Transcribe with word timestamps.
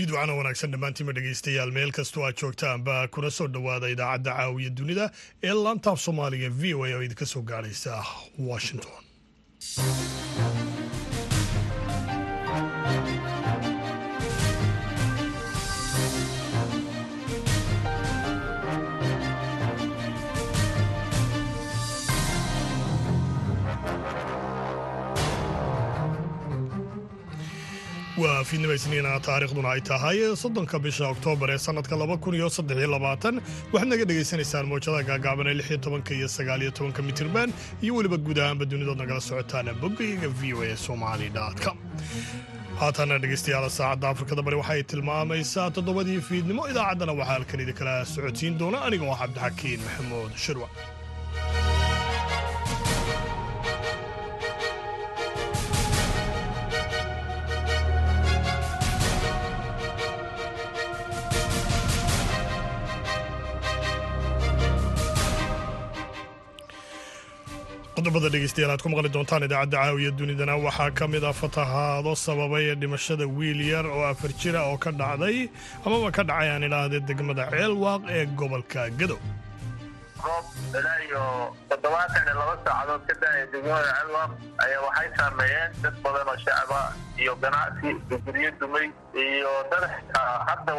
fiidwacana 0.00 0.34
wanaagsan 0.40 0.70
dhammaantiinma 0.72 1.12
dhegaystayaal 1.16 1.72
meel 1.76 1.90
kastoo 1.98 2.22
aad 2.26 2.36
joogtaanba 2.42 2.94
kuna 3.16 3.30
soo 3.38 3.48
dhowaada 3.56 3.88
idaacadda 3.94 4.32
caawiya 4.38 4.70
dunida 4.80 5.06
ee 5.48 5.54
laantaaf 5.64 6.00
soomaaliga 6.06 6.48
v 6.60 6.74
o 6.74 6.84
a 6.88 6.94
oo 6.96 7.02
idinka 7.08 7.26
soo 7.34 7.42
gaadhaysa 7.52 7.92
washington 8.50 8.96
waa 28.20 28.44
fiidnima 28.48 28.74
isniina 28.78 29.12
taariikhduna 29.26 29.68
ay 29.74 29.80
tahay. 29.80 30.18
Soddonka 30.42 30.78
bisha 30.84 31.04
oktoobar 31.14 31.50
ee 31.54 31.58
sannadka 31.66 31.96
waxaad 31.96 33.88
naga 33.92 34.04
dhegaysanaysaan 34.10 34.66
mawjadaha 34.70 35.02
gaagaaban 35.10 35.46
ee 35.52 35.76
tobanka 35.84 36.12
iyo 36.18 36.28
sagaal 36.36 36.60
iyo 36.64 36.70
tobanka 36.78 37.00
mitirban 37.08 37.48
iyo 37.84 37.92
weliba 37.96 38.16
guud 38.26 38.38
ahaanba 38.38 38.64
dunidood 38.70 38.98
nagala 39.02 39.20
socotaan 39.28 39.68
bogayga 39.82 40.28
v 40.40 40.54
o 40.54 40.62
a 40.62 40.76
somali 40.86 41.28
com. 41.64 41.76
Haatana 42.80 43.18
dhegaystayaal 43.22 43.70
saacadda 43.78 44.06
afrikada 44.12 44.42
bari 44.46 44.56
waxay 44.62 44.82
tilmaamaysaa 44.90 45.70
toddobadii 45.76 46.20
fiidnimo 46.28 46.62
idaacaddana 46.72 47.12
waxaa 47.20 47.32
halkan 47.34 47.60
idinkala 47.64 47.94
socodsiin 48.14 48.54
doona 48.60 48.78
anigoo 48.86 49.12
ah 49.14 49.18
cabdixakiin 49.22 49.80
maxamuud 49.86 50.32
shirwa 50.44 50.68
qodobada 68.00 68.28
dhegeystayaal 68.32 68.70
aad 68.74 68.82
ku 68.82 68.88
maqli 68.92 69.10
doontaan 69.14 69.44
idaacadda 69.46 69.76
caawiya 69.84 70.10
dunidana. 70.18 70.54
Waxaa 70.66 70.90
ka 70.98 71.06
mid 71.14 71.24
ah 71.24 71.32
fatahaado 71.40 72.12
sababay 72.26 72.72
dhimashada 72.80 73.26
wiil 73.36 73.60
yar 73.72 73.84
oo 73.86 74.04
afar 74.12 74.30
jira 74.40 74.60
oo 74.70 74.78
ka 74.84 74.90
dhacday 75.00 75.50
amaba 75.84 76.08
ka 76.16 76.22
dhacay 76.30 76.48
aan 76.54 76.64
idhaahdee 76.68 77.00
degmada 77.08 77.44
ceelwaaq 77.52 78.02
ee 78.16 78.24
gobolka 78.40 78.88
gadow 79.00 79.20
roob 80.24 80.46
ilaa 80.78 80.98
iyo 81.08 81.22
toddobaatan 81.68 82.24
iyo 82.28 82.34
laba 82.40 82.54
saacadood 82.64 83.02
ka 83.08 83.14
daaya 83.22 83.44
degmada 83.52 83.88
ceelwaaq 83.92 84.30
ayaa 84.64 84.80
waxay 84.86 85.08
saameeyeen 85.18 85.70
dad 85.84 85.94
badan 86.04 86.28
oo 86.32 86.38
shacaba 86.44 86.80
iyo 87.22 87.32
ganacsi 87.42 87.88
guryo 88.26 88.50
dumay 88.60 88.86
iyo 89.26 89.52
dad 89.72 89.84
hadda 90.48 90.72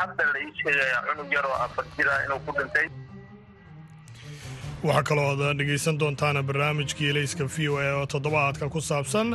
hadda 0.00 0.22
la 0.32 0.38
ii 0.44 0.52
sheegaya 0.60 0.98
cunug 1.08 1.32
yar 1.36 1.46
oo 1.52 1.58
afar 1.66 1.84
jira 1.96 2.14
inuu 2.24 2.40
ku 2.46 2.50
dhintay 2.58 2.86
waxaa 4.86 5.02
kaloo 5.08 5.28
ad 5.34 5.58
dhegaysan 5.58 5.98
doontaan 6.00 6.36
barnaamijkii 6.48 7.08
elayska 7.12 7.44
v 7.54 7.56
o 7.70 7.74
a 7.86 7.88
oo 8.00 8.06
toddobaadka 8.14 8.68
ku 8.74 8.80
saabsan 8.90 9.28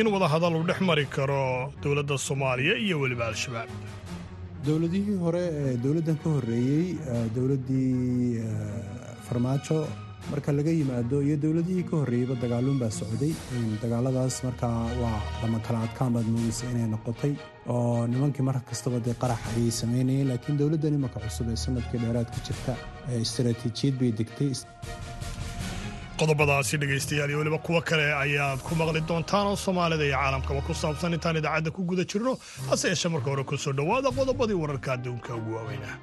in 0.00 0.06
wadahadal 0.14 0.54
uu 0.58 0.66
dhex 0.68 0.80
mari 0.88 1.06
karo 1.16 1.72
dowladda 1.82 2.16
soomaaliya 2.28 2.74
iyo 2.84 2.96
weliba 3.02 3.24
al-shabaab 3.32 3.68
dowladihii 4.66 5.16
hore 5.24 5.42
ee 5.62 5.76
dowladdan 5.84 6.16
ka 6.22 6.28
horreeyey 6.36 6.86
dowladdii 7.36 8.44
farmaajo 9.28 9.78
marka 10.30 10.52
laga 10.52 10.70
yimaado 10.78 11.16
iyo 11.26 11.36
dowladihii 11.44 11.84
ka 11.90 11.94
horreeyeyba 12.00 12.34
dagaaluun 12.42 12.78
baa 12.82 12.90
socday. 12.98 13.32
Dagaaladaas 13.82 14.36
markaa 14.46 14.76
waa 15.02 15.18
lama 15.42 15.58
kala 15.66 15.78
adkaan 15.86 16.12
baad 16.16 16.28
moogeysa 16.34 16.64
inay 16.72 16.86
noqotay 16.94 17.32
oo 17.74 18.06
nimankii 18.12 18.44
mar 18.48 18.56
kastaba 18.70 18.98
dee 19.06 19.14
qarax 19.22 19.40
ayay 19.56 19.70
samaynayeen 19.80 20.28
laakiin 20.30 20.58
dowladdan 20.60 20.94
imanka 20.98 21.18
cusub 21.24 21.48
ee 21.54 21.56
sannadkii 21.64 22.00
dheeraad 22.04 22.28
ku 22.34 22.38
jirta. 22.48 22.72
Istaraatiijiyad 23.26 23.96
bay 24.00 24.10
degtay. 24.20 24.52
Qodobadaasi 26.20 26.76
dhegaystayaal 26.82 27.30
iyo 27.30 27.38
weliba 27.40 27.58
kuwo 27.66 27.80
kale 27.88 28.06
ayaad 28.24 28.60
ku 28.66 28.74
maqli 28.80 29.00
doontaan 29.08 29.46
oo 29.50 29.56
soomaalida 29.56 30.04
iyo 30.04 30.16
caalamkaba 30.20 30.60
ku 30.68 30.74
saabsan 30.82 31.14
intaan 31.16 31.36
idaacadda 31.40 31.70
ku 31.76 31.80
guda 31.90 32.04
jirno? 32.04 32.32
Hase 32.70 32.86
yeeshee 32.92 33.10
marka 33.14 33.30
hore 33.32 33.44
ku 33.50 33.56
soo 33.64 33.72
dhowaada 33.78 34.10
qodobadii 34.18 34.58
wararka 34.62 34.92
adduunka 34.96 35.30
ugu 35.40 35.50
waaweynah 35.56 35.94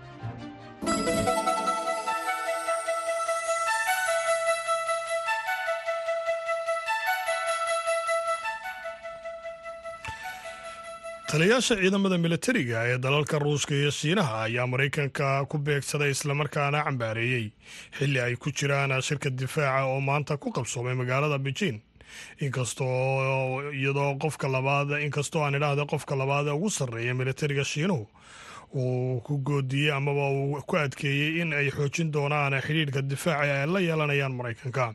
taliyayaasha 11.31 11.75
ciidamada 11.75 12.17
militariga 12.17 12.77
ee 12.87 12.97
dalalka 12.97 13.39
ruushka 13.39 13.73
iyo 13.75 13.91
shiinaha 13.91 14.43
ayaa 14.43 14.67
maraykanka 14.67 15.45
ku 15.49 15.57
beegsaday 15.57 16.11
islamarkaana 16.15 16.83
cambaareeyey 16.87 17.45
xilli 17.97 18.19
ay 18.25 18.35
ku 18.35 18.49
jiraan 18.51 19.01
shirka 19.01 19.29
difaaca 19.29 19.85
oo 19.91 19.99
maanta 20.01 20.37
ku 20.37 20.51
qabsoomay 20.51 20.95
magaalada 20.95 21.37
beijing. 21.37 21.77
Inkastoo 22.39 23.71
iyadoo 23.71 24.15
qofka 24.23 24.47
labaad 24.47 24.89
inkastoo 25.05 25.43
aan 25.43 25.55
idhaahda 25.59 25.85
qofka 25.85 26.15
labaad 26.15 26.47
ugu 26.47 26.69
sarreeya 26.69 27.13
militariga 27.13 27.63
shiinuhu 27.63 28.07
uu 28.75 29.19
ku 29.21 29.37
goodiyey 29.47 29.91
amaba 29.91 30.29
uu 30.31 30.61
ku 30.67 30.75
adkeeyey 30.77 31.41
in 31.41 31.53
ay 31.53 31.67
xoojin 31.71 32.11
doonaan 32.13 32.55
xidhiidhka 32.61 33.01
difaaca 33.01 33.53
ay 33.61 33.67
la 33.73 33.79
yeelanayaan 33.79 34.31
maraykanka 34.39 34.93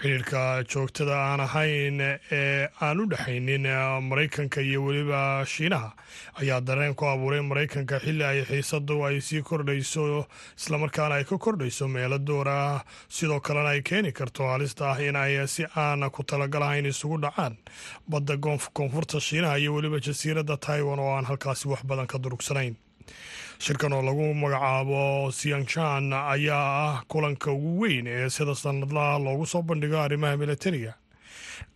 xidhiirka 0.00 0.64
joogtada 0.72 1.16
aan 1.16 1.40
ahayn 1.40 2.00
ee 2.32 2.68
aan 2.80 3.00
u 3.00 3.06
dhexaynin 3.10 3.66
maraykanka 4.08 4.60
iyo 4.60 4.84
weliba 4.84 5.44
shiinaha 5.46 5.92
ayaa 6.40 6.60
dareen 6.60 6.94
ku 6.94 7.04
abuuray 7.06 7.40
maraykanka 7.40 8.00
xilli 8.00 8.24
ay 8.24 8.40
xiisadu 8.44 9.04
ay 9.06 9.20
sii 9.20 9.42
kordhayso 9.42 10.26
islamarkaana 10.58 11.14
ay 11.20 11.24
ka 11.24 11.38
kordhayso 11.38 11.88
meelo 11.88 12.18
door 12.18 12.48
ah. 12.48 12.80
Sidoo 13.08 13.40
kalena 13.40 13.68
ay 13.76 13.82
keeni 13.82 14.12
karto 14.12 14.48
halista 14.48 14.90
ah 14.92 14.98
in 15.00 15.16
ay 15.16 15.46
si 15.46 15.64
aan 15.76 16.10
ku 16.10 16.22
talagalahayn 16.24 16.86
isugu 16.86 17.18
dhacaan 17.20 17.56
badda 18.08 18.36
koonfurta 18.72 19.20
shiinaha 19.20 19.58
iyo 19.58 19.74
weliba 19.74 20.00
jasiiradda 20.00 20.56
taiwan 20.56 20.98
oo 20.98 21.12
aan 21.16 21.24
halkaasi 21.24 21.68
wax 21.68 21.84
badan 21.84 22.06
ka 22.06 22.18
durugsanayn 22.18 22.74
shirkan 23.64 23.92
oo 23.96 24.02
lagu 24.02 24.24
magacaabo 24.42 25.30
siangshan 25.38 26.12
ayaa 26.12 26.66
ah 26.86 26.96
kulanka 27.10 27.52
ugu 27.52 27.72
weyn 27.82 28.06
ee 28.06 28.28
sida 28.36 28.54
sanadlaha 28.62 29.18
loogu 29.26 29.46
soo 29.52 29.62
bandhigo 29.62 29.98
arrimaha 30.04 30.36
militariga 30.42 30.94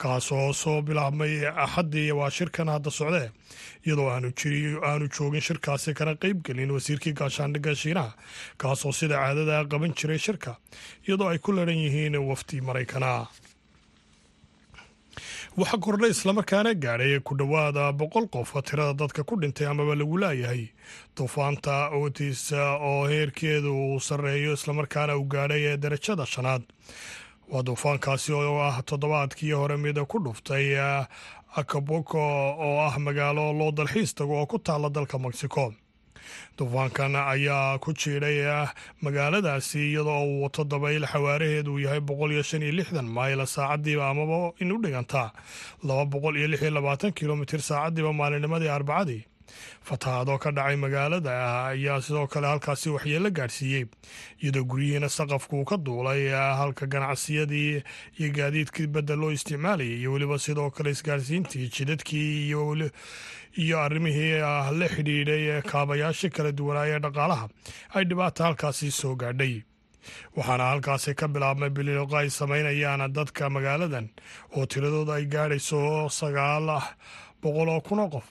kaasoo 0.02 0.52
soo 0.62 0.82
bilaabmay 0.86 1.34
axaddii 1.64 2.10
waa 2.18 2.30
shirkan 2.38 2.68
hadda 2.74 2.90
socdee 2.98 3.28
iyadoo 3.86 4.08
aanu 4.10 5.06
joogin 5.16 5.40
shirkaasi 5.48 5.94
kana 5.98 6.14
qeybgelin 6.22 6.70
wasiirkii 6.76 7.14
gaashaandhigga 7.20 7.74
shiinaha 7.82 8.12
kaasoo 8.62 8.92
sida 9.00 9.16
caadada 9.22 9.64
qaban 9.72 9.94
jiray 9.98 10.18
shirka 10.26 10.56
iyadoo 11.06 11.28
ay 11.32 11.38
ku 11.38 11.52
laran 11.58 11.78
yihiin 11.84 12.16
wafdi 12.30 12.60
maraykana 12.68 13.12
waxaa 15.58 15.78
kordhay 15.84 16.10
islamarkaana 16.10 16.74
gaadhay 16.74 17.20
ku 17.26 17.34
dhowaada 17.40 17.92
boqol 17.92 18.26
qof 18.34 18.50
tirada 18.68 18.94
dadka 18.94 19.24
ku 19.24 19.34
dhintay 19.40 19.66
amaba 19.66 19.94
lagu 19.96 20.16
laayahay. 20.18 20.68
Duufaanta 21.16 21.90
otis 22.02 22.52
oo 22.52 23.06
heerkeedu 23.08 23.70
uu 23.72 24.00
sarreeyo 24.00 24.52
islamarkaana 24.58 25.16
uu 25.16 25.24
gaadhay 25.24 25.76
darajada 25.76 26.26
shanaad. 26.26 26.62
Waa 27.50 27.62
duufaankaasi 27.62 28.32
oo 28.32 28.58
ah 28.68 28.82
toddobaadkii 28.82 29.52
hore 29.52 29.76
mid 29.76 29.98
ku 30.10 30.18
dhuftay 30.24 30.76
acaboko 31.56 32.18
oo 32.66 32.78
ah 32.86 32.98
magaalo 32.98 33.52
loo 33.58 33.70
dalxiis 33.72 34.14
tago 34.14 34.34
oo 34.40 34.46
ku 34.46 34.58
taalla 34.58 34.88
dalka 34.90 35.18
mexico 35.18 35.72
duufaankan 36.58 37.14
ayaa 37.34 37.78
ku 37.84 37.92
jiidhay 38.00 38.38
magaaladaasi 39.04 39.78
iyadoo 39.90 40.22
uu 40.30 40.42
wato 40.44 40.64
dabayl 40.64 41.04
xawaaraheedu 41.12 41.70
uu 41.74 41.78
yahay 41.86 42.00
boqol 42.00 42.32
iyo 42.32 42.42
shan 42.42 42.62
iyo 42.62 42.72
lixdan 42.78 43.06
mayl 43.16 43.46
saacadiiba 43.46 44.04
amaba 44.10 44.52
in 44.62 44.72
u 44.72 44.78
dhigantaa 44.84 45.28
laba 45.88 46.04
boqol 46.12 46.36
iyo 46.40 46.48
lix 46.52 46.60
iyo 46.62 46.70
labaatan 46.78 47.12
kilomitir 47.18 47.60
saacadiiba 47.70 48.12
maalinimadii 48.20 48.68
arbacadii 48.78 49.22
fatahaadoo 49.88 50.38
ka 50.38 50.50
dhacay 50.56 50.76
magaalada 50.76 51.32
ayaa 51.72 52.00
sidoo 52.06 52.26
kale 52.26 52.46
halkaasi 52.46 52.90
waxyeelo 52.96 53.30
gaadhsiiyey 53.38 53.84
iyadoo 54.42 54.64
guryihiina 54.70 55.08
saqafku 55.08 55.64
ka 55.64 55.76
duulay 55.76 56.28
halka 56.60 56.86
ganacsiyadii 56.86 57.82
iyo 58.18 58.28
gaadiidkii 58.38 58.86
badda 58.86 59.16
loo 59.16 59.30
isticmaalayay 59.36 59.98
iyo 60.00 60.12
weliba 60.12 60.38
sidoo 60.38 60.70
kale 60.70 60.90
isgaarsiintii 60.90 61.68
jidadkii 61.68 62.50
iyo 63.62 63.76
arrimihii 63.84 64.40
la 64.80 64.88
xidhiidhay 64.94 65.62
kaabayaashii 65.62 66.30
kala 66.30 66.52
duwanaaye 66.52 66.98
dhaqaalaha 66.98 67.48
ay 67.94 68.04
dhibaata 68.04 68.44
halkaasi 68.44 68.90
soo 68.90 69.14
gaadhay. 69.16 69.62
Waxaana 70.36 70.64
halkaasi 70.70 71.14
ka 71.18 71.26
bilaabmay 71.28 71.70
bililoqo 71.70 72.16
ay 72.16 72.28
samaynayaan 72.30 73.10
dadka 73.12 73.50
magaaladan 73.50 74.06
oo 74.56 74.66
tiradooda 74.66 75.14
ay 75.18 75.24
gaadhayso 75.26 76.08
sagaal 76.18 76.68
boqol 77.42 77.68
oo 77.74 77.80
kun 77.80 77.98
oo 78.04 78.08
qof 78.14 78.26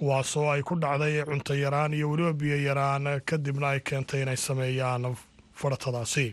kuwaasoo 0.00 0.48
ay 0.50 0.62
ku 0.64 0.74
dhacday 0.80 1.20
cunto 1.28 1.52
yaraan 1.54 1.92
iyo 1.92 2.08
weliba 2.10 2.32
biyo 2.32 2.56
yaraan 2.56 3.20
kadibna 3.28 3.68
ay 3.76 3.80
keentay 3.84 4.22
inay 4.24 4.36
sameeyaan 4.36 5.04
faratadaasi 5.60 6.32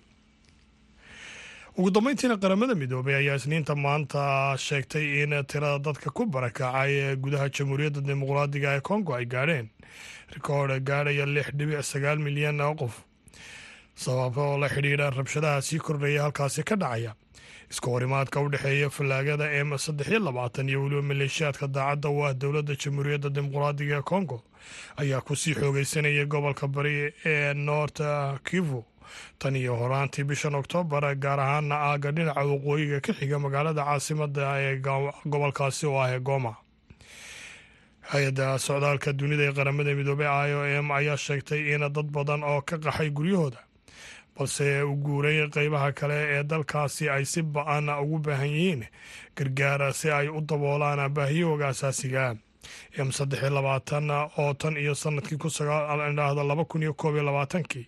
ugu 1.77 1.89
dambeyntiina 1.91 2.37
qaramada 2.41 2.75
midoobay 2.79 3.15
ayaa 3.19 3.35
isniinta 3.35 3.75
maanta 3.75 4.55
sheegtay 4.57 5.23
in 5.23 5.33
tirada 5.51 5.79
dadka 5.83 6.09
ku 6.15 6.25
barakacay 6.25 7.15
gudaha 7.19 7.49
jamhuuriyadda 7.51 8.01
dimuqraadiga 8.07 8.69
ee 8.77 8.81
kongo 8.81 9.11
ay 9.15 9.25
gaadheen. 9.25 9.67
Rikoodh 10.33 10.79
gaadhaya 10.87 11.25
lix 11.25 11.47
dhibic 11.57 11.83
sagaal 11.83 12.17
milyan 12.23 12.61
oo 12.61 12.73
qof 12.75 12.95
sababo 13.95 14.57
la 14.57 14.69
xidhiidha 14.69 15.09
rabshadaha 15.11 15.61
sii 15.61 15.79
kordhaya 15.79 16.23
halkaasi 16.23 16.63
ka 16.63 16.75
dhacaya 16.75 17.11
iska 17.71 17.87
horimaadka 17.91 18.39
u 18.41 18.49
fallaagada 18.89 19.45
m 19.63 19.77
saddex 19.77 20.07
iyo 20.09 20.19
labaatan 20.19 20.69
iyo 20.69 20.83
weliba 20.83 21.01
maleeshiyaadka 21.01 21.67
daacadda 21.67 22.09
u 22.09 22.25
ah 22.25 22.33
dowladda 22.33 22.75
jamhuuriyadda 22.75 23.29
dimuqraadiga 23.29 23.97
ee 23.97 24.01
kongo 24.01 24.43
ayaa 24.97 25.21
ku 25.21 25.35
sii 25.35 25.53
xoogeysanayay 25.53 26.25
gobolka 26.25 26.67
bari 26.67 27.13
ee 27.25 27.53
north 27.53 28.01
kivu. 28.43 28.83
Tan 29.39 29.55
iyo 29.55 29.75
horaantii 29.75 30.23
bishan 30.23 30.55
oktoobar 30.55 31.15
gaar 31.15 31.39
ahaana 31.39 31.75
aaga 31.75 32.11
dhinaca 32.11 32.43
waqooyiga 32.43 32.99
ka 33.01 33.13
xiga 33.13 33.39
magaalada 33.39 33.83
caasimada 33.83 34.59
ee 34.59 34.79
gobolkaasi 35.25 35.85
oo 35.87 35.99
ah 35.99 36.11
ee 36.15 36.19
goma. 36.19 36.55
Hay'adda 38.11 38.59
socdaalka 38.59 39.13
dunida 39.13 39.43
ee 39.43 39.53
qaramada 39.53 39.91
midoobey 39.95 40.27
i 40.27 40.51
o 40.53 40.63
m 40.83 40.91
ayaa 40.91 41.17
sheegtay 41.17 41.75
in 41.75 41.83
dad 41.91 42.07
badan 42.11 42.43
oo 42.43 42.61
ka 42.61 42.77
qaxay 42.77 43.09
guryahooda 43.11 43.59
balse 44.37 44.81
u 44.83 44.95
guuray 44.95 45.49
qeybaha 45.49 45.91
kale 45.91 46.13
ee 46.37 46.43
dalkaasi 46.43 47.09
ay 47.09 47.25
si 47.25 47.41
ba'an 47.41 47.89
ugu 47.89 48.19
baahan 48.19 48.49
yihiin 48.49 48.83
gargaar 49.35 49.93
si 49.93 50.11
ay 50.11 50.27
u 50.27 50.41
daboolaan 50.41 51.09
baahiyahooga 51.13 51.67
asaasiga 51.67 52.35
m 52.97 53.11
saddex 53.11 53.41
iyo 53.41 53.49
labaatan 53.49 54.11
oo 54.11 54.53
tan 54.53 54.77
iyo 54.77 54.95
sannadkii 54.95 55.37
ku 55.37 55.49
sagaaidhaahda 55.49 56.43
laba 56.43 56.65
kun 56.65 56.81
iyo 56.83 56.93
koob 56.93 57.15
iyo 57.15 57.23
labaatankii 57.23 57.87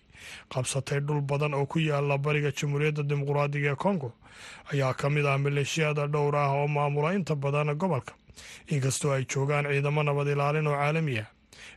qabsatay 0.52 1.00
dhul 1.00 1.20
badan 1.20 1.54
oo 1.54 1.66
ku 1.66 1.78
yaalla 1.78 2.18
bariga 2.18 2.50
jamhuuriyadda 2.52 3.02
dimuqraadiga 3.02 3.70
ee 3.72 3.74
kongo 3.84 4.12
ayaa 4.72 4.94
ka 4.94 5.10
mid 5.10 5.26
ah 5.26 5.38
maleeshiyada 5.38 6.06
dhowr 6.06 6.36
ah 6.36 6.50
oo 6.52 6.68
maamula 6.68 7.12
inta 7.14 7.34
badan 7.34 7.74
gobolka. 7.76 8.12
Inkastoo 8.72 9.12
ay 9.12 9.24
joogaan 9.28 9.66
ciidamo 9.68 10.02
nabad 10.02 10.28
ilaalin 10.28 10.66
oo 10.66 10.74
caalami 10.76 11.18
ah 11.18 11.28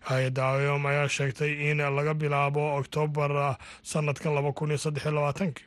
hay'adda 0.09 0.45
iom 0.65 0.85
ayaa 0.85 1.07
sheegtay 1.09 1.51
in 1.71 1.77
laga 1.97 2.13
bilaabo 2.13 2.75
oktoobar 2.79 3.57
sanadkan 3.83 4.33
laba 4.35 4.51
kun 4.53 4.69
iyo 4.71 4.77
saddex 4.77 5.03
iyo 5.05 5.11
labaatankii 5.15 5.65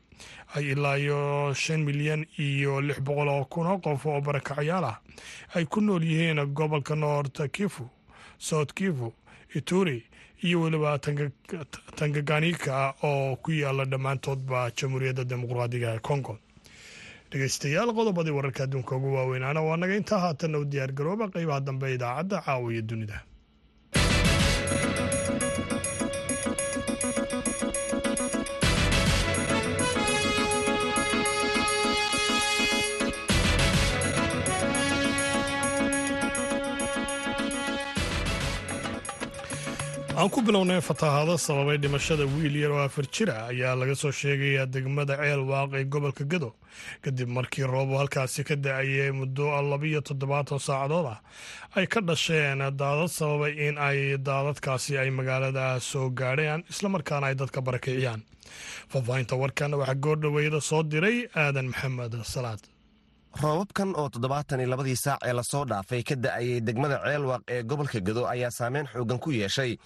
ay 0.56 0.64
ilaa 0.72 0.96
iyo 0.98 1.54
shan 1.54 1.80
milyan 1.84 2.26
iyo 2.38 2.80
lix 2.80 3.00
boqol 3.00 3.28
oo 3.28 3.44
kun 3.44 3.66
oo 3.66 3.78
qof 3.78 4.06
oo 4.06 4.20
barakacyaal 4.20 4.84
ah 4.84 4.96
ay 5.54 5.64
ku 5.64 5.80
nool 5.80 6.02
yihiin 6.04 6.40
gobolka 6.56 6.94
noort 6.96 7.36
kivu 7.52 7.88
south 8.38 8.72
kivu 8.74 9.12
ituri 9.54 10.04
iyo 10.42 10.60
weliba 10.60 10.98
tangaganiika 11.96 12.94
oo 13.02 13.36
ku 13.36 13.50
yaalla 13.52 13.84
dhammaantoodba 13.84 14.70
jamhuuriyadda 14.76 15.24
dimuqraadiga 15.24 15.94
ee 15.94 15.98
congo. 16.08 16.38
Dhegeystayaal 17.30 17.90
qodobadii 17.96 18.30
wararka 18.38 18.64
adduunka 18.64 18.96
ugu 18.96 19.14
waaweynaana 19.14 19.60
waa 19.62 19.76
naga 19.76 19.96
intaa 19.96 20.18
haatanna 20.24 20.58
u 20.58 20.64
diyaargarooba 20.64 21.28
qeybaha 21.34 21.60
dambe 21.60 21.94
idaacadda 21.94 22.40
caawiya 22.46 22.82
dunida 22.82 23.18
aan 40.16 40.30
ku 40.32 40.40
bilownay 40.46 40.80
fatahaado 40.88 41.34
sababay 41.46 41.76
dhimashada 41.82 42.24
wiil 42.34 42.54
yar 42.62 42.72
oo 42.72 42.82
afar 42.88 43.04
jira 43.14 43.34
ayaa 43.52 43.74
laga 43.80 43.94
soo 44.02 44.12
sheegayaa 44.20 44.66
degmada 44.74 45.14
ceel 45.20 45.42
waaq 45.50 45.70
ee 45.78 45.84
gobolka 45.92 46.24
gado 46.32 46.50
kadib 47.04 47.28
markii 47.36 47.66
roobo 47.74 47.94
halkaasi 48.00 48.42
ka 48.48 48.54
da'ayay 48.64 49.10
muddo 49.20 49.44
labiyo 49.72 50.00
toddobaatan 50.08 50.58
saacadood 50.66 51.06
ah 51.14 51.18
ay 51.76 51.86
ka 51.92 52.00
dhasheen 52.08 52.60
daadad 52.80 53.10
sababay 53.18 53.52
in 53.66 53.76
ay 53.88 53.98
daadadkaasi 54.28 54.92
ay 55.02 55.10
magaalada 55.18 55.64
soo 55.90 56.08
gaadheen 56.20 56.64
islamarkaana 56.72 57.26
ay 57.30 57.34
dadka 57.42 57.60
barakiciyaan 57.68 58.20
faahfaahinta 58.92 59.34
warkan 59.42 59.72
waxaa 59.80 60.00
goordhaweyda 60.04 60.60
soo 60.70 60.82
diray 60.92 61.18
aadan 61.42 61.68
maxamed 61.72 62.14
salaad 62.34 62.60
roobabkan 63.42 63.92
oo 63.96 64.08
toddobaatan 64.08 64.60
iyo 64.60 64.68
labadii 64.70 64.96
saac 64.96 65.20
ee 65.26 65.32
la 65.32 65.42
soo 65.42 65.64
dhaafay 65.64 66.02
ka 66.02 66.14
da'ayay 66.16 66.60
degmada 66.60 66.98
ceelwaaq 67.04 67.42
ee 67.48 67.62
gobolka 67.62 68.00
gado 68.00 68.26
ayaa 68.26 68.50
saameyn 68.50 68.86
xooggan 68.92 69.18
ku 69.18 69.30
yeeshay. 69.32 69.76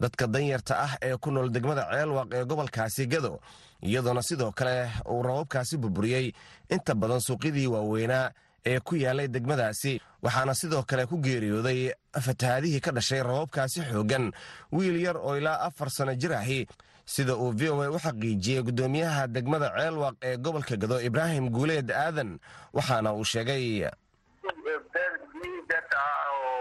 Dadka 0.00 0.26
danyarta 0.26 0.74
ah 0.84 0.92
ee 1.02 1.16
ku 1.16 1.30
nool 1.30 1.50
degmada 1.50 1.86
ceelwaaq 1.92 2.28
ee 2.34 2.44
gobolkaasi 2.44 3.06
gado 3.06 3.40
iyadoona 3.82 4.22
sidoo 4.22 4.52
kale 4.52 4.90
uu 5.10 5.22
roobabkaasi 5.22 5.76
burburiyey. 5.78 6.32
Inta 6.70 6.94
badan 6.94 7.20
suuqyadii 7.20 7.66
waaweynaa 7.66 8.30
ee 8.66 8.80
ku 8.80 8.96
yaallay 8.96 9.28
degmadaasi 9.28 10.00
waxaana 10.22 10.54
sidoo 10.54 10.82
kale 10.82 11.06
ku 11.06 11.16
geeriyooday 11.22 11.92
fatahaadihii 12.20 12.80
ka 12.80 12.90
dhashay 12.92 13.22
roobabkaasi 13.22 13.80
xooggan. 13.92 14.32
Wiil 14.72 14.96
yar 15.00 15.16
oo 15.16 15.36
ilaa 15.36 15.60
afar 15.70 15.90
sanno 15.90 16.14
jir 16.14 16.32
ahi 16.34 16.66
sida 17.14 17.34
uu 17.36 17.52
v 17.58 17.70
o 17.72 17.80
a 17.82 17.88
u 17.96 17.98
xaqiijiyey 18.04 18.62
guddoomiyaha 18.68 19.22
degmada 19.34 19.68
ceelwaaq 19.76 20.16
ee 20.28 20.36
gobolka 20.36 20.76
gado 20.82 20.96
ibraahim 21.08 21.48
guuleed 21.56 21.88
aadan 22.04 22.30
waxaana 22.76 23.12
uu 23.18 23.24
sheegay 23.32 23.64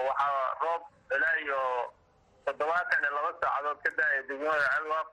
waxaa 0.08 0.46
roob 0.62 0.84
toddobaatan 2.46 3.04
iyo 3.04 3.12
laba 3.16 3.32
saacadood 3.42 3.80
ka 3.84 3.90
daaya 3.98 4.22
degmada 4.30 4.66
ceelwaaq 4.74 5.08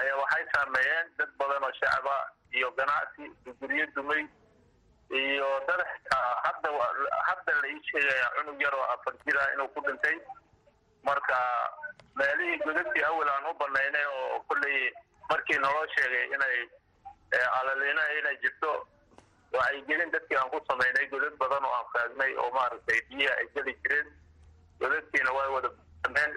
ayaa 0.00 0.16
waxay 0.22 0.44
saameeyeen 0.54 1.06
dad 1.18 1.30
badan 1.38 1.64
oo 1.68 1.72
shacaba 1.80 2.16
iyo 2.56 2.68
ganacsi 2.78 3.24
guryo 3.60 3.86
dumay 3.96 4.22
iyo 5.20 5.48
dad 5.68 5.80
hadda 6.44 6.68
hadda 7.28 7.52
la 7.62 7.66
ii 7.72 7.80
sheegaya 7.90 8.26
cunug 8.36 8.60
yar 8.64 8.74
oo 8.74 8.86
afar 8.94 9.14
jira 9.24 9.42
inuu 9.54 9.68
ku 9.74 9.80
dhintay 9.86 10.16
marka 11.02 11.36
meelihii 12.18 12.58
godadkii 12.64 13.04
awel 13.10 13.28
aan 13.34 13.46
u 13.50 13.54
banaynay 13.60 14.04
oo 14.06 14.40
kolley 14.48 14.92
markii 15.30 15.58
naloo 15.58 15.86
sheegay 15.96 16.24
inay 16.34 16.56
alaliina 17.60 18.02
inay 18.18 18.36
jirto 18.42 18.70
wacyigelin 19.52 20.10
dadkii 20.12 20.36
aan 20.38 20.50
ku 20.50 20.60
samaynay 20.68 21.06
godad 21.12 21.36
badan 21.42 21.64
oo 21.64 21.74
aan 21.78 21.86
faagnay 21.94 22.34
oo 22.36 22.50
maaragtay 22.56 23.00
biyaha 23.08 23.36
ay 23.40 23.48
geli 23.54 23.74
jireen 23.82 24.08
godadkiina 24.80 25.32
way 25.38 25.48
wada 25.54 25.68
buuxsameen 25.68 26.32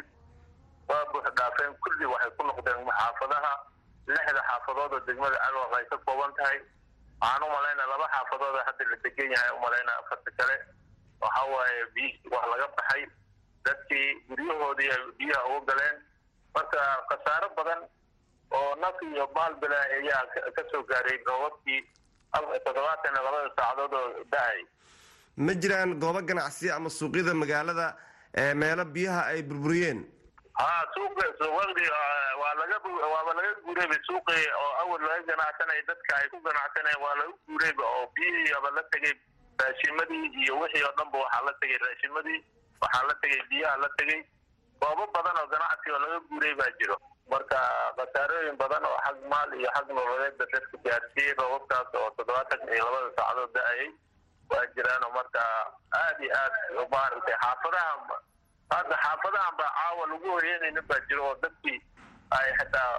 waa 0.89 1.05
buux 1.11 1.25
dhaafeen 1.39 1.75
kulli 1.83 2.05
waxay 2.13 2.31
ku 2.37 2.43
noqdeen 2.43 2.85
xaafadaha 2.99 3.53
lixda 4.07 4.41
xaafadood 4.49 4.93
oo 4.93 4.99
degmada 5.07 5.37
calwaq 5.45 5.73
ay 5.79 5.85
ka 5.91 5.97
kooban 6.05 6.33
tahay 6.39 6.59
waxaan 7.21 7.43
u 7.43 7.49
malaynaa 7.55 7.87
laba 7.93 8.07
xaafadood 8.15 8.57
hadda 8.67 8.83
la 8.91 8.97
degan 9.03 9.31
yahay 9.35 9.51
umalaynaa 9.57 9.97
afarta 10.03 10.31
kale 10.37 10.55
waxa 11.21 11.43
waaye 11.53 11.85
biyihii 11.95 12.29
waa 12.35 12.45
laga 12.53 12.67
baxay 12.77 13.05
dadkii 13.65 14.07
guryahoodii 14.29 14.89
ay 14.95 15.01
biyaha 15.19 15.45
uga 15.57 15.65
galeen. 15.73 15.95
Marka 16.55 16.79
khasaaro 17.09 17.49
badan 17.57 17.81
oo 18.51 18.75
naf 18.81 18.97
iyo 19.09 19.25
maalbila 19.35 19.79
ayaa 19.97 20.25
ka 20.55 20.61
soo 20.71 20.83
gaaray 20.91 21.17
roobabkii 21.27 21.81
toddobaatan 22.65 23.13
iyo 23.15 23.23
labada 23.23 23.49
saacadood 23.57 23.93
oo 23.93 24.23
da'ay. 24.31 24.59
Ma 25.37 25.53
jiraan 25.53 25.99
goobo 25.99 26.21
ganacsi 26.21 26.69
ama 26.71 26.89
suuqyada 26.89 27.33
magaalada 27.33 27.87
meelo 28.55 28.85
biyaha 28.85 29.21
ay 29.33 29.41
burburiyeen? 29.43 29.99
Ha 30.59 30.69
suuqa 30.93 31.25
suuqadii 31.41 31.89
waa 32.41 32.53
laga 32.59 32.77
waaba 33.13 33.31
laga 33.37 33.51
guurayba 33.65 33.97
suuqii 34.07 34.45
oo 34.61 34.71
awal 34.81 35.01
laga 35.01 35.23
ganacsanaya 35.29 35.81
dadka 35.89 36.15
ay 36.21 36.27
ku 36.29 36.37
ganacsanayeen 36.45 37.01
waa 37.03 37.15
laga 37.19 37.33
guurayba 37.47 37.83
oo 37.97 38.05
biyihii 38.15 38.53
aba 38.57 38.69
la 38.77 38.83
tegay 38.93 39.13
raashimadii 39.61 40.25
iyo 40.43 40.59
wixii 40.61 40.83
oo 40.87 40.93
dhanba 40.99 41.17
waxaa 41.23 41.45
la 41.47 41.53
tegay 41.61 41.77
raashimadii 41.85 42.39
waxaa 42.83 43.07
la 43.09 43.15
tegay 43.23 43.41
biyaha 43.49 43.77
la 43.83 43.89
tegay. 43.97 44.21
Goobo 44.81 45.03
badan 45.15 45.37
oo 45.41 45.47
ganacsi 45.53 45.91
oo 45.91 45.99
laga 46.03 46.19
guuray 46.29 46.53
baa 46.61 46.71
jiro. 46.79 46.97
Marka 47.31 47.57
khasaarooyin 47.97 48.57
badan 48.61 48.85
oo 48.89 48.97
xag 49.05 49.17
maal 49.31 49.49
iyo 49.59 49.69
xag 49.75 49.87
nololeedba 49.97 50.45
dadka 50.53 50.77
gaarsiiyey 50.87 51.33
roobabkaas 51.39 51.93
oo 51.99 52.09
toddobaatan 52.17 52.61
iyo 52.75 52.83
labada 52.85 53.09
saacadood 53.17 53.53
da'ayay 53.57 53.89
waa 54.51 54.65
jiraanoo 54.75 55.11
marka 55.17 55.41
aad 56.01 56.17
iyo 56.25 56.33
aad 56.41 56.55
maaragtay 56.95 57.35
xaafadaha 57.43 58.19
hadda 58.73 58.95
xaafadahan 59.05 59.55
baa 59.61 59.71
caawa 59.79 60.03
lagu 60.11 60.27
hoyanayna 60.35 60.81
baa 60.91 60.99
jiro 61.09 61.23
oo 61.29 61.35
dadkii 61.45 61.79
ay 62.39 62.49
xitaa 62.59 62.91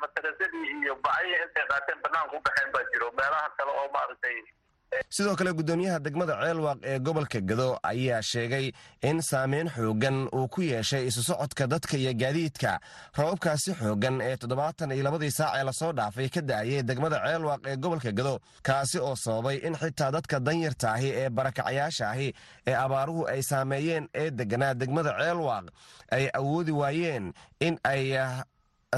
matarasadii 0.00 0.70
iyo 0.82 0.94
bacayii 1.04 1.38
intay 1.44 1.66
qaateen 1.70 2.00
banaanka 2.04 2.36
u 2.36 2.40
baxeen 2.40 2.72
baa 2.72 2.84
jiro. 2.92 3.10
Meelaha 3.18 3.48
kale 3.56 3.70
oo 3.80 3.88
maaragtay 3.94 4.36
sidoo 5.10 5.36
kale 5.36 5.52
guddoomiyaha 5.52 5.98
degmada 6.04 6.34
ceelwaaq 6.42 6.78
ee 6.84 6.98
gobolka 6.98 7.40
gado 7.40 7.78
ayaa 7.82 8.22
sheegay 8.22 8.72
in 9.02 9.20
saameyn 9.22 9.68
xooggan 9.68 10.28
uu 10.32 10.48
ku 10.48 10.62
yeeshay 10.62 11.06
isu 11.06 11.22
socodka 11.22 11.66
dadka 11.66 11.96
iyo 11.96 12.12
gaadiidka. 12.14 12.80
Roobabkaasi 13.16 13.74
xooggan 13.74 14.20
ee 14.20 14.36
toddobaatan 14.36 14.90
iyo 14.92 15.04
labadii 15.04 15.30
saac 15.30 15.54
ee 15.58 15.64
la 15.64 15.72
soo 15.72 15.92
dhaafay 15.92 16.28
ka 16.28 16.40
da'ayay 16.40 16.82
degmada 16.82 17.18
ceelwaaq 17.26 17.60
ee 17.66 17.76
gobolka 17.76 18.12
gado 18.12 18.40
kaasi 18.62 18.98
oo 18.98 19.16
sababay 19.16 19.56
in 19.66 19.74
xitaa 19.76 20.10
dadka 20.10 20.40
danyarta 20.40 20.92
ahi 20.92 21.10
ee 21.10 21.28
barakacyaasha 21.30 22.10
ahi 22.10 22.32
ee 22.66 22.74
abaaruhu 22.74 23.26
ay 23.28 23.42
saameeyeen 23.42 24.08
ee 24.14 24.30
degganaa 24.30 24.74
degmada 24.74 25.12
ceelwaaq 25.18 25.66
ay 26.10 26.24
awoodi 26.38 26.72
waayeen 26.72 27.32
in 27.60 27.78
ay 27.84 28.14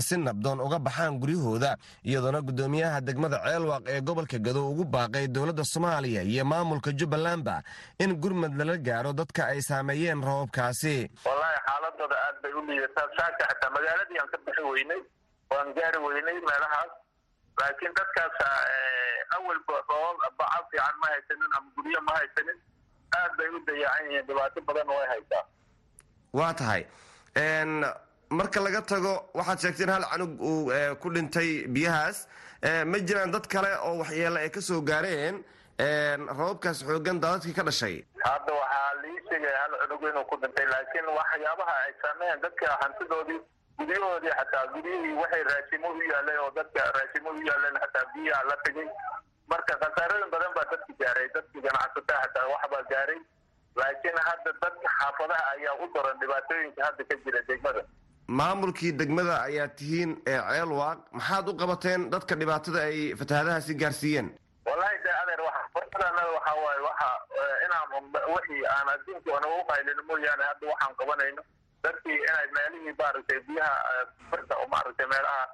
si 0.01 0.17
nabdoon 0.17 0.61
uga 0.61 0.79
baxaan 0.79 1.19
guryahooda 1.23 1.77
iyadoona 2.05 2.41
guddoomiyaha 2.49 3.01
degmada 3.01 3.39
ceelwaaq 3.47 3.85
ee 3.95 4.01
gobolka 4.01 4.39
gado 4.39 4.63
ugu 4.71 4.85
baaqay 4.85 5.27
dowladda 5.29 5.65
soomaaliya 5.65 6.23
iyo 6.23 6.45
maamulka 6.45 6.93
jubbalandba 6.93 7.63
in 7.99 8.15
gurmad 8.23 8.53
lala 8.61 8.77
gaaro 8.89 9.13
dadka 9.13 9.47
ay 9.53 9.61
saameeyeen 9.71 10.23
roobabkaasi 10.29 10.97
wallaahi 11.29 11.59
xaaladooda 11.69 12.17
aad 12.27 12.37
bay 12.43 12.53
u 12.53 12.63
liidataa 12.69 13.09
saaka 13.19 13.43
xataa 13.51 13.71
magaaladii 13.77 14.19
aan 14.23 14.29
ka 14.35 14.39
bixi 14.47 14.63
weynay 14.73 15.01
waan 15.51 15.69
gaari 15.79 15.99
weynay 16.07 16.39
meelahaas. 16.49 16.93
Laakiin 17.61 17.93
dadkaas 17.99 18.35
awalba 19.37 19.75
baca 20.39 20.59
fiican 20.71 20.97
ma 21.03 21.07
haysanin 21.13 21.51
ama 21.59 21.69
guryo 21.77 22.01
ma 22.09 22.13
haysanin 22.19 22.59
aad 23.19 23.33
bay 23.39 23.49
u 23.57 23.59
dayacan 23.67 24.05
yihiin. 24.11 24.27
Dhibaato 24.29 24.61
badan 24.69 24.89
way 24.95 25.07
haysaa. 25.13 25.45
Waa 26.39 26.53
tahay 26.61 26.83
marka 28.31 28.61
laga 28.61 28.83
tago 28.83 29.31
waxaad 29.35 29.59
sheegteen 29.61 29.89
hal 29.91 30.05
canug 30.13 30.41
uu 30.41 30.71
ku 31.01 31.11
dhintay 31.15 31.67
biyahaas. 31.69 32.27
Ma 32.91 32.99
jiraan 32.99 33.31
dad 33.33 33.47
kale 33.49 33.71
oo 33.87 33.99
waxyeele 34.03 34.39
ay 34.41 34.51
ka 34.51 34.61
soo 34.61 34.81
gaareen. 34.83 35.45
Roobabkaas 36.39 36.83
xoogan 36.85 37.21
daadadkii 37.21 37.55
ka 37.55 37.63
dhashay. 37.63 38.05
Hadda 38.25 38.53
waxaa 38.61 38.91
lii 39.03 39.19
sheegaya 39.29 39.59
hal 39.63 39.73
cunug 39.83 40.03
inuu 40.11 40.25
ku 40.31 40.37
dhintay 40.43 40.67
laakiin 40.67 41.07
waxyaabaha 41.19 41.75
ay 41.87 41.93
sameeyeen 42.03 42.41
dadka 42.43 42.67
hantidoodii 42.83 43.41
guryahoodii 43.79 44.35
xataa 44.39 44.67
guryihii 44.75 45.15
waxay 45.23 45.43
raashimo 45.51 45.89
u 45.99 46.03
yaaleen 46.13 46.39
oo 46.45 46.51
dadka 46.59 46.81
raashimo 46.97 47.31
u 47.31 47.43
yaaleen 47.49 47.77
xataa 47.83 48.05
biyaha 48.15 48.43
la 48.51 48.57
tegay 48.65 48.89
marka 49.51 49.73
khasaarooyin 49.83 50.31
badan 50.35 50.53
baa 50.57 50.67
dadki 50.73 50.93
gaaray 51.01 51.29
dadki 51.35 51.59
ganacsataa 51.67 52.21
xataa 52.25 52.47
waxbaa 52.55 52.85
gaaray. 52.91 53.21
Laakiin 53.79 54.19
hadda 54.29 54.51
dadka 54.63 54.89
xaafadaha 54.99 55.45
ayaa 55.55 55.75
u 55.85 55.87
daran 55.95 56.19
dhibaatooyinka 56.21 56.81
hadda 56.89 57.03
ka 57.11 57.15
jira 57.25 57.41
degmada 57.49 57.83
maamulkii 58.29 58.93
degmada 58.99 59.43
ayaa 59.43 59.69
tihiin 59.69 60.11
ee 60.27 60.39
ceelwaaq 60.51 60.99
maxaad 61.13 61.49
u 61.49 61.55
qabateen 61.61 62.11
dadka 62.13 62.35
dhibaatada 62.37 62.81
ay 62.83 63.15
fatahaadahaasi 63.21 63.75
gaarsiiyeen? 63.75 64.29
Wallahi 64.67 64.99
de 65.05 65.11
adeer 65.23 65.41
waaye 66.65 66.81
waxa 66.89 67.09
inaan 67.65 67.89
wixii 68.35 68.65
aan 68.75 68.89
adduunka 68.95 69.37
ana 69.37 69.49
u 69.49 69.65
qaylin 69.71 70.01
mooyaane 70.09 70.45
hadda 70.51 70.67
waxaan 70.73 70.95
qabanayno. 71.01 71.43
Dadkii 71.83 72.19
inay 72.29 72.47
meelihii 72.57 72.95
maaragtay 72.99 73.41
biyaha 73.49 73.77
birta 74.31 74.55
oo 74.61 74.67
maaragtay 74.69 75.07
meelaha 75.07 75.45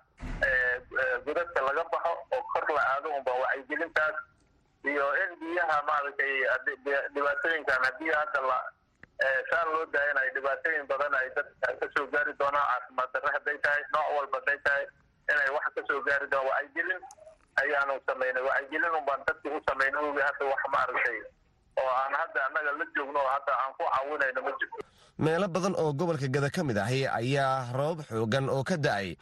godadka 1.27 1.61
laga 1.67 1.85
baxo 1.93 2.13
oo 2.37 2.43
kor 2.53 2.67
la 2.77 2.83
aado 2.93 3.09
unba 3.19 3.33
wacyigelintaas 3.43 4.17
iyo 4.85 5.07
in 5.23 5.31
biyaha 5.41 5.77
maaragtay 5.91 6.35
dhibaatooyinkan 7.15 7.85
haddii 7.87 8.13
hadda 8.19 8.41
la 8.51 8.59
saan 9.51 9.67
loo 9.73 9.85
daayanayo 9.95 10.31
dhibaatooyin 10.37 10.87
badan 10.91 11.15
ay 11.21 11.29
dadka 11.37 11.69
ka 11.81 11.87
soo 11.97 12.07
gaari 12.15 12.33
doonaan 12.41 12.67
caafimaad 12.71 13.09
darre 13.15 13.31
hadday 13.37 13.59
tahay 13.65 13.83
nooc 13.95 14.09
walba 14.17 14.37
hadday 14.41 14.59
tahay 14.67 14.85
inay 15.33 15.51
wax 15.57 15.67
ka 15.77 15.81
soo 15.89 16.01
gaari 16.09 16.27
doonaan 16.33 16.51
wacyigelin 16.51 17.03
ayaanu 17.63 17.95
samaynay 18.09 18.43
wacyigelin 18.49 18.93
unbaan 19.01 19.21
dadki 19.29 19.49
u 19.49 19.61
samaynay 19.69 20.01
ogi 20.09 20.23
hadda 20.29 20.45
wax 20.53 20.63
maaragtay 20.75 21.19
oo 21.83 21.91
aan 22.01 22.15
hadda 22.21 22.39
annaga 22.49 22.71
la 22.81 22.85
joogno 22.97 23.19
oo 23.25 23.31
hadda 23.35 23.53
aan 23.63 23.73
ku 23.79 23.83
caawinayno 23.93 24.41
ma 24.47 24.53
jirto. 24.61 24.79
Meelo 25.19 25.47
badan 25.49 25.75
oo 25.79 25.93
gobolka 25.95 26.27
gada 26.29 26.51
ka 26.51 26.63
mid 26.67 26.79
ahi 26.79 27.07
ayaa 27.07 27.71
roobab 27.79 28.07
xoogan 28.11 28.47
oo 28.51 28.63
ka 28.67 28.77
da'ay. 28.77 29.15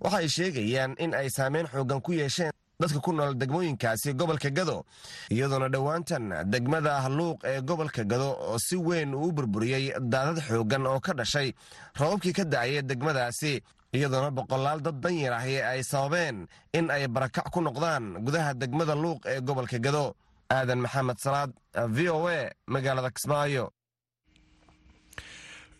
Waxay 0.00 0.28
sheegayaan 0.28 0.94
in 1.00 1.14
ay 1.16 1.28
saameyn 1.32 1.66
xoogan 1.72 2.00
ku 2.04 2.12
yeesheen 2.12 2.52
dadka 2.80 2.98
ku 3.00 3.12
nool 3.12 3.34
degmooyinkaasi 3.40 4.14
gobolka 4.14 4.50
gado 4.50 4.84
iyadoona 5.30 5.68
dhowaantan 5.68 6.24
degmada 6.52 7.00
halluuq 7.04 7.38
ee 7.44 7.60
gobolka 7.60 8.04
gado 8.04 8.28
oo 8.48 8.58
si 8.58 8.76
weyn 8.76 9.14
uu 9.14 9.32
burburiyey 9.32 9.92
daadad 10.00 10.38
xoogan 10.48 10.86
oo 10.86 11.00
ka 11.00 11.12
dhashay 11.14 11.52
roobabkii 12.00 12.32
ka 12.32 12.44
da'aya 12.44 12.82
degmadaasi 12.82 13.62
iyadoona 13.92 14.30
boqolaal 14.30 14.80
dad 14.80 15.00
danyar 15.02 15.32
ahi 15.32 15.56
ay 15.62 15.82
sababeen 15.82 16.46
in 16.72 16.90
ay 16.90 17.06
barakac 17.08 17.50
ku 17.50 17.60
noqdaan 17.60 18.22
gudaha 18.24 18.54
degmada 18.54 18.94
luuq 18.94 19.26
ee 19.26 19.40
gobolka 19.40 19.78
gado. 19.78 20.14
Aadan 20.50 20.80
maxamed 20.82 21.18
salaad 21.22 21.50
v 21.94 22.08
o 22.10 22.26
a 22.26 22.50
magaalada 22.66 23.10
kismaayo 23.14 23.70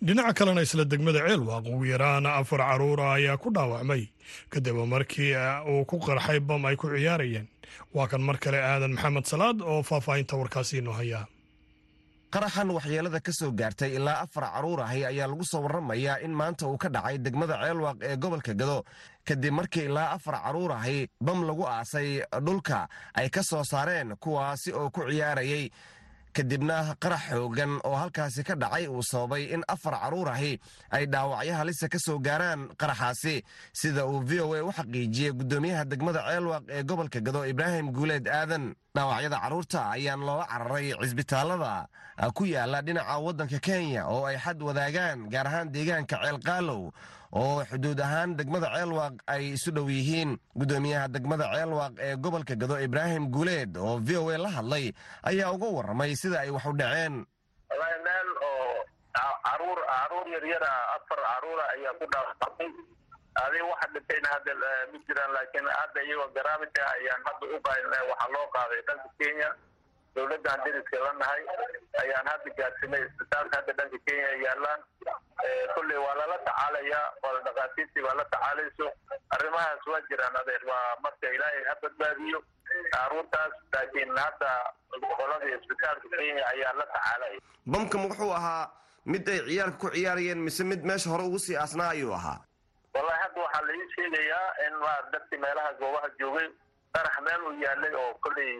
dhinaca 0.07 0.33
kalena 0.39 0.63
isla 0.67 0.85
degmada 0.85 1.21
ceelwaaq 1.27 1.67
ugu 1.73 1.85
yaraan 1.93 2.27
afar 2.27 2.61
caruura 2.69 3.15
ayaa 3.17 3.37
ku 3.37 3.51
dhaawacmay. 3.51 4.03
Kadib 4.51 4.77
markii 4.87 5.35
uu 5.69 5.85
ku 5.85 5.99
qarxay 5.99 6.41
bam 6.41 6.65
ay 6.65 6.77
ku 6.77 6.89
ciyaarayeen. 6.89 7.47
Waa 7.95 8.07
kan 8.09 8.23
mar 8.23 8.39
kale 8.39 8.59
aadan 8.59 8.95
maxamed 8.97 9.27
salaad 9.27 9.61
oo 9.61 9.83
faahfaahinta 9.83 10.37
warkaasi 10.37 10.79
inoo 10.79 10.93
hayaa 10.95 11.27
qaraxan 12.31 12.71
waxyeelada 12.71 13.19
ka 13.21 13.33
soo 13.35 13.51
gaartay 13.51 13.91
ilaa 13.99 14.23
afar 14.23 14.45
carruur 14.55 14.81
ahi 14.87 15.03
ayaa 15.05 15.27
lagu 15.27 15.43
soo 15.45 15.61
warramayaa 15.67 16.23
in 16.23 16.31
maanta 16.31 16.67
uu 16.71 16.79
ka 16.79 16.89
dhacay 16.89 17.19
degmada 17.19 17.59
ceelwaaq 17.59 17.99
ee 18.07 18.17
gobolka 18.17 18.55
gado. 18.55 18.85
Kadib 19.27 19.53
markii 19.59 19.85
ilaa 19.91 20.15
afar 20.17 20.39
carruur 20.45 20.73
ahi 20.73 21.09
bam 21.21 21.43
lagu 21.49 21.67
aasay 21.67 22.23
dhulka 22.47 22.89
ay 23.19 23.29
ka 23.35 23.43
soo 23.43 23.65
saareen 23.65 24.15
kuwaasi 24.23 24.71
oo 24.73 24.91
ku 24.95 25.01
ciyaarayay 25.11 25.71
kadibna 26.33 26.95
qarax 27.03 27.23
xoogan 27.31 27.73
oo 27.85 27.95
halkaasi 27.97 28.43
ka 28.45 28.55
dhacay 28.55 28.87
uu 28.89 29.03
sababay 29.03 29.45
in 29.55 29.63
afar 29.69 29.95
carruur 30.01 30.29
ahi 30.29 30.61
ay 30.91 31.07
dhaawacyo 31.07 31.55
halisa 31.55 31.89
ka 31.89 31.99
soo 31.99 32.19
gaaraan 32.19 32.69
qaraxaasi. 32.81 33.43
Sida 33.73 34.07
uu 34.07 34.21
v 34.25 34.41
o 34.41 34.55
a 34.55 34.63
u 34.63 34.71
xaqiijiyey 34.73 35.33
guddoomiyaha 35.33 35.85
degmada 35.85 36.23
ceelwaaq 36.29 36.65
ee 36.69 36.83
gobolka 36.83 37.21
gado 37.21 37.45
ibraahim 37.47 37.93
guuleed 37.93 38.29
aadan 38.29 38.75
dhaawacyada 38.95 39.39
carruurta 39.41 39.81
ayaan 39.95 40.21
loola 40.27 40.47
cararay 40.51 40.93
cisbitaalada 41.01 41.87
ku 42.35 42.45
yaalla 42.45 42.83
dhinaca 42.83 43.19
waddanka 43.23 43.59
kenya 43.63 44.07
oo 44.11 44.27
ay 44.27 44.37
xad 44.39 44.59
wadaagaan 44.63 45.29
gaar 45.31 45.47
ahaan 45.47 45.71
deegaanka 45.73 46.17
ceelqaalow 46.25 46.91
oo 47.33 47.63
xuduud 47.71 48.01
ahaan 48.03 48.35
degmada 48.37 48.67
ceelwaaq 48.75 49.15
ay 49.31 49.55
isu 49.55 49.71
dhow 49.71 49.87
yihiin. 49.87 50.35
Guddoomiyaha 50.59 51.07
degmada 51.15 51.47
ceelwaaq 51.55 51.95
ee 52.03 52.17
gobolka 52.19 52.55
gado 52.59 52.75
ibraahim 52.83 53.31
guuleed 53.31 53.77
oo 53.79 53.99
v 54.03 54.17
o 54.19 54.27
a 54.35 54.39
la 54.39 54.51
hadlay 54.59 54.91
ayaa 55.23 55.53
uga 55.55 55.67
warramay 55.71 56.17
sida 56.19 56.41
ay 56.43 56.51
wax 56.51 56.67
u 56.67 56.75
dhaceen. 56.75 57.15
Meel 58.05 58.29
oo 58.43 58.83
carruur 59.47 60.27
yaryara 60.35 60.71
afar 60.99 61.19
caruura 61.23 61.65
ayaa 61.79 61.95
ku 62.01 62.05
dhaawacmay 62.11 62.69
adi 63.45 63.61
waxa 63.71 63.87
dhintayna 63.95 64.29
hadda 64.35 64.53
ma 64.93 64.99
jiraan 65.09 65.33
laakiin 65.37 65.67
hadda 65.81 66.01
iyagoo 66.09 66.29
garaabita 66.37 66.83
ayaan 66.97 67.23
hadda 67.29 67.45
u 67.57 67.61
qaylna 67.69 67.97
waxaa 68.11 68.33
loo 68.35 68.47
qaaday 68.57 68.83
dhanka 68.89 69.09
kenya. 69.19 69.51
Dowladdan 70.15 70.59
deriska 70.65 70.99
la 71.05 71.13
nahay 71.21 71.43
ayaan 72.03 72.27
hadda 72.33 72.51
gaarsinay 72.59 73.03
isbitaalka 73.09 73.57
hadda 73.61 73.73
dhanka 73.79 73.99
kenya 74.07 74.31
yaalaan 74.45 74.81
kulley 75.75 75.99
waa 76.05 76.15
lala 76.21 76.37
tacaalayaa 76.49 77.07
waa 77.23 77.39
dhakhaatiirtii 77.47 78.03
baa 78.07 78.15
la 78.21 78.25
tacaalayso. 78.33 78.87
Arrimahaas 79.37 79.87
waa 79.93 80.01
jiraan 80.11 80.37
adeer 80.43 80.65
waa 80.71 80.97
marka 81.05 81.27
ilaahay 81.37 81.63
ha 81.69 81.75
badbaadiyo 81.83 82.41
caruurtaas 82.95 83.55
laakiin 83.75 84.11
hadda 84.25 84.51
qoladii 85.21 85.55
isbitaalka 85.61 86.09
kenya 86.17 86.45
ayaa 86.55 86.73
la 86.81 86.87
tacaalaya. 86.95 87.39
Bamkam 87.73 88.05
wuxuu 88.11 88.33
ahaa 88.41 88.67
mid 89.07 89.29
ay 89.29 89.41
ciyaalka 89.49 89.79
ku 89.79 89.89
ciyaarayeen 89.95 90.39
mise 90.49 90.65
mid 90.73 90.83
meesha 90.91 91.11
hore 91.11 91.25
ugu 91.31 91.39
sii 91.39 91.57
aasnaa 91.57 91.91
ayuu 91.95 92.13
ahaa 92.19 92.39
wallahi 92.95 93.21
hadda 93.23 93.41
waxaa 93.45 93.63
laii 93.69 93.87
sheegayaa 93.95 94.49
in 94.67 94.75
ma 94.85 94.93
dadkii 95.13 95.39
meelaha 95.45 95.73
goobaha 95.81 96.09
joogay 96.19 96.49
qarax 96.95 97.17
meel 97.27 97.43
uu 97.49 97.57
yaalay 97.65 97.95
oo 98.03 98.15
kolley 98.25 98.53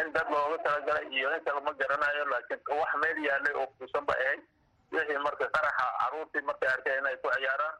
in 0.00 0.12
dad 0.12 0.28
looga 0.30 0.58
talagalay 0.66 1.06
iyo 1.18 1.34
in 1.36 1.44
kale 1.44 1.60
ma 1.66 1.72
garanayo 1.80 2.24
laakiin 2.32 2.60
wax 2.80 2.92
meel 3.02 3.18
yaalay 3.26 3.54
oo 3.60 3.66
kuusan 3.78 4.04
ba 4.06 4.14
ahayd. 4.24 4.40
Wixii 4.92 5.18
marka 5.24 5.44
qaraxa 5.56 5.84
caruurtii 6.00 6.40
markay 6.48 6.68
arkeen 6.72 6.98
inay 7.00 7.16
ku 7.22 7.28
ciyaaraan 7.36 7.74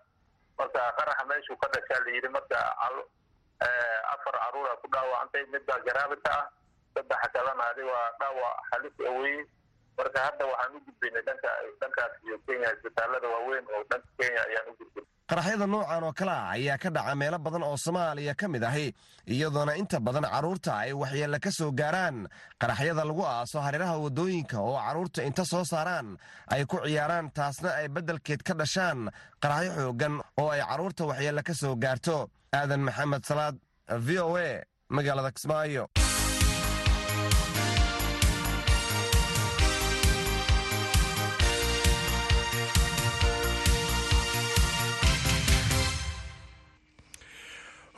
marka 0.58 0.80
qaraxa 0.98 1.24
meeshuu 1.30 1.56
ka 1.62 1.68
dhashaa 1.74 2.00
la 2.04 2.10
yidhi 2.16 2.28
marka 2.28 2.58
afar 4.12 4.34
caruura 4.42 4.76
ku 4.82 4.86
dhaawacantay 4.92 5.44
midbaa 5.52 5.78
garaabita 5.86 6.30
ah 6.40 6.46
saddex 6.94 7.22
kalena 7.36 7.64
adi 7.70 7.82
waa 7.90 8.10
dhaawac 8.20 8.56
halis 8.72 8.96
aweye 9.10 9.40
marka 9.98 10.18
hadda 10.26 10.44
waxaan 10.52 10.76
u 10.76 10.80
gudbaynay 10.86 11.22
dhanka 11.28 11.48
dhankaas 11.80 12.12
iyo 12.26 12.36
kenya 12.46 12.68
isbitaalada 12.76 13.26
waaweyn 13.34 13.64
oo 13.74 13.82
dhanka 13.90 14.08
kenya 14.18 14.40
ayaan 14.48 14.68
u 14.72 14.74
gudbay 14.80 15.04
qaraxyada 15.30 15.66
noocan 15.72 16.04
oo 16.08 16.12
kale 16.18 16.32
ah 16.32 16.50
ayaa 16.56 16.78
ka 16.82 16.88
dhaca 16.96 17.14
meelo 17.20 17.38
badan 17.46 17.62
oo 17.68 17.76
soomaaliya 17.84 18.34
ka 18.40 18.46
mid 18.52 18.64
ahi 18.70 18.86
iyadoona 19.34 19.72
inta 19.80 19.98
badan 20.06 20.24
carruurta 20.32 20.72
ay 20.82 20.92
waxyeelle 21.00 21.38
ka 21.44 21.50
soo 21.58 21.70
gaaraan. 21.80 22.16
Qaraxyada 22.62 23.04
lagu 23.04 23.22
aaso 23.32 23.60
hareeraha 23.66 23.96
waddooyinka 24.04 24.56
oo 24.68 24.76
carruurta 24.86 25.20
inta 25.28 25.44
soo 25.44 25.64
saaraan 25.72 26.16
ay 26.54 26.64
ku 26.64 26.76
ciyaaraan 26.86 27.28
taasna 27.36 27.70
ay 27.80 27.88
beddelkeed 27.96 28.40
ka 28.48 28.54
dhashaan 28.60 29.10
qaraxyo 29.42 29.72
xooggan 29.76 30.14
oo 30.40 30.48
ay 30.54 30.62
carruurta 30.70 31.04
waxyeelle 31.10 31.42
ka 31.48 31.54
soo 31.54 31.74
gaarto. 31.76 32.16
Aadan 32.56 32.80
maxamed 32.88 33.22
salaad 33.28 33.56
v 34.06 34.08
o 34.24 34.36
a 34.40 34.64
magaalada 34.96 35.30
kismaayo 35.36 35.84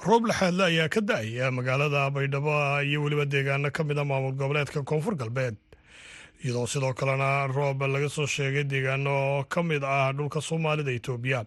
roob 0.07 0.25
laxaadle 0.31 0.65
ayaa 0.71 0.89
ka 0.89 1.01
da'aya 1.01 1.51
magaalada 1.51 2.11
baydhabo 2.15 2.53
iyo 2.83 3.03
weliba 3.03 3.25
deegaano 3.25 3.71
ka 3.71 3.85
mida 3.85 4.05
maamul 4.05 4.33
goboleedka 4.33 4.83
koonfur 4.83 5.15
galbeed. 5.17 5.57
Iyadoo 6.45 6.67
sidoo 6.67 6.95
kalena 6.95 7.47
roob 7.47 7.83
laga 7.83 8.09
soo 8.09 8.27
sheegay 8.27 8.65
deegaano 8.65 9.45
ka 9.49 9.63
mid 9.63 9.85
ah 9.85 10.13
dhulka 10.13 10.41
soomaalida 10.41 10.93
itoobiya. 10.93 11.45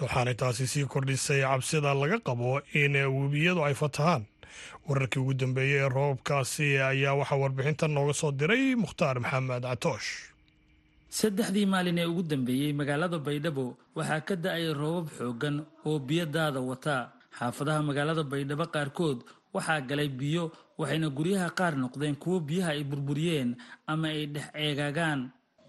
Waxaanay 0.00 0.34
taasi 0.34 0.66
sii 0.66 0.84
kordhisay 0.86 1.40
cabsida 1.44 1.94
laga 1.94 2.18
qabo 2.26 2.60
in 2.72 2.94
webiyadu 2.96 3.64
ay 3.64 3.74
fatahaan. 3.74 4.24
Wararkii 4.88 5.20
ugu 5.20 5.34
dambeeyey 5.34 5.84
ee 5.84 5.88
roobabkaasi 5.88 6.78
ayaa 6.78 7.14
waxaa 7.20 7.36
warbixintan 7.42 7.90
nooga 7.92 8.12
soo 8.14 8.32
diray 8.32 8.74
mukhtaar 8.76 9.20
maxamed 9.20 9.62
catoosh 9.64 10.08
saddexdii 11.10 11.66
maalin 11.66 11.98
ee 11.98 12.06
ugu 12.06 12.22
dambeeyey 12.22 12.72
magaalada 12.72 13.18
baydhabo 13.18 13.76
waxaa 13.96 14.20
ka 14.20 14.34
da'ay 14.36 14.72
roobab 14.74 15.08
xooggan 15.18 15.56
oo 15.86 15.98
biyo 15.98 16.26
daada 16.26 16.60
wataa 16.60 17.10
xaafadaha 17.38 17.80
magaalada 17.88 18.22
baydhabo 18.32 18.66
qaarkood 18.74 19.18
waxaa 19.54 19.80
galay 19.88 20.08
biyo 20.08 20.52
waxayna 20.78 21.08
guryaha 21.18 21.48
qaar 21.58 21.74
noqdeen 21.76 22.16
kuwo 22.22 22.40
biyaha 22.40 22.70
ay 22.76 22.84
burburiyeen 22.84 23.56
ama 23.86 24.08
ay 24.08 24.26
dhex 24.26 24.46
eegaagaan. 24.54 25.20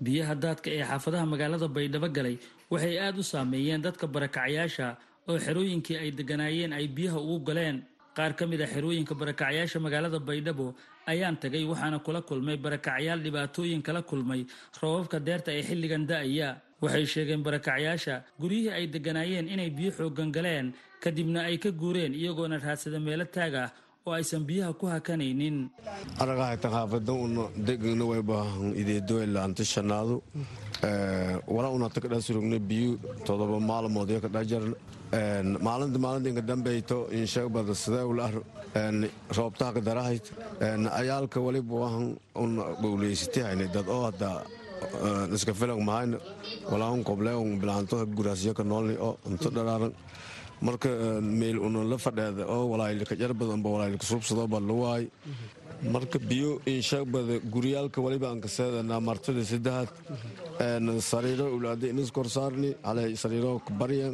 Biyaha 0.05 0.34
daadka 0.36 0.69
ee 0.69 0.84
xaafadaha 0.84 1.25
magaalada 1.25 1.67
baydhabo 1.67 2.07
galay 2.17 2.36
waxay 2.72 2.95
aad 3.00 3.17
u 3.17 3.24
saameeyeen 3.24 3.81
dadka 3.81 4.05
barakacyaasha 4.07 4.98
oo 5.29 5.38
xerooyinkii 5.45 5.98
ay 5.98 6.12
degganaayeen 6.12 6.74
ay 6.74 6.88
biyaha 6.88 7.17
ugu 7.19 7.39
galeen. 7.48 7.77
Qaar 8.15 8.34
ka 8.38 8.45
mid 8.48 8.62
a 8.62 8.67
xerooyinka 8.67 9.13
barakacyaasha 9.15 9.79
magaalada 9.79 10.19
baydhabo 10.19 10.75
ayaan 11.07 11.38
tagay 11.38 11.63
waxaana 11.72 12.00
kula 12.05 12.22
kulmay 12.22 12.57
barakacyaal 12.57 13.19
dhibaatooyin 13.25 13.81
kala 13.81 14.01
kulmay 14.01 14.45
roobabka 14.81 15.19
deerta 15.19 15.51
ee 15.51 15.63
xilligan 15.63 16.05
da'aya. 16.07 16.62
Waxay 16.81 17.05
sheegeen 17.05 17.41
barakacyaasha 17.43 18.24
guryihii 18.39 18.72
ay 18.77 18.86
degganaayeen 18.93 19.48
inay 19.48 19.69
biyo 19.69 19.91
xooggan 19.98 20.31
galeen 20.36 20.74
kadibna 21.06 21.40
ay 21.50 21.58
ka 21.64 21.70
guureen 21.82 22.14
iyagoona 22.22 22.58
raadsada 22.66 23.00
meelo 23.08 23.26
taag 23.36 23.54
ah 23.64 23.70
oo 24.08 24.14
aysan 24.20 24.44
biyaha 24.50 24.72
ku 24.80 24.86
hakanaynin. 24.94 25.58
Aragahayta 26.22 26.68
xaafada 26.76 27.14
una 27.26 27.44
degana 27.68 28.06
way 28.12 28.22
baahan 28.32 28.70
ideedoyla 28.82 29.40
antishanaadu 29.48 30.16
wala 31.56 31.68
una 31.78 31.88
takadha 31.96 32.20
surugna 32.28 32.58
biyu 32.70 32.92
todoba 33.28 33.58
maalmood 33.70 34.10
yo 34.16 34.20
kadha 34.26 34.42
jaran 34.52 34.74
maalinta 35.68 35.98
maalinta 36.06 36.30
inka 36.32 36.44
dambeyto 36.50 36.98
insheegbada 37.20 37.74
sideewlah 37.84 38.30
roobtaha 39.38 39.72
ka 39.78 39.82
darahayt 39.88 40.26
ayaalka 41.00 41.38
waliba 41.48 41.74
wahan 41.84 42.06
una 42.44 42.64
gowleysatihayna 42.84 43.66
dad 43.76 43.88
oo 43.96 44.04
hadda 44.10 44.30
iska 45.36 45.54
filan 45.60 45.82
mahayna 45.90 46.18
walaahun 46.72 47.02
qobleun 47.10 47.58
bilaanto 47.62 47.96
guraasyo 48.18 48.54
ka 48.60 48.64
noolni 48.64 48.96
oo 49.08 49.18
unto 49.30 49.50
dharaaran 49.58 49.94
marka 50.67 50.89
meel 51.39 51.57
una 51.67 51.79
la 51.91 51.98
fadheeda 52.05 52.43
oo 52.55 52.63
walaayilka 52.72 53.15
jar 53.22 53.31
badanba 53.41 53.67
walaayilka 53.75 54.05
suubsadooba 54.12 54.57
luwaay 54.69 55.03
marka 55.95 56.17
biyo 56.29 56.51
inshagbada 56.74 57.36
guryaalka 57.53 58.00
waliba 58.05 58.27
aan 58.31 58.41
kaseedana 58.45 58.95
martida 59.10 59.43
saddexaad 59.51 59.89
sariiro 61.12 61.45
ulaada 61.57 61.86
inis 61.93 62.12
korsaarni 62.17 62.69
halay 62.89 63.10
sariiro 63.24 63.51
baryan 63.81 64.13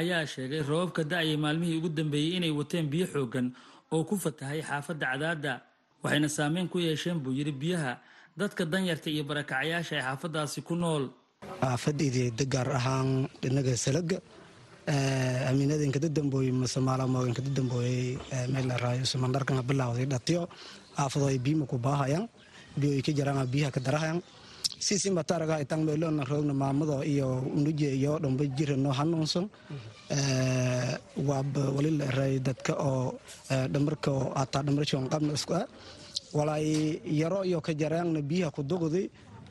ayaa 0.00 0.24
sheegay 0.32 0.62
roobabka 0.70 1.02
da'ayay 1.12 1.36
maalmihii 1.44 1.78
ugu 1.80 1.88
dambeeyey 1.98 2.36
inay 2.38 2.52
wateen 2.60 2.86
biyo 2.92 3.06
xooggan 3.14 3.46
oo 3.92 4.02
ku 4.08 4.14
fatahay 4.24 4.60
xaafadda 4.68 5.06
cadaadda 5.12 5.52
waxayna 6.02 6.28
saameyn 6.36 6.68
ku 6.72 6.78
yeesheen 6.86 7.18
buu 7.22 7.32
yidhi 7.38 7.52
biyaha 7.62 7.92
dadka 8.40 8.64
danyarta 8.72 9.08
iyo 9.14 9.24
barakacyaasha 9.30 9.94
ee 9.98 10.04
xaafaddaasi 10.08 10.58
ku 10.68 10.74
nool. 10.82 11.04
Xaafadayda 11.60 12.44
gaar 12.54 12.68
ahaan 12.78 13.28
dhinaga 13.42 13.74
salaga 13.76 14.18
amiinada 15.50 15.84
inkada 15.84 16.08
dambooye 16.08 16.50
mase 16.52 16.80
maalamo 16.80 17.26
inkada 17.30 17.50
dambooyey 17.58 18.18
meel 18.52 18.66
la 18.70 18.76
raayo 18.84 19.04
samandharkan 19.12 19.62
bilawday 19.62 20.06
dhatiyo 20.12 20.48
xaafado 20.96 21.26
ay 21.30 21.38
biyima 21.38 21.66
ku 21.70 21.76
baahayaan 21.78 22.26
biyo 22.80 22.90
ay 22.98 23.02
ka 23.06 23.12
jaraan 23.12 23.46
biyaha 23.46 23.70
ka 23.76 23.80
darahayan 23.80 24.18
sisi 24.86 25.08
mataraga 25.18 25.54
itang 25.64 25.82
meelona 25.88 26.22
roogna 26.30 26.54
maamado 26.62 26.96
iyo 27.12 27.28
unuje 27.56 27.88
iyo 27.98 28.12
dhamba 28.22 28.44
jira 28.56 28.76
noo 28.84 28.94
hanuunsan 28.98 29.44
waaba 31.28 31.62
wali 31.76 31.90
la 31.98 32.04
eray 32.12 32.34
dadka 32.46 32.72
oo 32.90 33.06
dhamarka 33.72 34.10
oo 34.18 34.26
ataa 34.42 34.62
dhamarshon 34.66 35.04
qabna 35.12 35.32
isku 35.38 35.52
ah 35.60 35.66
walay 36.38 36.66
yaro 37.20 37.40
iyo 37.48 37.58
ka 37.66 37.72
jaraangna 37.80 38.20
biyaha 38.30 38.50
ku 38.56 38.62
dugdi 38.70 39.02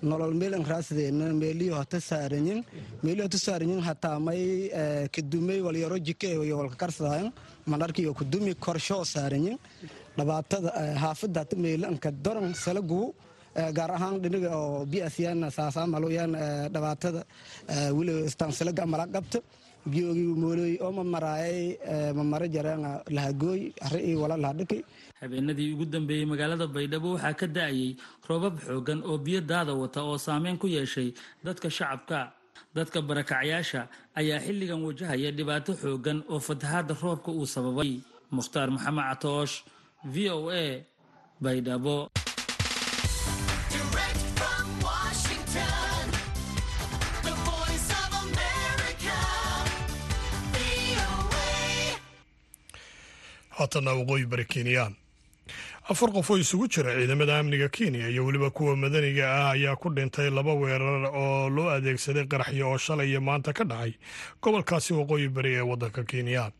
nolol 0.10 0.34
meelan 0.42 0.64
raasdeena 0.72 1.26
meeliyo 1.42 1.74
hata 1.82 1.98
saaranyin 2.10 2.60
meeliyo 3.04 3.24
hata 3.28 3.40
saaranyin 3.48 3.82
hataa 3.88 4.18
may 4.28 4.42
kadumay 5.16 5.60
wal 5.66 5.78
yaro 5.84 5.98
jike 6.08 6.30
iyo 6.48 6.56
walka 6.62 6.76
karsadayan 6.84 7.30
manarkiyo 7.72 8.12
kudumi 8.20 8.54
korsho 8.66 8.98
saaranyin 9.14 9.58
dhibaatada 10.18 10.70
haafada 11.04 11.40
hata 11.44 11.56
meelanka 11.66 12.10
doran 12.26 12.54
salagu 12.64 13.02
gaar 13.78 13.92
ahaan 13.98 14.22
dhiniga 14.24 14.50
oo 14.60 14.86
biasyan 14.92 15.40
saasaamaluyan 15.58 16.32
dhibaatada 16.74 17.22
weli 17.98 18.14
istaansilaga 18.30 18.84
mala 18.94 19.06
qabta 19.16 19.40
biyoogi 19.92 20.24
mooloy 20.42 20.74
oo 20.86 20.92
mamaraayay 21.00 21.60
mamara 22.18 22.48
jareen 22.56 22.84
lahagooy 23.18 23.62
ari 23.86 24.00
iyo 24.14 24.18
wala 24.24 24.38
lahadhiki 24.44 24.80
habeenadii 25.22 25.74
ugu 25.74 25.86
dambeeyey 25.94 26.26
magaalada 26.32 26.68
baydhabo 26.76 27.10
waxaa 27.16 27.34
ka 27.42 27.48
da'ayay 27.58 27.90
roobab 28.30 28.56
xooggan 28.68 29.00
oo 29.10 29.18
biyo 29.26 29.42
daada 29.52 29.74
wata 29.82 30.00
oo 30.10 30.18
saameyn 30.28 30.58
ku 30.62 30.68
yeeshay 30.76 31.10
dadka 31.46 31.70
shacabka. 31.70 32.22
Dadka 32.78 33.00
barakacyaasha 33.08 33.82
ayaa 34.20 34.40
xilligan 34.46 34.80
wajahaya 34.88 35.30
dhibaato 35.38 35.72
xooggan 35.82 36.20
oo 36.32 36.40
fatahaadda 36.48 36.94
roobka 37.04 37.30
uu 37.40 37.44
sababay. 37.54 37.92
Mukhtaar 38.36 38.70
maxamed 38.76 39.04
catoosh 39.12 39.56
v 40.14 40.16
o 40.36 40.48
a 40.48 40.80
baydhabo 41.44 41.96
haatana 53.58 53.92
waqooyi 54.00 54.26
bari 54.32 54.46
kenyaan 54.46 54.96
afar 55.92 56.10
qof 56.16 56.30
oo 56.32 56.38
isugu 56.38 56.68
jira 56.74 56.94
ciidamada 56.96 57.40
amniga 57.40 57.70
kenya 57.70 58.08
iyo 58.08 58.26
weliba 58.26 58.50
kuwa 58.56 58.76
madaniga 58.78 59.26
ah 59.38 59.52
ayaa 59.52 59.76
ku 59.76 59.90
dhintay 59.90 60.30
laba 60.30 60.54
weerar 60.54 61.06
oo 61.12 61.50
loo 61.50 61.70
adeegsaday 61.76 62.26
qaraxyo 62.32 62.70
oo 62.72 62.78
shalay 62.78 63.10
iyo 63.12 63.22
maanta 63.22 63.54
ka 63.54 63.64
dhacay 63.64 63.94
gobolkaasi 64.42 64.94
waqooyi 64.94 65.28
bari 65.30 65.52
ee 65.56 65.62
waddanka 65.72 66.04
kenya. 66.04 66.52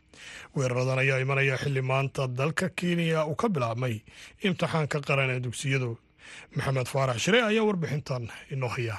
Weeraradan 0.54 0.98
ayaa 0.98 1.18
imanaya 1.24 1.56
xilli 1.62 1.80
maanta 1.82 2.26
dalka 2.28 2.68
kenya 2.68 3.24
uu 3.26 3.34
ka 3.34 3.48
bilaabmay 3.48 4.02
imtixaanka 4.44 5.00
qaran 5.00 5.30
ee 5.30 5.40
dugsiyadu. 5.40 5.96
Maxamed 6.56 6.86
faarax 6.92 7.18
shire 7.24 7.40
ayaa 7.42 7.64
warbixintan 7.64 8.28
inoo 8.52 8.68
haya 8.68 8.96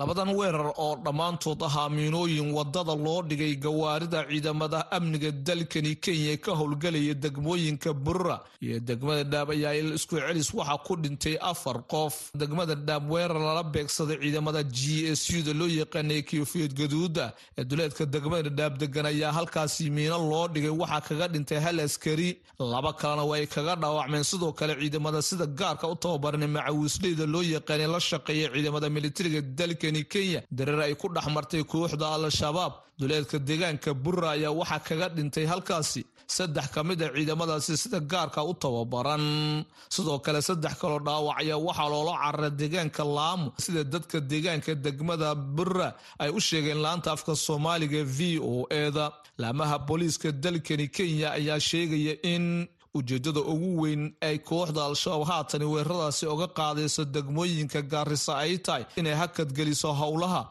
labadan 0.00 0.30
weerar 0.38 0.68
oo 0.84 0.96
dhammaantood 1.04 1.62
ahaa 1.68 1.88
miinooyin 1.96 2.48
waddada 2.56 2.94
loo 3.04 3.20
dhigay 3.30 3.54
gawaarida 3.64 4.20
ciidamada 4.30 4.80
amniga 4.96 5.30
dalkani 5.48 5.92
kenya 6.04 6.36
ka 6.44 6.52
howlgelaya 6.60 7.14
degmooyinka 7.24 7.92
burura 8.04 8.36
iyo 8.66 8.78
degmada 8.88 9.24
dhaab 9.32 9.50
ayaa 9.54 9.74
il 9.80 9.90
isku 9.98 10.16
celis 10.20 10.48
waxaa 10.58 10.78
ku 10.86 10.96
dhintay 11.02 11.36
afar 11.50 11.78
qof. 11.92 12.14
Degmada 12.42 12.74
dhaab 12.88 13.10
weerar 13.12 13.40
lala 13.48 13.62
beegsaday 13.74 14.16
ciidamada 14.22 14.62
g 14.76 15.04
s 15.20 15.22
u 15.36 15.42
da 15.48 15.52
loo 15.60 15.68
yaqaanay 15.68 16.22
kiyofiyad 16.28 16.72
gaduuda. 16.80 17.26
Ee 17.58 17.64
duleedka 17.64 18.04
degmada 18.14 18.48
dhaab 18.58 18.78
degan 18.82 19.06
ayaa 19.12 19.32
halkaasi 19.38 19.90
miino 19.90 20.18
loo 20.30 20.48
dhigay 20.54 20.72
waxaa 20.82 21.00
kaga 21.08 21.28
dhintay 21.34 21.60
hal 21.66 21.78
askari. 21.86 22.30
Laba 22.72 22.92
kalena 23.00 23.24
waa 23.30 23.36
ay 23.42 23.46
kaga 23.46 23.76
dhaawacmeen. 23.82 24.24
Sidoo 24.24 24.52
kale 24.52 24.74
ciidamada 24.80 25.20
sida 25.28 25.46
gaarka 25.46 25.86
u 25.92 25.96
tababaran 26.04 26.46
macawiisleyda 26.56 27.26
loo 27.34 27.42
yaqaanay 27.54 27.88
la 27.94 28.00
shaqeeya 28.10 28.48
ciidamada 28.54 28.88
militariga 28.96 29.40
dalka 29.60 29.89
kenya 30.12 30.40
dareer 30.58 30.80
ay 30.86 30.94
ku 30.94 31.08
dhex 31.14 31.26
martay 31.36 31.62
kooxda 31.64 32.06
al-shabaab. 32.16 32.72
Duleedka 32.98 33.38
deegaanka 33.48 33.90
burra 34.04 34.28
ayaa 34.36 34.52
waxaa 34.60 34.80
kaga 34.88 35.08
dhintay 35.16 35.46
halkaasi. 35.52 36.02
Saddex 36.36 36.66
ka 36.74 36.80
mid 36.84 37.02
a 37.02 37.08
ciidamadaasi 37.14 37.74
sida 37.82 37.98
gaarka 38.12 38.40
u 38.44 38.52
tababaran. 38.62 39.64
Sidoo 39.94 40.18
kale 40.24 40.40
saddex 40.48 40.74
kaloo 40.80 41.00
dhaawac 41.06 41.36
ayaa 41.42 41.58
waxaa 41.66 41.88
loola 41.92 42.12
cararay 42.22 42.50
deegaanka 42.60 43.02
laamo 43.16 43.48
sida 43.64 43.82
dadka 43.92 44.18
deegaanka 44.30 44.72
degmada 44.84 45.34
burra 45.56 45.88
ay 46.22 46.30
u 46.30 46.40
sheegeen 46.48 46.78
laanta 46.84 47.08
afka 47.16 47.32
soomaaliga 47.46 48.02
v 48.16 48.38
o 48.38 48.66
eda. 48.70 49.06
Laamaha 49.42 49.76
booliiska 49.88 50.28
dalkani 50.44 50.86
kenya 50.96 51.28
ayaa 51.38 51.58
sheegaya 51.68 52.14
in 52.32 52.68
ujeedada 52.98 53.40
ugu 53.52 53.70
weyn 53.82 54.02
ay 54.28 54.36
kooxda 54.50 54.82
al-shabaab 54.90 55.26
haatani 55.30 55.64
weeraradaasi 55.72 56.24
oga 56.34 56.46
qaadayso 56.58 57.04
degmooyinka 57.14 57.82
gaarisa 57.92 58.32
ay 58.44 58.58
tahay 58.66 58.84
inay 59.00 59.14
hakadgeliso 59.22 59.90
howlaha. 60.00 60.42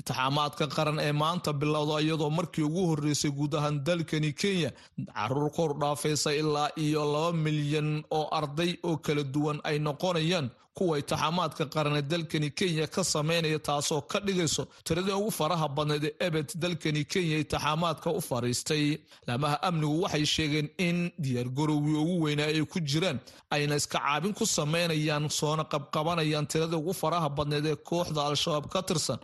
Intixaamaadka 0.00 0.66
qaran 0.76 0.98
ee 1.06 1.12
maanta 1.22 1.52
bilowda 1.60 1.96
iyadoo 2.04 2.30
markii 2.38 2.64
ugu 2.68 2.82
horeysay 2.90 3.30
guud 3.38 3.54
ahaan 3.58 3.76
dalkani 3.86 4.32
kenya 4.40 4.70
carruur 5.14 5.50
kor 5.56 5.70
dhaafaysa 5.80 6.30
ilaa 6.40 6.68
iyo 6.84 7.02
laba 7.12 7.32
milyan 7.46 7.90
oo 8.18 8.26
arday 8.40 8.70
oo 8.88 8.96
kala 9.06 9.22
duwan 9.34 9.58
ay 9.64 9.78
noqonayaan 9.86 10.50
kuwa 10.78 10.98
intixaamaadka 11.00 11.64
qaran 11.74 11.96
ee 12.00 12.02
dalkani 12.12 12.48
kenya 12.58 12.86
ka 12.94 13.02
sameynaya 13.14 13.58
taasoo 13.68 14.00
ka 14.10 14.18
dhigayso 14.26 14.62
tiradii 14.86 15.16
ugu 15.20 15.30
faraha 15.38 15.68
badneed 15.76 16.04
ee 16.04 16.14
ebed 16.26 16.48
dalkani 16.62 17.02
kenya 17.12 17.36
intixaamaadka 17.42 18.08
u 18.18 18.20
fariistay. 18.28 18.84
Laamaha 19.28 19.56
amnigu 19.68 19.96
waxay 20.04 20.24
sheegeen 20.34 20.68
in 20.88 20.98
diyaargarowgii 21.24 21.96
ugu 22.02 22.16
weynaa 22.24 22.46
ay 22.52 22.60
ku 22.74 22.78
jiraan 22.90 23.18
ayna 23.56 23.74
iska 23.80 23.98
caabin 24.04 24.34
ku 24.40 24.44
sameynayaan 24.46 25.30
soona 25.40 25.64
qabqabanayaan 25.74 26.46
tiradii 26.52 26.76
ugu 26.82 26.92
faraha 27.02 27.28
badneed 27.38 27.66
ee 27.72 27.76
kooxda 27.90 28.20
al-shabaab 28.30 28.66
ka 28.74 28.80
tirsan 28.88 29.18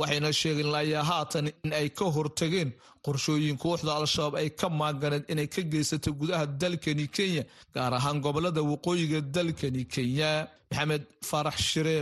waxayna 0.00 0.32
sheegeen 0.40 0.70
layaa 0.76 1.04
haatan 1.10 1.46
in 1.64 1.72
ay 1.80 1.88
ka 1.98 2.04
hortageen 2.16 2.70
qorshooyin 3.06 3.56
kooxda 3.64 3.92
al-shabaab 4.00 4.34
ay 4.40 4.48
ka 4.60 4.68
maaganeed 4.80 5.24
inay 5.32 5.48
ka 5.54 5.62
geysatay 5.72 6.12
gudaha 6.20 6.44
dalkani 6.60 7.06
kenya 7.16 7.42
gaar 7.74 7.92
ahaan 7.98 8.18
gobollada 8.24 8.60
waqooyiga 8.70 9.18
dalkani 9.36 9.82
kenya. 9.94 10.30
Maxamed 10.70 11.04
faarax 11.28 11.56
shire 11.70 11.96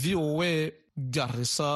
v 0.00 0.02
o 0.16 0.42
a 0.50 0.52
garisa 1.16 1.70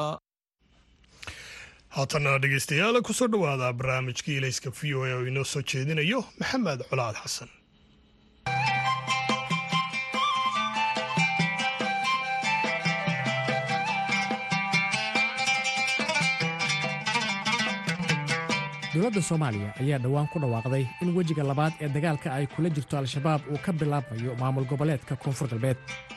haatana 1.96 2.38
dhegeystayaal 2.42 2.96
ku 3.06 3.12
soo 3.18 3.28
dhowaada 3.33 3.66
barnaamijkii 3.78 4.37
ilayska 4.40 4.70
v 4.78 4.80
o 4.96 5.00
a 5.06 5.11
oo 5.18 5.24
inoo 5.30 5.44
soo 5.52 5.62
jeedinayo 5.70 6.20
maxamed 6.40 6.80
colaad 6.90 7.16
xasan 7.22 7.50
dowladda 18.94 19.22
soomaaliya 19.29 19.70
ayaa 19.83 19.98
dhowaan 20.05 20.26
ku 20.33 20.38
dhawaaqday 20.42 20.85
in 21.03 21.09
wejiga 21.16 21.42
labaad 21.50 21.72
ee 21.85 21.88
dagaalka 21.96 22.29
ay 22.37 22.46
kula 22.55 22.68
jirto 22.76 22.94
al-shabaab 22.98 23.40
uu 23.53 23.59
ka 23.64 23.72
bilaabmayo 23.72 24.33
maamul 24.40 24.64
goboleedka 24.70 25.14
koonfur 25.22 25.48
galbeed. 25.53 25.76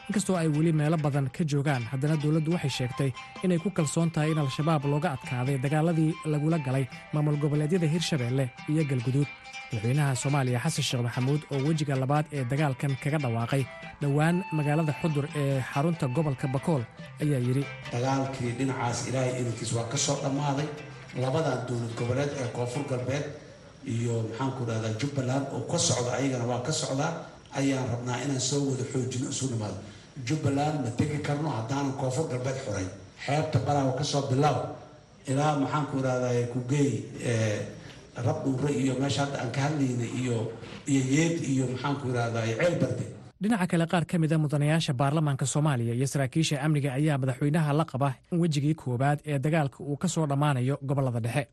Inkastoo 0.10 0.36
ay 0.42 0.48
weli 0.48 0.72
meelo 0.74 0.98
badan 0.98 1.30
ka 1.36 1.44
joogaan 1.52 1.84
haddana 1.92 2.16
dowladdu 2.24 2.52
waxay 2.56 2.70
sheegtay 2.78 3.12
inay 3.44 3.60
ku 3.64 3.70
kalsoon 3.70 4.10
tahay 4.12 4.32
in 4.32 4.40
al-shabaab 4.42 4.86
looga 4.94 5.10
adkaaday 5.16 5.58
dagaaladii 5.66 6.12
lagula 6.26 6.58
galay 6.68 6.86
maamul 7.14 7.38
goboleedyada 7.44 7.88
hirshabeelle 7.94 8.50
iyo 8.70 8.84
galguduud. 8.90 9.28
Madaxweynaha 9.74 10.16
soomaaliya 10.24 10.60
xasan 10.66 10.84
sheekh 10.90 11.04
maxamuud 11.08 11.42
oo 11.54 11.60
wejiga 11.68 11.96
labaad 11.96 12.26
ee 12.34 12.44
dagaalkan 12.52 12.98
kaga 13.04 13.18
dhawaaqay 13.26 13.64
dhowaan 14.02 14.42
magaalada 14.58 14.94
xudur 15.02 15.26
ee 15.42 15.62
xarunta 15.74 16.08
gobolka 16.16 16.48
bakool 16.56 16.82
ayaa 17.22 17.40
yidhi 17.48 17.64
dagaalkii 17.94 18.52
dhinacaas 18.58 19.00
ilaahay 19.10 19.32
idankiis 19.42 19.72
waa 19.78 19.86
ka 19.94 19.98
soo 20.06 20.18
dhammaaday 20.26 20.68
labadan 21.22 21.66
dowlad 21.68 21.94
goboleed 22.00 22.32
ee 22.42 22.48
koonfur 22.56 22.84
galbeed 22.92 23.26
iyo 23.96 24.16
maxaanku 24.30 24.62
dhahdaa 24.70 24.94
jubbaland 25.02 25.46
oo 25.56 25.62
ka 25.72 25.78
socda 25.78 26.12
ayagana 26.18 26.46
waa 26.52 26.62
ka 26.68 26.72
socdaa 26.72 27.12
ayaan 27.60 27.86
rabnaa 27.94 28.18
inaan 28.26 28.40
soo 28.50 28.62
wada 28.70 28.84
xoojino 28.92 29.30
isu 29.30 29.46
nimaado 29.54 29.78
jubbaland 30.28 30.76
ma 30.86 30.90
tegi 30.98 31.18
karno 31.28 31.50
haddaanan 31.58 31.94
koonfur 32.02 32.26
galbeed 32.32 32.58
xorayn 32.66 32.90
xeebta 33.26 33.60
baraawa 33.68 33.94
ka 34.00 34.04
soo 34.04 34.22
bilaab 34.32 34.58
ilaa 35.28 35.54
maxaanku 35.64 35.96
dhahdaa 36.06 36.48
kugeey 36.54 36.92
rab 38.26 38.38
dhuure 38.46 38.72
iyo 38.84 38.94
meesha 39.02 39.22
hadda 39.26 39.38
aan 39.42 39.52
ka 39.56 39.62
hadlaynay 39.66 40.10
iyo 40.22 40.38
iyo 40.92 41.02
yeed 41.16 41.36
iyo 41.54 41.66
maxaanku 41.74 42.08
dhahdaa 42.16 42.46
ceel 42.58 42.76
barde 42.82 43.06
dhinaca 43.44 43.68
kale 43.72 43.86
qaar 43.92 44.06
ka 44.06 44.18
mida 44.20 44.38
mudanayaasha 44.38 44.94
baarlamaanka 44.94 45.46
soomaaliya 45.54 45.94
iyo 45.98 46.08
saraakiisha 46.14 46.62
amniga 46.66 46.94
ayaa 47.00 47.18
madaxweynaha 47.22 47.74
la 47.80 47.86
qaba 47.92 48.10
in 48.32 48.40
wejigii 48.42 48.76
koowaad 48.76 49.20
ee 49.26 49.40
dagaalka 49.40 49.78
uu 49.84 49.98
ka 49.98 50.08
soo 50.08 50.26
dhammaanayo 50.28 50.78
gobollada 50.90 51.20
dhexe. 51.20 51.48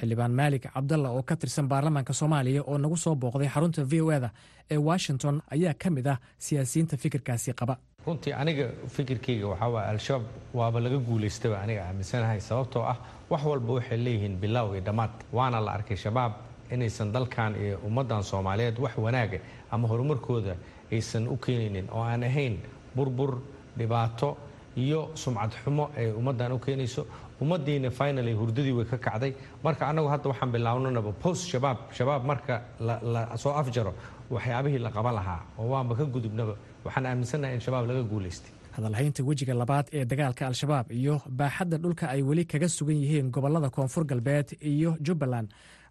Xildhibaan 0.00 0.32
maalik 0.32 0.62
cabdalla 0.74 1.08
oo 1.16 1.22
ka 1.22 1.34
tirsan 1.36 1.68
baarlamaanka 1.68 2.12
soomaaliya 2.20 2.62
oo 2.70 2.78
nagu 2.78 2.96
soo 2.96 3.14
booqday 3.14 3.48
xarunta 3.54 3.82
v 3.90 4.00
o 4.00 4.08
eda 4.16 4.30
ee 4.70 4.76
washington 4.90 5.42
ayaa 5.54 5.74
ka 5.82 5.90
mid 5.90 6.06
ah 6.06 6.16
siyaasiyiinta 6.38 6.96
fikirkaasi 6.96 7.52
qaba. 7.60 7.74
Runtii 8.06 8.32
aniga 8.32 8.66
fikirkayga 8.96 9.46
waxaa 9.52 9.68
waay 9.74 9.86
al-shabaab 9.92 10.24
waaba 10.58 10.78
laga 10.84 10.98
guulaystaba 11.08 11.56
aniga 11.64 11.82
aaminsanahay 11.88 12.40
sababtoo 12.40 12.82
ah 12.92 12.96
wax 13.30 13.42
walba 13.50 13.72
waxay 13.78 13.98
leeyihiin 14.06 14.36
bilow 14.44 14.72
iyo 14.74 14.80
dhammaad. 14.88 15.10
Waana 15.36 15.60
la 15.66 15.70
arkay 15.76 15.96
shabaab 16.04 16.32
inaysan 16.74 17.12
dalkan 17.12 17.52
iyo 17.64 17.76
ummaddan 17.88 18.22
soomaaliyeed 18.30 18.78
wax 18.84 18.94
wanaaga 19.06 19.38
ama 19.70 19.88
horumarkooda 19.90 20.54
aysan 20.94 21.24
u 21.28 21.36
keenaynin 21.44 21.86
oo 21.96 22.02
aan 22.12 22.22
ahayn 22.30 22.54
burbur 22.96 23.32
dhibaato 23.78 24.28
iyo 24.84 25.00
sumcad 25.22 25.52
xumo 25.64 25.84
ay 25.98 26.06
ummaddan 26.20 26.52
u 26.52 26.58
keenayso. 26.58 27.02
Ummaddiina 27.42 27.90
finally 27.90 28.32
hurdadii 28.40 28.72
way 28.78 28.84
ka 28.90 28.96
kacday. 29.06 29.32
Marka 29.64 29.82
annagu 29.90 30.08
hadda 30.12 30.28
waxaan 30.32 30.50
bilaawnanaba 30.54 31.12
post 31.24 31.42
shabaab 31.52 31.78
shabaab 31.98 32.22
marka 32.30 32.54
la 33.14 33.36
soo 33.42 33.52
afjaro 33.60 33.92
waxyaabihii 34.34 34.78
la 34.86 34.90
qaban 34.96 35.14
lahaa 35.18 35.40
oo 35.58 35.66
waanba 35.72 35.94
ka 35.98 36.04
gudubnaba. 36.14 36.54
Waxaan 36.84 37.06
aaminsannahay 37.10 37.54
in 37.54 37.60
shabaab 37.66 37.84
laga 37.90 38.02
guulaystay 38.12 38.52
hadalhaynta 38.76 39.20
wejiga 39.28 39.54
labaad 39.62 39.86
ee 39.98 40.04
dagaalka 40.10 40.42
al-shabaab 40.50 40.86
iyo 41.00 41.14
baaxadda 41.40 41.76
dhulka 41.82 42.04
ay 42.14 42.20
weli 42.28 42.44
kaga 42.52 42.68
sugan 42.76 42.96
yihiin 43.02 43.28
gobollada 43.34 43.68
koonfur 43.76 44.04
galbeed 44.10 44.48
iyo 44.72 44.90
jubbaland 45.06 45.48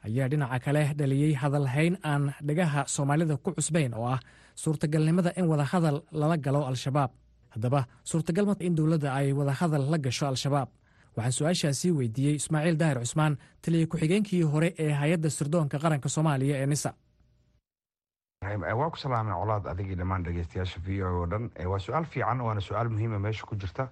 ayaa 0.07 0.27
dhinaca 0.31 0.59
kale 0.65 0.81
dhaliyey 0.99 1.33
hadalhayn 1.41 1.93
aan 2.11 2.23
dhagaha 2.47 2.81
soomaalida 2.95 3.35
ku 3.43 3.49
cusbayn 3.57 3.93
oo 3.99 4.07
ah 4.15 4.19
suurtagalnimada 4.55 5.31
in 5.37 5.45
wadahadal 5.51 6.03
lala 6.11 6.37
galo 6.37 6.65
al-shabaab. 6.67 7.11
Haddaba 7.55 7.85
suurtagal 8.03 8.45
ma 8.45 8.55
in 8.59 8.75
dowladda 8.75 9.13
ay 9.13 9.33
wadahadal 9.33 9.89
la 9.91 9.97
gasho 9.97 10.25
al-shabaab. 10.27 10.69
Waxaan 11.15 11.31
su'aashaasii 11.37 11.91
weydiiyey 11.97 12.35
ismaaciil 12.41 12.77
daahir 12.77 12.99
cusmaan 13.05 13.37
taliya 13.61 13.87
ku-xigeenkii 13.87 14.41
hore 14.53 14.73
ee 14.79 14.91
hay'adda 15.01 15.29
sirdoonka 15.29 15.77
qaranka 15.83 16.09
soomaaliya 16.09 16.55
ee 16.57 16.65
nisa. 16.65 16.93
Waa 18.79 18.89
ku 18.89 18.97
salaamay 18.97 19.33
colaad 19.39 19.67
adigii 19.71 19.95
dhammaan 19.95 20.23
dhegeystayaasha 20.25 20.79
v 20.85 21.03
o 21.03 21.07
oo 21.21 21.25
dhan. 21.31 21.51
Waa 21.71 21.79
su'aal 21.79 22.05
fiican 22.05 22.41
waana 22.41 22.61
su'aal 22.61 22.89
muhiima 22.89 23.19
meesha 23.19 23.45
ku 23.45 23.55
jirta. 23.55 23.87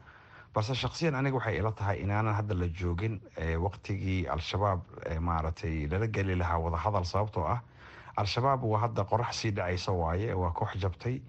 Balse 0.54 0.74
shaksiyan 0.76 1.15
aniga 1.15 1.36
waxay 1.38 1.58
ila 1.60 1.71
tahay 1.71 2.02
inaanan 2.04 2.34
hadda 2.36 2.56
la 2.56 2.67
joogin. 2.67 3.21
Waqtigii 3.65 4.28
al-shabaab 4.28 4.82
maaragtay 5.28 5.88
lala 5.91 6.08
geli 6.08 6.36
lahaa 6.36 6.60
wadahadal 6.60 7.06
sababtoo 7.06 7.45
ah 7.47 7.62
al-shabaab 8.17 8.63
waa 8.63 8.80
hadda 8.82 9.04
qorax 9.04 9.36
sii 9.41 9.52
dhacaysa 9.52 9.91
waaye 9.91 10.34
waa 10.34 10.52
koox 10.52 10.76
jabtay 10.82 11.21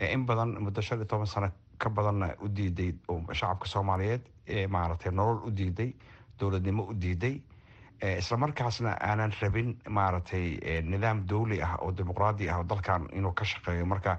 in 0.00 0.26
badan 0.26 0.56
muddo 0.60 0.80
shan 0.82 0.98
iyo 0.98 1.04
toban 1.06 1.26
sano 1.26 1.50
ka 1.78 1.90
badanna 1.90 2.34
u 2.40 2.48
diiday 2.48 2.92
shacabka 3.32 3.66
soomaaliyeed 3.66 4.22
maaragtay 4.68 5.12
nolol 5.12 5.40
u 5.46 5.50
diiday 5.50 5.92
dowladnimo 6.40 6.82
u 6.82 6.94
diiday 6.94 7.40
islamarkaasna 8.18 8.96
aanan 9.00 9.32
rabin 9.42 9.78
maaragtay 9.88 10.58
nidaam 10.82 11.24
dowli 11.28 11.62
ah 11.62 11.76
oo 11.82 11.90
dimuqraadi 11.96 12.48
ah 12.50 12.58
oo 12.58 12.64
dalkan 12.68 13.08
inuu 13.12 13.32
ka 13.32 13.44
shaqeeyo. 13.44 13.86
Marka 13.86 14.18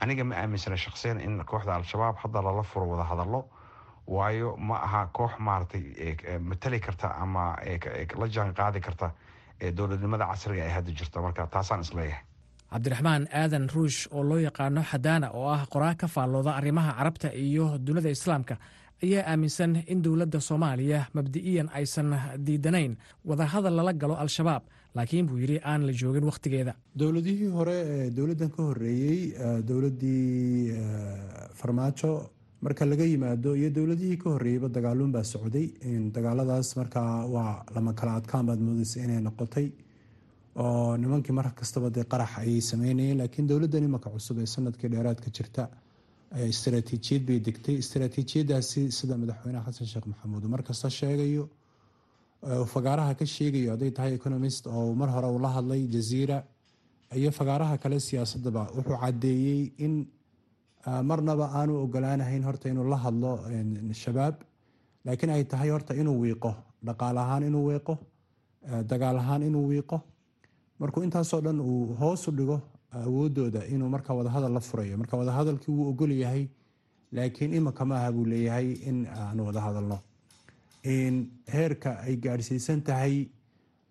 aniga 0.00 0.24
ma 0.24 0.34
aaminsana 0.34 0.76
shaksiyan 0.76 1.20
in 1.20 1.44
kooxda 1.46 1.74
al-shabaab 1.74 2.16
hadda 2.16 2.42
lala 2.42 2.62
furo 2.62 2.86
wada 2.86 3.04
hadallo 3.04 3.44
waayo 4.06 4.56
ma 4.56 4.76
aha 4.82 5.06
koox 5.12 5.38
maaragtay 5.38 6.16
matali 6.40 6.80
karta 6.80 7.14
ama 7.22 7.56
la 8.18 8.26
jaan 8.28 8.54
qaadi 8.54 8.80
karta 8.80 9.12
dowladnimada 9.78 10.24
casriga 10.30 10.62
ee 10.68 10.72
hadda 10.76 10.90
jirta. 10.98 11.18
Marka 11.26 11.42
taasaan 11.54 11.80
is 11.86 11.92
leeyahay 11.98 12.24
cabdiraxmaan 12.72 13.22
aadan 13.40 13.64
ruush 13.74 13.98
oo 14.16 14.22
loo 14.28 14.38
yaqaano 14.48 14.82
xadaana 14.90 15.26
oo 15.38 15.48
ah 15.56 15.62
qoraa 15.72 15.94
ka 16.00 16.06
faallooda 16.14 16.50
arrimaha 16.60 16.90
carabta 16.98 17.28
iyo 17.46 17.64
dunida 17.86 18.10
islaamka 18.16 18.54
ayaa 19.04 19.24
aaminsan 19.32 19.72
in 19.92 19.98
dowladda 20.04 20.38
soomaaliya 20.48 21.00
mabdi'iyan 21.16 21.68
aysan 21.78 22.08
diidanayn 22.46 22.92
wadahadal 23.28 23.74
lala 23.78 23.92
galo 24.02 24.14
al-shabaab 24.24 24.62
laakiin 24.96 25.26
buu 25.28 25.38
yidhi 25.42 25.58
aan 25.70 25.80
la 25.88 25.92
joogin 26.00 26.24
wakhtigeeda. 26.30 26.72
Dowladihii 27.00 27.50
hore 27.56 27.76
ee 27.94 28.10
dowladdan 28.18 28.50
ka 28.56 28.62
horeeyey 28.68 29.20
dowladdii 29.68 30.78
farmaajo 31.60 32.12
marka 32.62 32.84
laga 32.86 33.04
yimaado 33.04 33.50
iyo 33.56 33.70
dowladihii 33.76 34.16
ka 34.22 34.30
horreeyeyba 34.30 34.68
dagaaluun 34.68 35.12
baa 35.12 35.24
socday. 35.24 35.66
Dagaaladaas 36.16 36.76
markaa 36.76 37.26
waa 37.34 37.64
lama 37.74 37.92
kala 37.94 38.12
adkaan 38.20 38.46
baad 38.46 38.60
moodeysa 38.60 39.00
inay 39.04 39.20
noqotay. 39.28 39.66
Oo 40.56 40.96
nimankii 40.96 41.32
mar 41.38 41.46
kastaba 41.54 41.90
dee 41.90 42.04
qarax 42.12 42.32
ayay 42.42 42.60
sameynayeen 42.60 43.18
laakiin 43.18 43.46
dowladdan 43.48 43.84
imaka 43.88 44.10
cusub 44.10 44.38
ee 44.38 44.46
sannadkii 44.54 44.88
dheeraadka 44.94 45.30
jirta 45.36 45.68
istaraatiijiyad 46.52 47.22
bay 47.28 47.38
degtay. 47.46 47.74
Istaraatiijiyadaasi 47.82 48.90
sida 48.98 49.16
madaxweyne 49.22 49.60
xasan 49.66 49.86
sheekh 49.92 50.06
maxamuud 50.12 50.44
markasta 50.54 50.90
sheegayo 50.90 51.48
fagaaraha 52.74 53.14
ka 53.18 53.24
sheegayo 53.26 53.70
hadday 53.74 53.90
tahay 53.90 54.14
economist 54.14 54.66
oo 54.66 54.94
mar 54.94 55.08
hore 55.14 55.26
uu 55.34 55.38
la 55.38 55.48
hadlay 55.56 55.82
jaziira 55.94 56.44
iyo 57.16 57.30
fagaaraha 57.38 57.78
kale 57.82 57.98
siyaasadaba 58.00 58.62
wuxuu 58.76 58.98
cadeeyey 59.04 59.72
in 59.78 60.06
marnaba 61.02 61.50
aanu 61.58 61.72
ogolaanahayn 61.84 62.42
horta 62.44 62.68
inuu 62.68 62.88
la 62.92 62.96
hadlo 62.96 63.32
shabaab. 63.92 64.34
Laakiin 65.04 65.30
ay 65.30 65.44
tahay 65.44 65.70
horta 65.70 65.94
inuu 65.94 66.20
wiiqo 66.22 66.54
dhaqaal 66.86 67.16
ahaan 67.18 67.42
inuu 67.48 67.64
wiiqo 67.70 67.94
dagaal 68.90 69.16
ahaan 69.18 69.42
inuu 69.42 69.66
wiiqo. 69.68 70.00
Markuu 70.80 71.02
intaasoo 71.02 71.40
dhan 71.40 71.60
uu 71.60 71.94
hoosu 72.00 72.30
dhigo 72.38 72.60
awoodooda 72.92 73.60
inuu 73.74 73.88
markaa 73.88 74.14
wadahadal 74.14 74.52
la 74.52 74.60
furayo. 74.60 74.96
Marka 74.98 75.16
wadahadalkii 75.16 75.72
wuu 75.72 75.88
ogol 75.92 76.12
yahay 76.12 76.48
laakiin 77.12 77.54
imanka 77.54 77.84
maaha 77.84 78.12
buu 78.12 78.24
leeyahay 78.24 78.72
in 78.88 79.06
aanu 79.06 79.46
wada 79.46 79.60
hadalno 79.60 79.98
heerka 81.54 81.90
ay 82.06 82.16
gaadhsiisan 82.16 82.80
tahay 82.82 83.28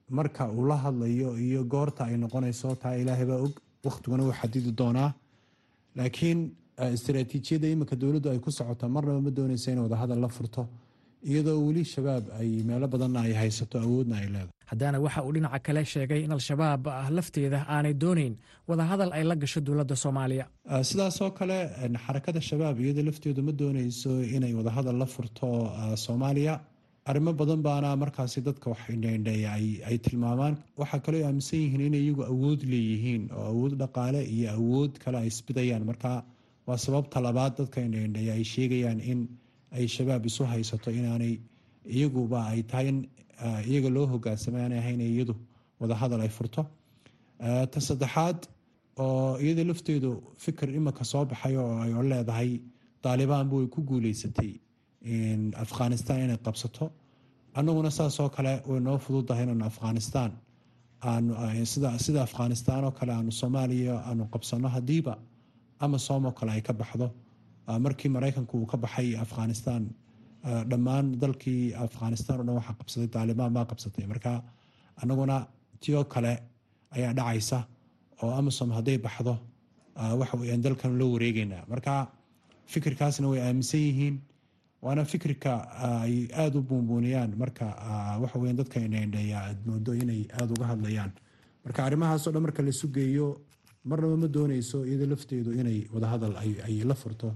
marka 0.09 0.49
uu 0.51 0.65
la 0.67 0.75
hadlayo 0.77 1.37
iyo 1.37 1.63
goorta 1.63 2.05
ay 2.05 2.17
noqonayso 2.17 2.75
taa 2.75 2.95
ilaahay 3.01 3.25
baa 3.25 3.39
og 3.45 3.53
wakhtiguna 3.85 4.23
wuu 4.23 4.33
xadidi 4.41 4.71
doonaa. 4.71 5.13
Laakiin 5.95 6.39
istaraatiijiyadda 6.97 7.67
iminka 7.73 7.95
dowladdu 8.01 8.29
ay 8.33 8.39
ku 8.45 8.51
socoto 8.59 8.85
marnaba 8.95 9.21
ma 9.27 9.31
doonaysa 9.37 9.71
in 9.73 9.79
wadahadal 9.85 10.19
la 10.25 10.29
furto 10.37 10.63
iyadoo 11.29 11.57
weli 11.67 11.83
shabaab 11.93 12.23
ay 12.39 12.49
meelo 12.69 12.87
badanna 12.93 13.19
ay 13.27 13.33
haysato 13.41 13.75
awoodna 13.85 14.15
ay 14.21 14.27
leedahay. 14.33 14.55
Haddana 14.71 14.97
waxa 15.05 15.21
uu 15.27 15.33
dhinaca 15.35 15.59
kale 15.65 15.81
sheegay 15.93 16.21
in 16.25 16.31
al-shabaab 16.37 16.83
lafteeda 17.17 17.59
aanay 17.75 17.93
doonayn 18.03 18.33
wadahadal 18.69 19.11
ay 19.17 19.23
la 19.29 19.35
gasho 19.43 19.59
dowladda 19.67 19.95
soomaaliya. 20.03 20.45
Sidaasoo 20.89 21.31
kale 21.39 21.57
xarakada 22.05 22.41
shabaab 22.49 22.75
iyadoo 22.83 23.05
lafteedu 23.09 23.41
ma 23.47 23.51
doonayso 23.61 24.11
inay 24.35 24.53
wadahadal 24.59 24.97
la 25.03 25.05
furto 25.15 25.49
soomaaliya 26.05 26.53
arrimo 27.09 27.31
badan 27.41 27.61
baana 27.67 27.89
markaasi 28.03 28.39
dadka 28.47 28.69
ay 29.89 29.97
tilmaamaan. 30.05 30.55
Waxaa 30.81 30.99
kaloo 31.05 31.23
aaminsan 31.27 31.59
yihiin 31.63 31.81
inay 31.89 32.01
iyagu 32.05 32.23
awood 32.33 32.61
leeyihiin 32.73 33.23
oo 33.37 33.45
awood 33.53 33.73
dhaqaale 33.81 34.21
iyo 34.35 34.49
awood 34.59 34.91
kale 35.03 35.17
ay 35.23 35.27
isbidayaan 35.33 35.83
marka 35.89 36.11
waa 36.69 36.77
sababta 36.85 37.17
labaad 37.27 37.53
dadka 37.59 37.79
indheindheeya 37.87 38.33
ay 38.39 38.43
sheegayaan 38.53 38.99
in 39.11 39.19
ay 39.77 39.85
shabaab 39.95 40.23
isu 40.29 40.43
haysato 40.51 40.89
inaanay 40.99 41.33
iyaguba 41.95 42.39
ay 42.51 42.61
tahay 42.71 42.87
in 42.91 42.99
iyaga 43.71 43.89
loo 43.95 44.05
hogaansamay 44.13 44.61
aanay 44.65 44.79
ahayn 44.83 45.01
iyadu 45.01 45.35
wadahadal 45.81 46.21
ay 46.25 46.31
furto. 46.37 46.61
Ta 47.71 47.79
saddexaad 47.87 48.39
oo 49.03 49.37
iyada 49.43 49.63
lafteedu 49.69 50.09
fikir 50.43 50.67
imanka 50.79 51.03
soo 51.11 51.23
baxay 51.31 51.55
oo 51.63 51.73
ay 51.83 51.91
leedahay 52.11 52.49
daalibaanbu 53.03 53.55
way 53.59 53.67
ku 53.75 53.79
guuleysatay 53.89 54.51
afghanistan 55.65 56.17
inay 56.25 56.37
qabsato. 56.47 56.85
Annaguna 57.57 57.89
saasoo 57.99 58.29
kale 58.35 58.53
way 58.69 58.79
noo 58.87 58.97
fududahay 59.05 59.43
inaanu 59.47 59.65
afghanistan 59.71 60.31
sida 62.03 62.21
afghanistan 62.27 62.83
oo 62.87 62.91
kale 62.99 63.11
aanu 63.17 63.31
soomaaliya 63.41 63.95
aanu 64.09 64.23
qabsano 64.33 64.67
hadiiba 64.75 65.13
ama 65.79 65.97
somoo 65.99 66.31
kale 66.31 66.51
ay 66.51 66.61
ka 66.61 66.73
baxdo. 66.73 67.07
Markii 67.85 68.09
maraykanku 68.09 68.57
uu 68.57 68.65
ka 68.65 68.77
baxay 68.77 69.15
afghanistan 69.25 69.83
dhammaan 70.69 71.19
dalkii 71.21 71.73
afghanistan 71.85 72.39
o 72.39 72.43
dhan 72.43 72.55
waxaa 72.59 72.75
qabsaday 72.79 73.07
taalibaan 73.15 73.53
baa 73.53 73.65
qabsatay. 73.71 74.05
Marka 74.07 74.43
annaguna 75.01 75.47
tio 75.79 76.03
kale 76.03 76.33
ayaa 76.95 77.13
dhacaysa 77.13 77.59
oo 78.23 78.31
amasom 78.39 78.71
hadday 78.77 78.97
baxdo 78.97 79.33
waxa 80.19 80.37
weyaan 80.41 80.61
dalkan 80.65 80.97
la 80.99 81.05
wareegeynaa 81.13 81.63
marka 81.71 82.07
fikirkaasna 82.73 83.27
way 83.31 83.41
aaminsan 83.41 83.79
yihiin 83.79 84.15
waana 84.81 85.03
fikirka 85.05 85.51
ay 86.03 86.27
aada 86.41 86.57
u 86.59 86.61
buunbuuniyaan. 86.69 87.31
Marka 87.41 87.65
waxa 88.21 88.37
weyan 88.41 88.57
dadka 88.57 88.79
indheindheeya 88.79 89.37
aad 89.47 89.57
moodo 89.67 89.91
inay 89.93 90.21
aada 90.39 90.51
uga 90.57 90.65
hadlayaan. 90.71 91.11
Marka 91.65 91.79
arrimahaasoo 91.87 92.31
dhan 92.33 92.41
marka 92.47 92.61
laisu 92.63 92.87
geeyo 92.97 93.27
marnaba 93.83 94.15
ma 94.17 94.27
dooneyso 94.27 94.85
iyado 94.85 95.05
lafteedu 95.05 95.51
inay 95.51 95.87
wadahadal 95.93 96.35
ay 96.37 96.83
la 96.83 96.93
furto 96.95 97.33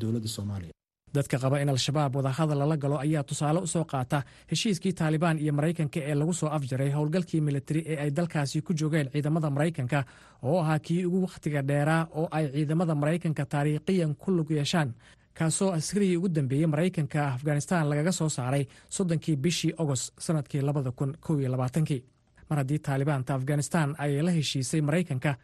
dowladda 0.00 0.28
soomaaliya. 0.28 0.72
Dadka 1.14 1.38
qaba 1.38 1.60
in 1.62 1.68
al-shabaab 1.68 2.16
wadahadal 2.16 2.58
lala 2.58 2.76
galo 2.76 2.98
ayaa 2.98 3.22
tusaale 3.22 3.60
u 3.60 3.66
soo 3.66 3.84
qaata 3.84 4.22
heshiiskii 4.50 4.92
taalibaan 4.92 5.38
iyo 5.38 5.52
maraykanka 5.52 6.00
ee 6.00 6.14
lagu 6.14 6.32
soo 6.34 6.48
afjaray 6.48 6.90
howlgalkii 6.96 7.40
militari 7.40 7.82
ee 7.86 7.96
ay 8.04 8.10
dalkaasi 8.10 8.62
ku 8.62 8.72
joogeen 8.74 9.08
ciidamada 9.12 9.50
maraykanka 9.50 10.04
oo 10.42 10.60
ahaa 10.60 10.78
kii 10.78 11.04
ugu 11.06 11.22
wakhtiga 11.22 11.62
dheeraa 11.68 12.08
oo 12.14 12.28
ay 12.30 12.44
ciidamada 12.52 12.94
maraykanka 12.94 13.46
taariikhiyan 13.46 14.14
ku 14.14 14.30
lug 14.30 14.50
yeeshaan. 14.50 14.94
Kaasoo 15.38 15.70
askarigii 15.72 16.16
ugu 16.16 16.28
dambeeyey 16.28 16.66
maraykanka 16.66 17.28
afghanistan 17.34 17.88
lagaga 17.90 18.12
soo 18.12 18.28
saaray 18.28 18.66
soddonkii 18.88 19.36
bishii 19.36 19.72
ogost 19.78 20.12
sannadkii 20.18 20.60
labada 20.60 20.90
kun 20.92 21.14
kow 21.20 21.36
labaatankii. 21.40 22.02
Mar 22.50 22.58
haddii 22.58 22.78
taalibaanta 22.78 23.34
afghanistan 23.34 23.94
ay 23.98 24.22
la 24.22 24.30
heshiisay 24.30 24.80
maraykanka 24.80 25.36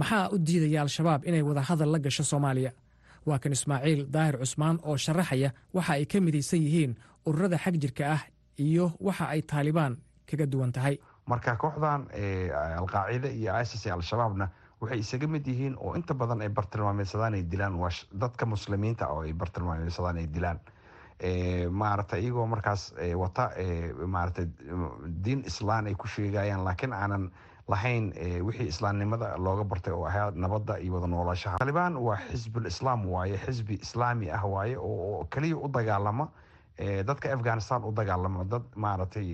maxaa 0.00 0.28
u 0.34 0.38
diidaya 0.38 0.82
al-shabaab 0.82 1.24
inay 1.28 1.42
wadahadal 1.42 1.90
la 1.92 1.98
gasho 1.98 2.24
soomaaliya? 2.32 2.72
Waa 3.26 3.38
kan 3.38 3.52
ismaaciil 3.52 4.06
daahir 4.14 4.36
cusmaan 4.42 4.78
oo 4.82 4.96
sharaxaya 4.96 5.50
waxa 5.76 5.92
ay 5.92 6.04
ka 6.06 6.20
midaysan 6.20 6.62
yihiin 6.66 6.92
ururada 7.26 7.58
xag 7.64 7.74
jirka 7.82 8.04
ah 8.16 8.22
iyo 8.58 8.92
waxa 9.00 9.24
ay 9.34 9.42
taalibaan 9.42 9.96
kaga 10.28 10.46
duwan 10.46 10.72
tahay. 10.72 10.96
Marka 11.26 11.56
kooxdan 11.56 12.06
alqaacida 12.80 13.28
iyo 13.28 13.52
isis 13.62 13.86
al-shabaabna 13.86 14.46
waxay 14.80 14.98
isaga 15.04 15.26
mid 15.28 15.44
yihiin 15.46 15.74
oo 15.78 15.92
inta 15.98 16.14
badan 16.14 16.40
ay 16.40 16.48
bartilmaameysadaan 16.48 17.34
ay 17.34 17.42
dilaan. 17.52 17.74
Waa 17.82 17.90
dadka 18.22 18.46
muslimiinta 18.46 19.08
oo 19.12 19.20
ay 19.26 19.32
bartilmaameysadaan 19.32 20.16
ay 20.16 20.26
dilaan. 20.34 20.58
Maarata 21.70 22.16
iyagoo 22.16 22.46
markaas 22.46 22.94
wata 23.22 23.50
maarata 24.06 24.42
diin 25.24 25.44
islaan 25.46 25.86
ay 25.86 25.94
ku 25.94 26.06
sheegayaan 26.08 26.64
laakiin 26.64 26.92
aanan 26.92 27.30
lahayn 27.72 28.06
wixii 28.46 28.66
islaamnimada 28.72 29.28
looga 29.46 29.64
bartay 29.64 29.92
oo 29.94 30.04
ahaa 30.10 30.30
nabadda 30.44 30.78
iyo 30.84 30.94
wada 30.94 31.06
noolashaha 31.06 31.58
taalibaan 31.58 31.96
waa 32.06 32.16
xisbul 32.30 32.66
islaam 32.72 33.06
waaye 33.14 33.36
xisbi 33.46 33.74
islaami 33.86 34.30
ah 34.38 34.44
waaye 34.54 34.76
oo 34.78 35.24
keliya 35.32 35.56
u 35.56 35.68
dagaalama 35.68 36.28
dadka 37.08 37.32
afghanistan 37.36 37.84
u 37.84 37.92
dagaalama 37.92 38.44
dad 38.52 38.62
maaragtay 38.84 39.26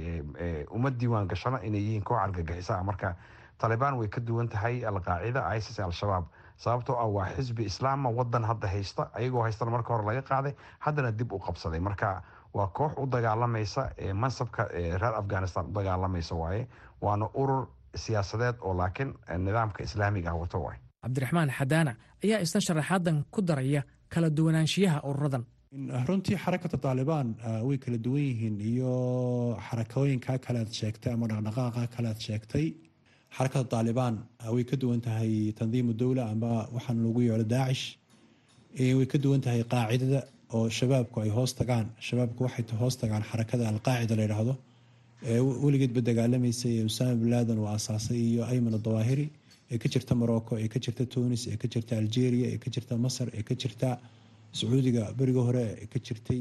uma 0.71 0.91
diiwaan 0.91 1.29
gashana 1.33 1.59
inay 1.69 1.81
yihiin 1.81 2.03
koox 2.05 2.19
argagixisa. 2.23 2.83
Marka 2.85 3.15
taalibaan 3.59 3.99
way 3.99 4.09
ka 4.09 4.21
duwan 4.21 4.49
tahay 4.49 4.83
alqaacida 4.91 5.43
isis 5.57 5.79
al-shabaab. 5.81 6.25
Sababtoo 6.57 6.97
ah 6.99 7.07
waa 7.17 7.29
xisbi 7.37 7.65
islaama 7.71 8.11
wadan 8.19 8.45
hadda 8.45 8.69
haysta 8.69 9.11
ayagoo 9.15 9.43
haystana 9.47 9.71
marka 9.77 9.95
hore 9.95 10.05
laga 10.09 10.23
qaaday 10.31 10.55
haddana 10.85 11.13
dib 11.19 11.33
u 11.33 11.39
qabsaday. 11.39 11.81
Marka 11.81 12.23
waa 12.55 12.67
koox 12.79 12.93
u 12.99 13.07
dagaalamaysa 13.07 13.91
mansabka 14.15 14.69
reer 14.75 15.15
afghanistan 15.23 15.65
u 15.67 15.73
dagaalamaysa 15.79 16.35
waaye 16.43 16.67
waana 17.01 17.29
urur 17.35 17.67
siyaasadeed 18.05 18.57
oo 18.67 18.73
laakiin 18.81 19.11
nidaamka 19.47 19.81
islaamiga 19.89 20.31
ah 20.33 20.39
wato 20.43 20.59
waay 20.67 20.79
cabdiraxmaan 21.05 21.51
xadaana 21.59 21.93
ayaa 22.25 22.41
isna 22.47 22.61
sharaxaadan 22.67 23.17
ku 23.35 23.41
daraya 23.49 23.83
kala 24.13 24.29
duwanaanshiyaha 24.39 24.99
ururadan 25.11 25.45
runtii 26.09 26.37
xarakata 26.45 26.77
taalibaan 26.85 27.29
way 27.69 27.79
kala 27.85 27.99
duwan 28.07 28.23
yihiin 28.29 28.57
iyo 28.71 28.93
xarakooyinka 29.69 30.33
kale 30.45 30.59
aad 30.65 30.73
sheegtay 30.81 31.13
ama 31.17 31.27
dhaqdhaqaaqa 31.31 31.83
kale 31.95 32.09
aad 32.13 32.21
sheegtay. 32.27 32.67
Xarakada 33.37 33.65
taalibaan 33.75 34.15
way 34.55 34.65
ka 34.71 34.77
duwan 34.83 35.01
tahay 35.07 35.33
tandiimu 35.59 35.93
dowla 36.03 36.23
amba 36.33 36.51
waxaan 36.77 36.99
lagu 37.07 37.21
yeelo 37.29 37.45
daacish 37.55 37.85
way 38.99 39.07
ka 39.13 39.19
duwan 39.25 39.41
tahay 39.47 39.63
qaacidada 39.73 40.21
oo 40.57 40.69
shabaabku 40.79 41.17
ay 41.25 41.31
hoos 41.37 41.53
tagaan 41.61 41.87
shabaabku 42.07 42.41
waxay 42.47 42.65
hoos 42.83 42.97
tagaan 43.03 43.23
xarakada 43.31 43.65
alqaacida 43.73 44.15
la 44.19 44.23
yidhaahdo 44.27 44.55
weligeedba 45.25 46.01
dagaalamaysay 46.09 46.73
ee 46.81 46.85
usaama 46.91 47.15
bin 47.21 47.31
laadan 47.31 47.59
uu 47.59 47.69
asaasay 47.77 48.19
iyo 48.31 48.43
ayman 48.53 48.77
dawaahiri 48.87 49.27
ee 49.73 49.79
ka 49.79 49.89
jirta 49.89 50.15
morocco 50.15 50.59
ee 50.59 50.69
ka 50.69 50.79
jirta 50.85 51.05
tunis 51.15 51.47
ee 51.53 51.57
ka 51.57 51.69
jirta 51.75 51.93
algeria 52.03 52.47
ee 52.55 52.59
ka 52.65 52.69
jirta 52.75 52.95
masar 53.05 53.29
ee 53.39 53.43
ka 53.43 53.55
jirta 53.55 53.99
sacuudiga. 54.53 55.05
Beriga 55.19 55.41
hore 55.49 55.65
ee 55.83 55.87
ka 55.87 55.99
jirtay 56.07 56.41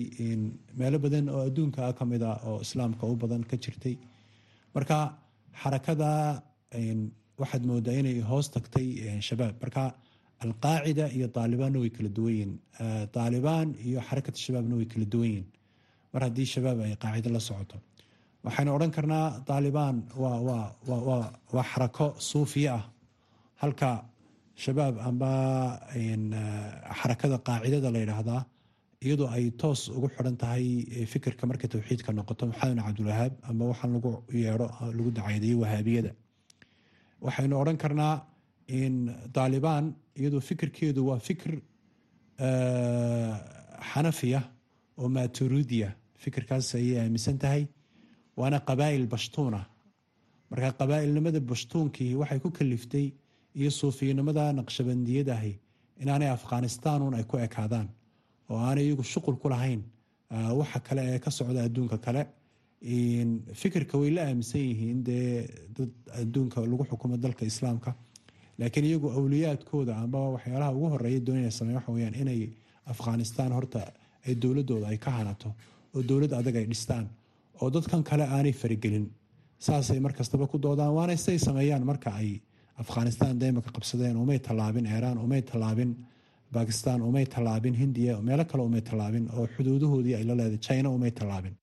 meelo 0.80 0.98
badan 1.06 1.30
oo 1.30 1.42
adduunka 1.48 1.94
ka 1.98 2.04
mid 2.06 2.22
a 2.22 2.40
oo 2.50 2.60
islaamka 2.66 3.04
u 3.08 3.16
badan 3.16 3.44
ka 3.44 3.58
jirtay. 3.58 3.96
Marka 4.76 4.98
xarakada 5.62 6.12
waxaad 7.42 7.64
moodaa 7.70 7.96
inay 8.02 8.20
hoos 8.30 8.48
tagtay 8.56 8.88
shabaab. 9.28 9.56
Marka 9.64 9.84
alqaacida 10.44 11.06
iyo 11.18 11.28
taalibaanna 11.38 11.80
way 11.84 11.90
kala 11.98 12.10
duwan 12.18 12.34
yihiin 12.36 12.54
taalibaan 13.16 13.68
iyo 13.88 14.00
xarakata 14.10 14.38
shabaabna 14.46 14.76
way 14.80 14.86
kala 14.94 15.06
duwan 15.14 15.28
yihiin 15.32 15.46
mar 16.14 16.22
haddii 16.28 16.48
shabaab 16.54 16.80
ay 16.88 16.94
qaacida 17.04 17.30
la 17.36 17.40
socoto 17.50 17.78
waxaynu 18.46 18.72
odhan 18.78 18.92
karnaa 18.98 19.28
taalibaan 19.50 19.98
waa 20.22 21.64
xarako 21.72 22.08
suufiya 22.30 22.74
ah. 22.80 22.84
Halka 23.62 23.90
shabaab 24.64 24.96
amba 25.10 25.32
xarakada 27.00 27.38
qaacidada 27.48 27.90
la 27.96 28.00
yidhaahdaa 28.04 28.42
iyadoo 29.06 29.30
ay 29.36 29.46
toos 29.62 29.82
ugu 29.98 30.08
xiran 30.16 30.36
tahay 30.42 30.66
fikirka 31.14 31.44
markay 31.50 31.70
towxiidka 31.74 32.10
noqoto 32.20 32.44
maxamed 32.52 32.80
cabdulwahaab 32.86 33.34
amba 33.50 33.64
waxaan 33.72 33.92
lagu 33.96 34.12
yeedho 34.44 34.68
lagu 34.98 35.10
dacaydayo 35.18 35.56
wahaabiyada 35.64 36.12
waxaynu 37.26 37.54
odhan 37.62 37.78
karnaa 37.84 38.14
taalibaan 39.38 39.86
iyadoo 40.20 40.42
fikirkeedu 40.50 41.02
waa 41.10 41.20
fikir 41.28 41.54
xanafiya 43.92 44.40
oo 45.02 45.08
maturidiya 45.18 45.90
fikirkaas 46.24 46.68
ayay 46.80 46.96
aaminsan 47.04 47.38
tahay 47.44 47.64
waana 48.40 48.60
qabaa'il 48.70 49.06
bashtuuna. 49.14 49.62
Marka 50.52 50.70
qabaa'ilnimada 50.80 51.40
bashtuunkii 51.52 52.12
waxay 52.22 52.40
ku 52.44 52.50
kaliftay 52.58 53.06
iyo 53.60 53.70
suufiyanimada 53.80 54.44
naqshabandiyadahi 54.60 55.54
inaanay 56.02 56.30
afghanistanun 56.38 57.14
ay 57.18 57.24
ku 57.30 57.36
ekaadaan 57.38 57.88
oo 58.50 58.58
aanay 58.68 58.86
iyagu 58.88 59.04
shuqul 59.14 59.36
ku 59.42 59.48
lahayn 59.54 59.82
waxa 60.60 60.80
kale 60.88 61.02
ee 61.14 61.20
ka 61.20 61.30
socda 61.38 61.64
adduunka 61.68 61.98
kale. 62.06 62.24
Fikirka 63.62 63.98
way 63.98 64.10
la 64.12 64.22
aaminsan 64.28 64.62
yihiin 64.62 65.04
dee 65.04 65.48
dad 65.76 65.90
adduunka 66.22 66.62
lagu 66.62 66.84
xukumo 66.90 67.18
dalka 67.18 67.46
islaamka. 67.46 67.92
Laakiin 68.60 68.86
iyagu 68.86 69.08
awliyaadkooda 69.18 69.94
amba 70.04 70.20
waxyaalaha 70.36 70.72
ugu 70.78 70.88
horreeya 70.94 71.20
doonaya 71.28 71.52
sameyn 71.52 71.76
waxa 71.80 71.92
weyaan 71.92 72.16
inay 72.22 72.42
afghanistaan 72.94 73.52
horta 73.58 73.82
ay 74.28 74.36
dowladooda 74.36 74.88
ay 74.88 74.98
ka 74.98 75.12
hanato 75.18 75.50
oo 75.96 76.02
dowlad 76.10 76.34
adag 76.40 76.56
ay 76.56 76.66
dhistaan 76.72 77.06
oo 77.62 77.70
dadkan 77.76 78.02
kale 78.10 78.24
aanay 78.36 78.54
faragelin 78.62 79.06
saasay 79.66 80.00
markastaba 80.06 80.46
ku 80.52 80.58
doodaan 80.66 80.94
waana 80.98 81.14
siday 81.24 81.40
sameeyaan 81.48 81.84
marka 81.92 82.10
ay 82.22 82.30
afghanistaan 82.84 83.36
deemaka 83.42 83.70
qabsadeen 83.76 84.18
umay 84.24 84.40
tallaabin 84.48 84.86
iiraan 84.94 85.18
umay 85.26 85.42
tallaabin 85.52 85.92
bakistan 86.58 87.00
umay 87.10 87.26
tallaabin 87.34 87.76
hindiya 87.84 88.14
meelo 88.28 88.44
kale 88.52 88.62
umay 88.70 88.82
tallaabin 88.90 89.26
oo 89.38 89.46
xuduudahoodii 89.56 90.16
ay 90.20 90.24
la 90.30 90.34
leedahay 90.40 90.62
china 90.68 90.88
umay 90.98 91.12
tallaabin 91.20 91.54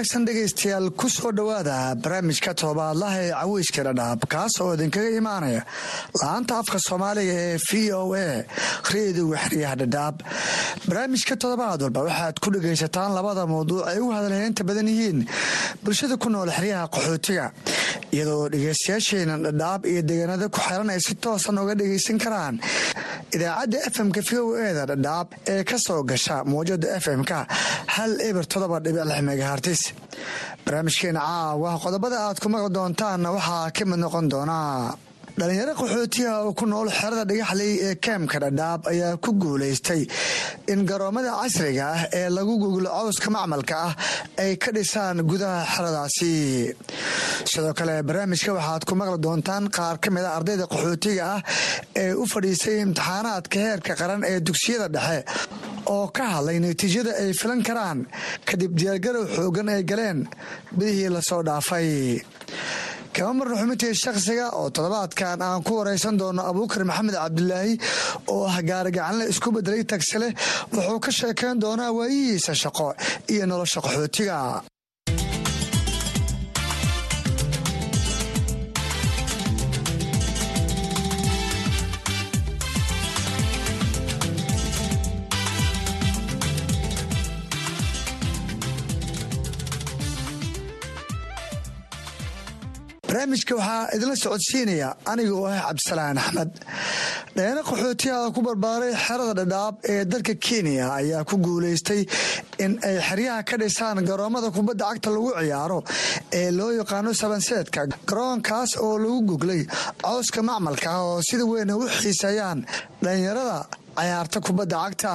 wanaagsan 0.00 0.24
dhegaystayaal 0.26 0.90
ku 0.96 1.08
soo 1.08 1.30
dhowaada 1.30 1.94
barnaamijka 2.02 2.54
toddobaadlaha 2.60 3.18
ee 3.24 3.32
caweyska 3.36 3.82
dhadhaab 3.84 4.20
kaas 4.32 4.54
oo 4.64 4.72
idinkaga 4.74 5.10
imaanaya. 5.20 5.62
La'aanta 6.20 6.56
afka 6.60 6.78
soomaaliga 6.88 7.34
ee 7.44 7.58
v 7.68 7.92
o 7.92 8.14
a 8.16 8.44
reediga 8.92 9.36
xeryaha 9.44 9.76
dhadhaab. 9.82 10.16
Barnaamijka 10.88 11.36
toddobaad 11.42 11.82
walba 11.84 12.00
waxaad 12.08 12.40
ku 12.40 12.48
dhegaysataan 12.54 13.12
labada 13.18 13.44
mawduuc 13.52 13.84
ay 13.92 13.98
u 14.00 14.08
hadalheynta 14.16 14.64
badan 14.64 14.88
yihiin 14.88 15.18
bulshada 15.84 16.16
ku 16.16 16.28
nool 16.32 16.48
xeryaha 16.48 16.88
qaxootiga 16.94 17.46
iyadoo 18.14 18.48
dhegaystayaasheena 18.54 19.36
dhadhaab 19.44 19.84
iyo 19.84 20.00
deegaanada 20.08 20.48
ku 20.48 20.58
xeran 20.64 20.88
ay 20.96 21.00
si 21.00 21.14
toosan 21.14 21.60
uga 21.60 21.74
dhegaysan 21.76 22.16
karaan. 22.24 22.56
Idaacadda 23.36 23.78
fmka 23.94 24.20
v 24.28 24.30
o 24.40 24.56
eda 24.56 24.82
dhadhaab 24.90 25.28
ee 25.46 25.62
ka 25.68 25.76
soo 25.78 26.00
gasha 26.08 26.40
mawjada 26.44 26.88
fmka 27.04 27.44
hal 27.94 28.12
eber 28.28 28.44
todoba 28.52 28.80
dhibic 28.80 29.04
lix 29.10 29.20
megahartis 29.28 29.82
barnaamijkeena 30.64 31.20
caawa 31.28 31.70
qodobada 31.84 32.16
aad 32.26 32.38
ku 32.42 32.48
maqli 32.52 32.70
doontaanna 32.76 33.28
waxaa 33.36 33.70
ka 33.76 33.82
mid 33.90 33.98
noqon 34.04 34.26
doonaa 34.32 34.96
dhalinyaro 35.40 35.72
qaxootiga 35.80 36.32
oo 36.44 36.52
ku 36.58 36.64
nool 36.66 36.88
xerada 36.98 37.24
dhagaxley 37.30 37.72
ee 37.88 37.94
kaamka 38.04 38.38
dhadhaab 38.44 38.80
ayaa 38.92 39.16
ku 39.24 39.30
guulaystay 39.42 40.02
in 40.72 40.80
garoomada 40.90 41.32
casriga 41.40 41.86
ah 41.94 42.00
ee 42.20 42.28
lagu 42.36 42.54
guglo 42.62 42.88
cowska 42.98 43.28
macmalka 43.36 43.76
ah 43.88 43.92
ay 44.44 44.52
ka 44.62 44.70
dhisaan 44.76 45.16
gudaha 45.30 45.60
xeradaasi. 45.74 46.32
Sidoo 47.50 47.72
kale 47.78 47.94
barnaamijka 48.08 48.52
waxaad 48.58 48.82
ku 48.88 48.94
maqli 49.00 49.18
doontaan 49.26 49.64
qaar 49.76 49.96
ka 50.02 50.08
mid 50.14 50.24
a 50.28 50.30
ardayda 50.38 50.64
qaxootiga 50.72 51.24
ah 51.34 51.40
ee 52.02 52.12
u 52.22 52.24
fadhiisay 52.32 52.76
imtixaanaadka 52.84 53.56
heerka 53.66 53.92
qaran 54.00 54.20
ee 54.32 54.38
dugsiyada 54.48 54.88
dhexe 54.96 55.18
oo 55.94 56.06
ka 56.16 56.24
hadlay 56.34 56.58
natiijada 56.66 57.12
ay 57.22 57.30
filan 57.40 57.60
karaan 57.68 57.98
kadib 58.48 58.72
diyaargarow 58.80 59.24
xoogan 59.36 59.68
ay 59.76 59.82
galeen 59.90 60.18
bidihii 60.76 61.10
la 61.16 61.20
soo 61.30 61.42
dhaafay 61.48 61.88
kama 63.16 63.32
marna 63.38 63.56
xubintii 63.60 63.94
shakhsiga 64.02 64.46
oo 64.58 64.70
toddobaadkan 64.76 65.42
aan 65.42 65.62
ku 65.66 65.72
waraysan 65.78 66.16
doono 66.20 66.42
abuukar 66.50 66.84
maxamed 66.90 67.14
cabdilaahi 67.22 67.74
oo 68.34 68.44
ah 68.52 68.58
gaarigacanle 68.70 69.24
isku 69.32 69.48
bedelay 69.56 69.84
tagsile 69.92 70.28
wuxuu 70.74 70.98
ka 71.04 71.10
sheekayn 71.18 71.60
doonaa 71.64 71.90
waayihiisa 71.98 72.54
shaqo 72.62 72.86
iyo 73.34 73.44
nolosha 73.50 73.80
qaxootiga 73.86 74.36
barnaamijka 93.20 93.54
waxaa 93.56 93.88
idinla 93.94 94.16
socodsiinaya 94.16 94.88
aniga 95.04 95.34
oo 95.36 95.44
ah 95.46 95.60
cabdisalaan 95.68 96.18
axmed. 96.18 96.50
Dheeno 97.36 97.62
qaxootiyaha 97.68 98.32
ku 98.34 98.40
barbaaray 98.42 98.94
xerada 99.06 99.34
dhadhaab 99.44 99.74
ee 99.84 100.04
dalka 100.04 100.34
kenya 100.34 100.86
ayaa 100.98 101.24
ku 101.24 101.36
guulaystay 101.36 102.06
in 102.58 102.78
ay 102.82 102.96
xeryaha 103.08 103.42
ka 103.44 103.56
dhisaan 103.60 104.04
garoomada 104.08 104.50
kubadda 104.50 104.84
cagta 104.92 105.10
lagu 105.10 105.30
ciyaaro 105.36 105.84
ee 106.32 106.50
loo 106.50 106.70
yaqaano 106.80 107.12
sabanseedka. 107.12 107.86
Garoonkaas 108.08 108.76
oo 108.80 108.96
lagu 108.98 109.20
guglay 109.30 109.66
cowska 110.02 110.40
macmalka 110.42 110.90
oo 111.04 111.20
sida 111.22 111.44
weyn 111.44 111.70
u 111.76 111.84
xiiseeyaan 112.00 112.64
dhalinyarada 113.04 113.66
cayaarta 113.98 114.38
kubadda 114.46 114.76
cagta 114.84 115.12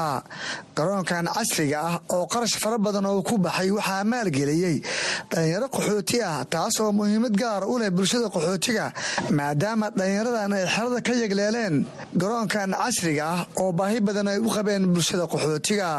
garoonkan 0.77 1.25
casriga 1.35 1.79
ah 1.89 1.95
oo 2.15 2.25
qarash 2.33 2.55
fara 2.63 2.77
badan 2.85 3.05
oo 3.11 3.21
ku 3.29 3.35
baxay 3.45 3.69
waxaa 3.77 4.03
maalgeliyey 4.11 4.77
dhalinyaro 5.31 5.67
qaxooti 5.75 6.17
ah 6.31 6.38
taas 6.53 6.75
oo 6.83 6.91
muhiimad 6.99 7.35
gaara 7.41 7.65
u 7.73 7.75
leh 7.81 7.89
bulshada 7.97 8.27
qaxootiga 8.35 8.85
maadaama 9.38 9.88
dhalinyaradan 9.99 10.53
ay 10.59 10.65
xerada 10.75 10.99
ka 11.07 11.13
yegleeleen 11.21 11.75
garoonkan 12.21 12.69
casriga 12.81 13.23
ah 13.33 13.39
oo 13.61 13.71
baahi 13.79 13.99
badan 14.07 14.27
ay 14.33 14.39
u 14.47 14.49
qabeen 14.57 14.83
bulshada 14.95 15.25
qaxootiga. 15.33 15.91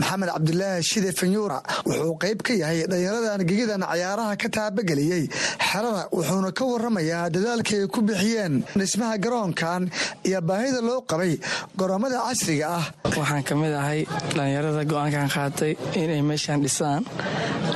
Maxamed 0.00 0.28
cabdilaahi 0.34 0.82
shide 0.90 1.10
fanyuura 1.18 1.58
wuxuu 1.88 2.14
qayb 2.22 2.38
ka 2.46 2.52
yahay 2.62 2.78
dhalinyaradan 2.90 3.40
gegidan 3.50 3.82
cayaaraha 3.90 4.34
ka 4.42 4.48
taabageliyey 4.56 5.24
xerada 5.68 6.02
wuxuuna 6.16 6.50
ka 6.58 6.64
waramayaa 6.72 7.30
dadaalkii 7.34 7.78
ay 7.84 7.88
ku 7.94 8.00
bixiyeen 8.08 8.54
dhismaha 8.80 9.14
garoonkan 9.24 9.82
iyo 10.28 10.40
baahida 10.48 10.80
loo 10.88 11.00
qabay 11.10 11.32
garoomada 11.80 12.15
casriga 12.26 12.66
ah. 12.78 12.84
Waxaan 13.18 13.42
ka 13.48 13.54
mid 13.60 13.72
ahay 13.80 14.00
dhallinyarada 14.34 14.82
go'aankan 14.90 15.28
qaatay 15.34 15.72
inay 16.02 16.22
meeshaan 16.30 16.60
dhisaan 16.64 17.02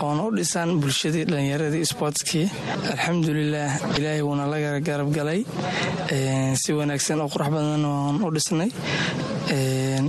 oona 0.05 0.23
u 0.29 0.31
dhisaan 0.39 0.69
bulshadii 0.83 1.25
dhallinyaradii 1.31 1.85
sboortskii 1.93 2.47
alxamdulilaah 2.93 3.73
ilaahay 3.99 4.23
wuuna 4.29 4.45
la 4.53 4.59
garab 4.89 5.09
galay 5.19 5.41
si 6.63 6.71
wanaagsan 6.79 7.19
oo 7.25 7.29
qurux 7.35 7.49
badan 7.55 7.85
oon 7.93 8.17
u 8.27 8.29
dhisnay 8.37 8.71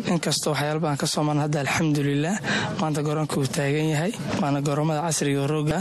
inkastoo 0.08 0.54
waxyaala 0.54 0.80
badan 0.80 0.98
ka 0.98 1.08
soo 1.08 1.24
marna 1.24 1.42
hadda 1.46 1.60
alxamdulilah 1.66 2.36
maanta 2.80 3.02
garoonka 3.04 3.36
uu 3.40 3.48
taagan 3.48 3.88
yahay. 3.94 4.12
Waana 4.42 4.62
garoomada 4.62 5.02
casriga 5.06 5.48
rooga 5.48 5.80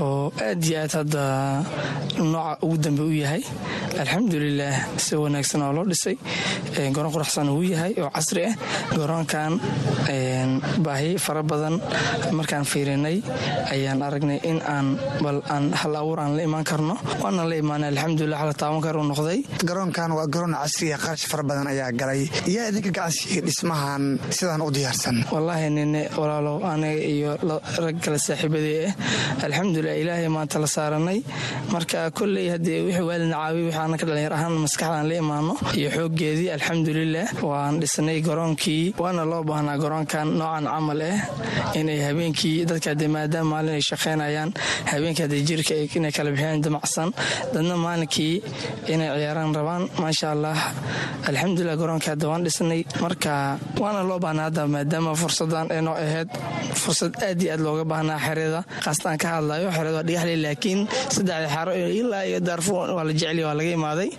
oo 0.00 0.32
aad 0.38 0.62
iyo 0.64 0.78
aad 0.82 0.92
hadda 0.98 1.22
nooca 2.18 2.58
ugu 2.62 2.76
dambe 2.78 3.02
u 3.02 3.12
yahay. 3.12 3.42
Alxamdulilah 3.98 4.74
si 4.96 5.16
wanaagsan 5.16 5.62
oo 5.62 5.72
loo 5.72 5.84
dhisay. 5.84 6.16
Garoon 6.94 7.12
quruxsan 7.12 7.48
uu 7.48 7.62
yahay 7.62 7.94
oo 7.98 8.10
casri 8.10 8.44
ah. 8.46 8.54
Garoonkan 8.94 9.52
baahi 10.84 11.18
fara 11.18 11.42
badan 11.42 11.80
markaan 12.32 12.64
fiirinay 12.64 13.22
ayaan 13.72 14.02
aragnay 14.02 14.40
in 14.44 14.60
aan 14.62 14.98
bal 15.22 15.42
aan 15.50 15.72
hal 15.72 15.94
abuur 15.96 16.18
aan 16.20 16.36
la 16.36 16.42
imaan 16.42 16.64
karno. 16.64 16.94
Waana 17.22 17.44
la 17.48 17.56
imaanay 17.56 17.88
alxamdulilah 17.92 18.38
hala 18.38 18.54
taaban 18.54 18.80
kar 18.82 18.96
uu 18.96 19.04
noqday. 19.04 19.42
Garoonkan 19.66 20.10
waa 20.14 20.26
garoon 20.26 20.54
casriga 20.54 20.96
qarash 20.98 21.26
fara 21.30 21.42
badan 21.42 21.66
ayaa 21.66 21.92
galay. 21.92 22.28
Yaa 22.46 22.68
idinka 22.70 22.90
gacansiiyey 22.90 23.42
dhismahan 23.48 24.02
sidaan 24.36 24.60
u 24.66 24.70
diyaarsan. 24.76 25.16
Wallaahi 25.32 25.68
nine 25.76 26.02
walaalow 26.20 26.56
aniga 26.72 27.02
iyo 27.14 27.30
rag 27.84 27.96
kale 28.04 28.18
saaxiibadee 28.26 28.84
ah 28.88 29.44
alxamdulilah 29.46 29.96
ilaahay 30.02 30.28
maanta 30.36 30.58
la 30.64 30.68
saaranay. 30.76 31.18
Marka 31.74 31.98
kolley 32.18 32.46
haddii 32.54 32.78
wixii 32.86 33.06
waalidna 33.08 33.36
caawiy 33.40 33.64
wixii 33.68 33.84
anaka 33.86 34.04
dhalinyar 34.08 34.34
ahaan 34.38 34.54
maskaxdaan 34.64 35.06
la 35.10 35.14
imaano 35.22 35.52
iyo 35.78 35.88
xooggeedii 35.96 36.48
alxamdulilah 36.56 37.26
waan 37.50 37.74
dhisnay 37.82 38.18
garoonkii. 38.28 38.84
Waana 39.02 39.22
loo 39.32 39.42
baahnaa 39.50 39.76
garoonkan 39.82 40.26
noocan 40.38 40.64
camal 40.72 41.00
ah 41.10 41.16
inay 41.80 41.98
habeenkii 42.08 42.56
dadka 42.70 42.88
hadee 42.92 43.08
maadaama 43.16 43.48
maalin 43.52 43.74
ay 43.78 43.84
shaqaynayaan 43.90 44.50
habeenkii 44.92 45.24
hadee 45.26 45.42
jirka 45.48 45.74
inay 45.96 46.12
kala 46.16 46.30
bixiyaan 46.34 46.60
damacsan. 46.66 47.08
Dadna 47.54 47.74
maalinkii 47.86 48.34
inay 48.92 49.08
ciyaaraan 49.18 49.50
rabaan 49.58 49.82
maasha 50.02 50.26
allah. 50.34 50.56
Alxamdulilah 51.30 51.76
garoonka 51.82 52.08
hadda 52.12 52.26
waan 52.30 52.42
dhisnay 52.46 52.80
marka 53.04 53.32
waana 53.82 54.00
loo 54.08 54.18
baahnaa 54.24 54.44
hadda 54.48 54.62
maadaama 54.74 55.12
fursadan 55.20 55.66
ee 55.76 55.80
noo 55.86 55.94
ahayd 56.04 56.28
fursad 56.82 57.12
aad 57.26 57.40
iyo 57.42 57.50
aad 57.54 57.60
looga 57.66 57.84
baahnaa 57.92 58.18
xerada. 58.26 58.60
Kaastaan 58.84 59.18
ka 59.22 59.28
hadlayo 59.34 59.68
xerada 59.76 59.96
waa 59.98 60.06
dhigaxley 60.08 60.38
laakiin 60.44 60.80
saddexda 61.14 61.48
xero 61.54 61.72
ilaa 62.00 62.22
iyo 62.30 62.38
daarfuur 62.48 62.86
waa 62.96 63.04
la 63.08 63.12
jeceliy 63.18 63.44
waa 63.48 63.56
laga 63.58 63.72
imaaday. 63.78 64.10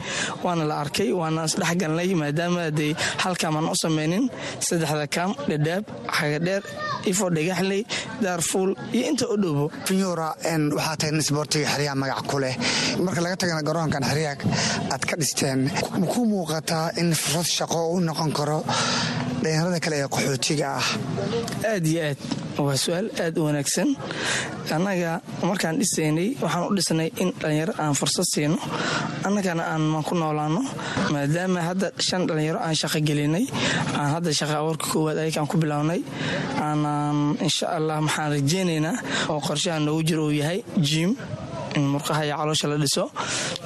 Waana 0.44 0.64
la 0.70 0.76
arkay 0.84 1.10
waana 1.20 1.42
isdhexgalnay 1.50 2.10
maadaama 2.22 2.60
hadee 2.68 2.92
halkaamaan 3.24 3.68
u 3.74 3.76
samaynin 3.84 4.24
saddexda 4.68 5.06
kaam 5.16 5.32
dhadhaab 5.50 5.84
xagadheer 6.18 6.64
ifo 7.12 7.26
dhigaxley 7.36 7.82
daarfuul 8.26 8.72
iyo 8.96 9.04
inta 9.12 9.26
u 9.34 9.36
dhowbo. 9.44 9.66
Finyuura 9.88 10.28
waxaa 10.78 10.96
tahay 11.00 11.14
isboortiga 11.24 11.68
xeryaha 11.74 11.96
magac 12.02 12.22
ku 12.30 12.38
leh. 12.44 12.56
Marka 13.06 13.22
laga 13.26 13.36
tagana 13.42 13.62
garoonkan 13.68 14.04
xeryaha 14.10 14.36
aad 14.94 15.04
ka 15.10 15.16
dhisteen 15.22 15.60
ma 16.00 16.06
ku 16.14 16.20
muuqataa 16.32 16.88
in 17.02 17.10
fursad 17.22 17.48
shaqo 17.58 17.80
u 17.96 18.00
noqon 18.08 18.32
karo 18.38 18.60
dhalinyarada 19.44 19.80
kale 19.84 19.96
ee 20.04 20.08
qaxootiga 20.16 20.68
ah. 20.80 20.88
Aad 21.74 21.86
iyo 21.92 22.02
aad. 22.10 22.20
Waa 22.68 22.76
su'aal 22.84 23.08
aad 23.24 23.36
u 23.40 23.42
wanaagsan. 23.48 23.90
Annaga 24.76 25.12
markaan 25.50 25.76
dhisaynay 25.82 26.30
waxaan 26.44 26.64
u 26.70 26.76
dhisnay 26.78 27.10
in 27.24 27.30
dhallinyaro 27.42 27.74
aan 27.84 27.94
fursad 28.00 28.26
siino. 28.34 28.58
Annagana 29.28 29.64
aan 29.74 30.04
ku 30.08 30.14
noolaano 30.16 30.62
maadaama 31.14 31.62
hadda 31.70 31.88
shan 32.08 32.22
dhallinyaro 32.28 32.60
aan 32.66 32.76
shaqo 32.82 33.00
gelinay 33.08 33.46
aan 34.00 34.10
hadda 34.16 34.30
shaqa 34.40 34.56
abuurka 34.62 34.86
koowaad 34.94 35.18
ayakaan 35.24 35.48
ku 35.52 35.58
bilownay 35.62 36.02
aanaan 36.66 37.38
insha 37.48 37.66
allah 37.78 37.98
maxaan 38.06 38.30
rajeynaynaa 38.36 38.96
oo 39.32 39.40
qorshaha 39.48 39.80
noogu 39.86 40.04
jiro 40.08 40.24
uu 40.28 40.36
yahay 40.42 40.60
jiim 40.88 41.12
in 41.12 41.18
murqaha 41.78 42.26
iyo 42.26 42.36
caloosha 42.38 42.68
la 42.68 42.78
dhiso. 42.78 43.04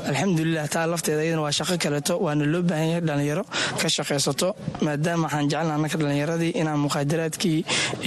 Alxamdulilah 0.10 0.68
taa 0.70 0.86
lafteeda 0.88 1.24
iyadana 1.24 1.42
waa 1.46 1.52
shaqo 1.52 1.78
kaleeto 1.84 2.18
waana 2.26 2.46
loo 2.46 2.62
baahan 2.62 2.88
yahay 2.90 3.02
dhallinyaro 3.08 3.44
ka 3.82 3.88
shaqaysato 3.96 4.50
maadaama 4.86 5.24
waxaan 5.28 5.48
jecelna 5.50 5.74
annaka 5.78 5.98
dhallinyaradii 5.98 6.52
inaan 6.62 6.80
muqaadaraadkii 6.86 7.60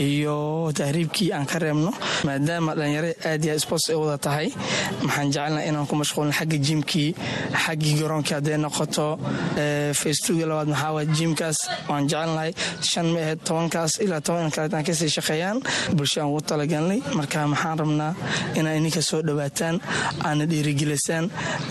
iyo 0.07 0.37
tahriibkii 0.79 1.33
aan 1.33 1.47
ka 1.47 1.59
reebno 1.59 1.91
maadaama 2.25 2.75
dhallinyarada 2.79 3.15
aad 3.31 3.45
iyo 3.45 3.59
sports 3.59 3.89
ay 3.91 3.97
wada 3.97 4.19
tahay. 4.19 4.49
Waxaan 5.07 5.31
jecelna 5.33 5.61
inaan 5.69 5.87
ku 5.87 5.95
mashquulno 5.97 6.33
xagga 6.33 6.59
jiimkii 6.67 7.11
xaggii 7.65 7.95
garoonkii 8.01 8.35
hadday 8.39 8.57
noqoto. 8.59 9.19
Facebooki 10.01 10.45
labaad 10.51 10.69
maxaa 10.69 10.93
waa 10.97 11.05
jiimkaas 11.17 11.59
waan 11.89 12.05
jecelnahay 12.11 12.53
shan 12.91 13.07
ma 13.15 13.21
tobankaas 13.47 13.93
ilaa 14.05 14.21
toban 14.21 14.51
kaleet 14.51 14.75
aan 14.75 14.85
ka 14.85 14.93
sii 14.95 15.09
shaqeeyaan. 15.17 15.59
Bulsho 15.97 16.21
ugu 16.29 16.41
talagalnay 16.49 17.01
marka 17.17 17.47
maxaan 17.53 17.79
rabnaa 17.79 18.13
inaa 18.59 18.75
ininka 18.79 19.03
soo 19.03 19.23
dhowaataan 19.23 19.81
aana 20.27 20.45
dhiirigelisaan 20.51 21.25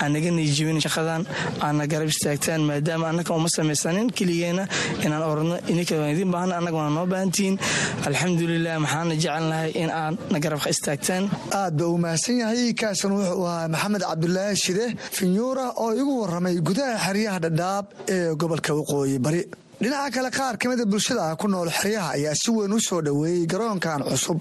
aanaga 0.04 0.30
niijibin 0.38 0.80
shaqadan 0.86 1.22
aana 1.66 1.84
garab 1.92 2.10
istaagtaan 2.14 2.62
maadaama 2.70 3.06
annaka 3.12 3.32
uma 3.40 3.50
samaysanin 3.58 4.08
keligeena 4.18 4.64
inaan 5.06 5.24
oradno 5.32 5.56
ininka 5.72 5.96
baahna 6.36 6.54
annaga 6.60 6.78
waana 6.82 6.94
noo 6.98 7.06
baahantihiin 7.14 7.56
alxamdulilah 8.08 8.76
maxaana 8.86 9.14
jecelnahay 9.24 9.72
in 9.84 9.90
aad 10.02 10.16
na 10.34 10.38
garab 10.44 10.60
istaagtaan. 10.74 11.24
Aad 11.60 11.74
ba 11.80 11.86
uu 11.92 11.98
mahadsan 12.06 12.36
yahay 12.42 12.74
kaasan 12.82 13.12
wuxuu 13.18 13.46
ahaa 13.52 13.68
maxamed 13.74 14.02
cabdulaahi 14.10 14.56
shide 14.64 14.86
finyuura 15.18 15.66
oo 15.84 15.92
igu 16.02 16.14
waramay 16.22 16.56
gudaha 16.68 16.96
xeryaha 17.06 17.40
dhadhaab 17.46 17.86
ee 18.16 18.20
gobolka 18.42 18.72
waqooyi 18.80 19.18
bari 19.26 19.42
dhinaca 19.86 20.10
kale 20.16 20.30
qaar 20.32 20.58
ka 20.58 20.70
mida 20.70 20.86
bulshada 20.86 21.38
ku 21.38 21.48
nool 21.48 21.70
xeryaha 21.70 22.14
ayaa 22.18 22.34
si 22.42 22.50
weyn 22.52 22.74
u 22.74 22.80
soo 22.80 23.02
dhoweeyey 23.06 23.46
garoonkan 23.54 24.02
cusub 24.10 24.40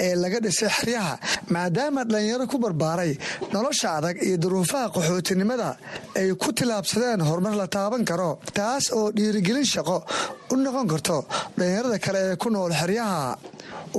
ee 0.00 0.14
laga 0.22 0.38
dhisay 0.40 0.70
xeryaha 0.78 1.14
maadaama 1.54 2.04
dhallinyaro 2.08 2.46
ku 2.52 2.56
barbaaray 2.64 3.12
nolosha 3.52 3.88
adag 3.98 4.16
iyo 4.26 4.36
duruufaha 4.44 4.88
qaxootinimada 4.96 5.76
ay 6.16 6.32
ku 6.42 6.48
tilaabsadeen 6.56 7.20
horumar 7.28 7.54
la 7.60 7.66
taaban 7.76 8.04
karo 8.10 8.30
taas 8.58 8.88
oo 8.98 9.12
dhiirigelin 9.16 9.66
shaqo 9.74 9.98
u 10.52 10.56
noqon 10.56 10.88
karto 10.92 11.18
dhallinyarada 11.58 11.98
kale 12.06 12.20
ee 12.32 12.36
ku 12.36 12.48
nool 12.50 12.72
xeryaha. 12.80 13.36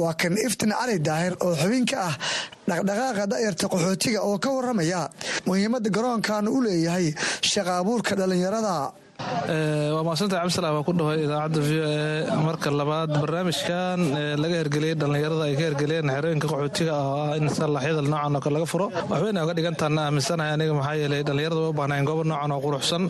Waa 0.01 0.13
kan 0.21 0.33
iftin 0.45 0.71
cali 0.79 0.95
daahir 1.07 1.33
oo 1.45 1.53
xubin 1.61 1.85
ka 1.91 1.97
ah 2.09 2.15
dhaqdhaqaaqa 2.69 3.23
da'yarta 3.33 3.65
qaxootiga 3.73 4.19
oo 4.29 4.37
ka 4.43 4.49
waramaya 4.57 5.01
muhiimadda 5.47 5.89
garoonkan 5.97 6.45
u 6.47 6.57
leeyahay 6.65 7.07
shaqa 7.51 7.71
abuurka 7.81 8.13
dhallinyarada 8.19 8.75
waa 9.23 10.03
maasanta 10.07 10.35
cabdisalaam 10.39 10.75
baa 10.79 10.85
ku 10.87 10.93
dhahoy 10.99 11.17
idaacadda 11.27 11.59
v 11.67 11.71
o 11.79 11.87
e. 11.91 12.41
Marka 12.47 12.69
labaad 12.79 13.09
barnaamijkan 13.21 13.99
laga 14.43 14.55
hergeliyey 14.61 14.95
dhallinyarada 15.01 15.43
ay 15.47 15.55
ka 15.59 15.63
hergeliyeen 15.69 16.07
xerooyinka 16.15 16.47
qaxootiga 16.51 16.93
oo 16.95 17.15
ah 17.23 17.35
in 17.39 17.47
salaxyada 17.57 18.01
noocan 18.13 18.35
oo 18.37 18.41
kale 18.45 18.53
laga 18.57 18.67
furo. 18.73 18.85
Waxbayna 19.11 19.43
oga 19.45 19.53
dhigantaana 19.57 20.01
aaminsanahay 20.07 20.51
aniga 20.55 20.73
maxaa 20.79 20.95
yeelay 21.01 21.21
dhallinyarada 21.29 21.59
way 21.63 21.71
u 21.73 21.77
baahnayn 21.79 22.05
goobo 22.09 22.23
noocan 22.31 22.51
oo 22.55 22.61
quruxsan. 22.65 23.03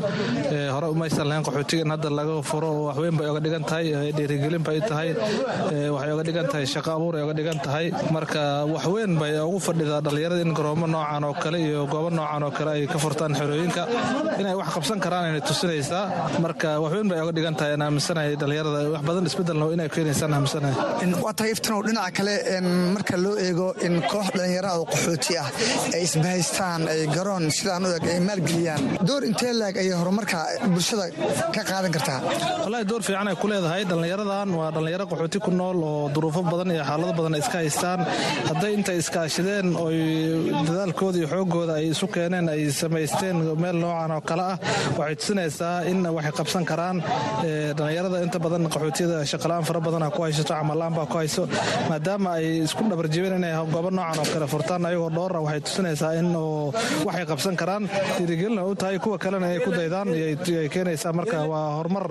Hore 0.76 0.88
umaysan 0.96 1.26
lahayn 1.30 1.44
qaxootiga 1.50 1.82
in 1.86 1.92
hadda 1.96 2.10
laga 2.20 2.36
furo. 2.52 2.70
Waxweyn 2.90 3.16
bay 3.20 3.28
oga 3.34 3.42
dhigan 3.46 3.64
tahay 3.70 3.86
dhiirigelin 4.18 4.64
bay 4.70 4.80
tahay. 4.90 5.10
Waxay 5.96 6.12
oga 6.16 6.24
dhigan 6.30 6.48
tahay 6.52 6.66
shaqo 6.74 6.90
abuur 6.98 7.14
ay 7.20 7.24
oga 7.28 7.34
dhigan 7.40 7.60
tahay. 7.68 7.86
Marka 8.16 8.42
waxweyn 8.74 9.14
bay 9.22 9.34
ugu 9.46 9.60
fadhidaa 9.68 10.02
dhallinyarada 10.08 10.42
in 10.48 10.54
garoomo 10.58 10.88
noocan 10.96 11.24
oo 11.30 11.36
kale 11.44 11.58
iyo 11.68 11.86
goobo 11.94 12.10
noocan 12.20 12.42
oo 12.48 12.52
kale 12.58 12.72
ay 12.78 12.84
ka 12.94 12.98
furtaan 13.06 13.32
xerooyinka. 13.42 13.84
Inay 14.42 14.56
wax 14.62 14.70
qabsan 14.78 14.98
karaan 15.06 15.24
ayna 15.30 15.42
tusinaysaa 15.50 15.99
marka 16.46 16.70
waxweyn 16.84 17.08
bay 17.12 17.20
oga 17.24 17.32
dhigan 17.38 17.56
tahay 17.60 17.74
aan 17.76 17.84
aaminsanahay 17.88 18.34
dhallinyarada 18.42 18.80
wax 18.96 19.04
badan 19.10 19.26
isbedelna 19.30 19.66
inay 19.76 19.90
keenaysaan 19.96 20.34
aaminsanahay 20.38 20.76
waa 21.26 21.34
tahay 21.40 21.52
iftinow 21.56 21.82
dhinaca 21.88 22.12
kale 22.20 22.36
marka 22.96 23.16
loo 23.26 23.36
eego 23.48 23.68
in 23.88 23.96
koox 24.12 24.28
dhallinyaraha 24.38 24.76
oo 24.82 24.86
qaxooti 24.94 25.34
ah 25.44 25.48
ay 25.96 26.02
isbahaystaan 26.08 26.82
ay 26.94 27.02
garoon 27.16 27.46
sidaan 27.60 27.86
u 27.88 27.92
eg 27.98 28.06
ay 28.14 28.20
maalgeliyaan 28.30 28.82
door 29.10 29.22
intee 29.30 29.54
laag 29.62 29.76
ayay 29.84 29.96
horumarka 30.02 30.40
bulshada 30.74 31.06
ka 31.56 31.62
qaadan 31.72 31.92
kartaa? 31.98 32.20
Wallaahi 32.64 32.86
door 32.92 33.02
fiican 33.08 33.28
ay 33.32 33.36
ku 33.42 33.48
leedahay. 33.52 33.82
Dhallinyaradan 33.92 34.50
waa 34.60 34.70
dhallinyaro 34.76 35.06
qaxooti 35.12 35.40
ku 35.46 35.52
nool 35.60 35.80
oo 35.92 36.10
duruufo 36.16 36.42
badan 36.52 36.72
iyo 36.76 36.84
xaalado 36.90 37.14
badan 37.20 37.34
ay 37.38 37.42
iska 37.46 37.58
haystaan. 37.64 38.00
Hadday 38.50 38.72
intay 38.78 38.98
iskaashadeen 39.04 39.68
oy 39.86 39.98
dadaalkooda 40.68 41.18
iyo 41.22 41.28
xoogooda 41.34 41.74
ay 41.80 41.86
isu 41.94 42.08
keeneen 42.16 42.46
ay 42.54 42.62
samaysteen 42.82 43.36
meel 43.64 43.78
noocan 43.84 44.12
oo 44.18 44.22
kale 44.30 44.44
ah 44.54 44.58
waxay 45.00 45.16
tusinaysaa 45.22 45.76
in 45.92 46.00
waxay 46.18 46.34
qabsan 46.40 46.64
karaan 46.72 46.98
dhallinyarada 47.78 48.18
inta 48.26 48.40
badan 48.46 48.64
qaxootiyada 48.74 49.18
shaqalaan 49.32 49.64
fara 49.70 49.80
badana 49.88 50.08
ku 50.16 50.22
haysato 50.26 50.54
camalaan 50.54 50.94
baa 50.98 51.06
ku 51.12 51.18
hayso 51.22 51.44
maadaama 51.90 52.30
ay 52.40 52.48
isku 52.66 52.84
dhabarjibeen 52.92 53.36
inay 53.40 53.54
goobo 53.74 53.90
noocan 53.98 54.20
oo 54.24 54.28
kale 54.34 54.48
furtaan 54.54 54.86
ayagoo 54.90 55.10
dhoora 55.18 55.40
waxay 55.46 55.62
tusinaysaa 55.68 56.14
in 56.22 56.30
waxay 57.08 57.26
qabsan 57.32 57.56
karaan 57.62 57.84
dhiirigelina 58.18 58.64
u 58.70 58.76
tahay 58.82 58.98
kuwa 59.04 59.18
kalena 59.24 59.48
ay 59.54 59.60
ku 59.66 59.72
daydaan 59.80 60.08
ay 60.14 60.36
keenaysaa 60.76 61.14
marka 61.20 61.38
waa 61.52 61.66
horumar 61.78 62.06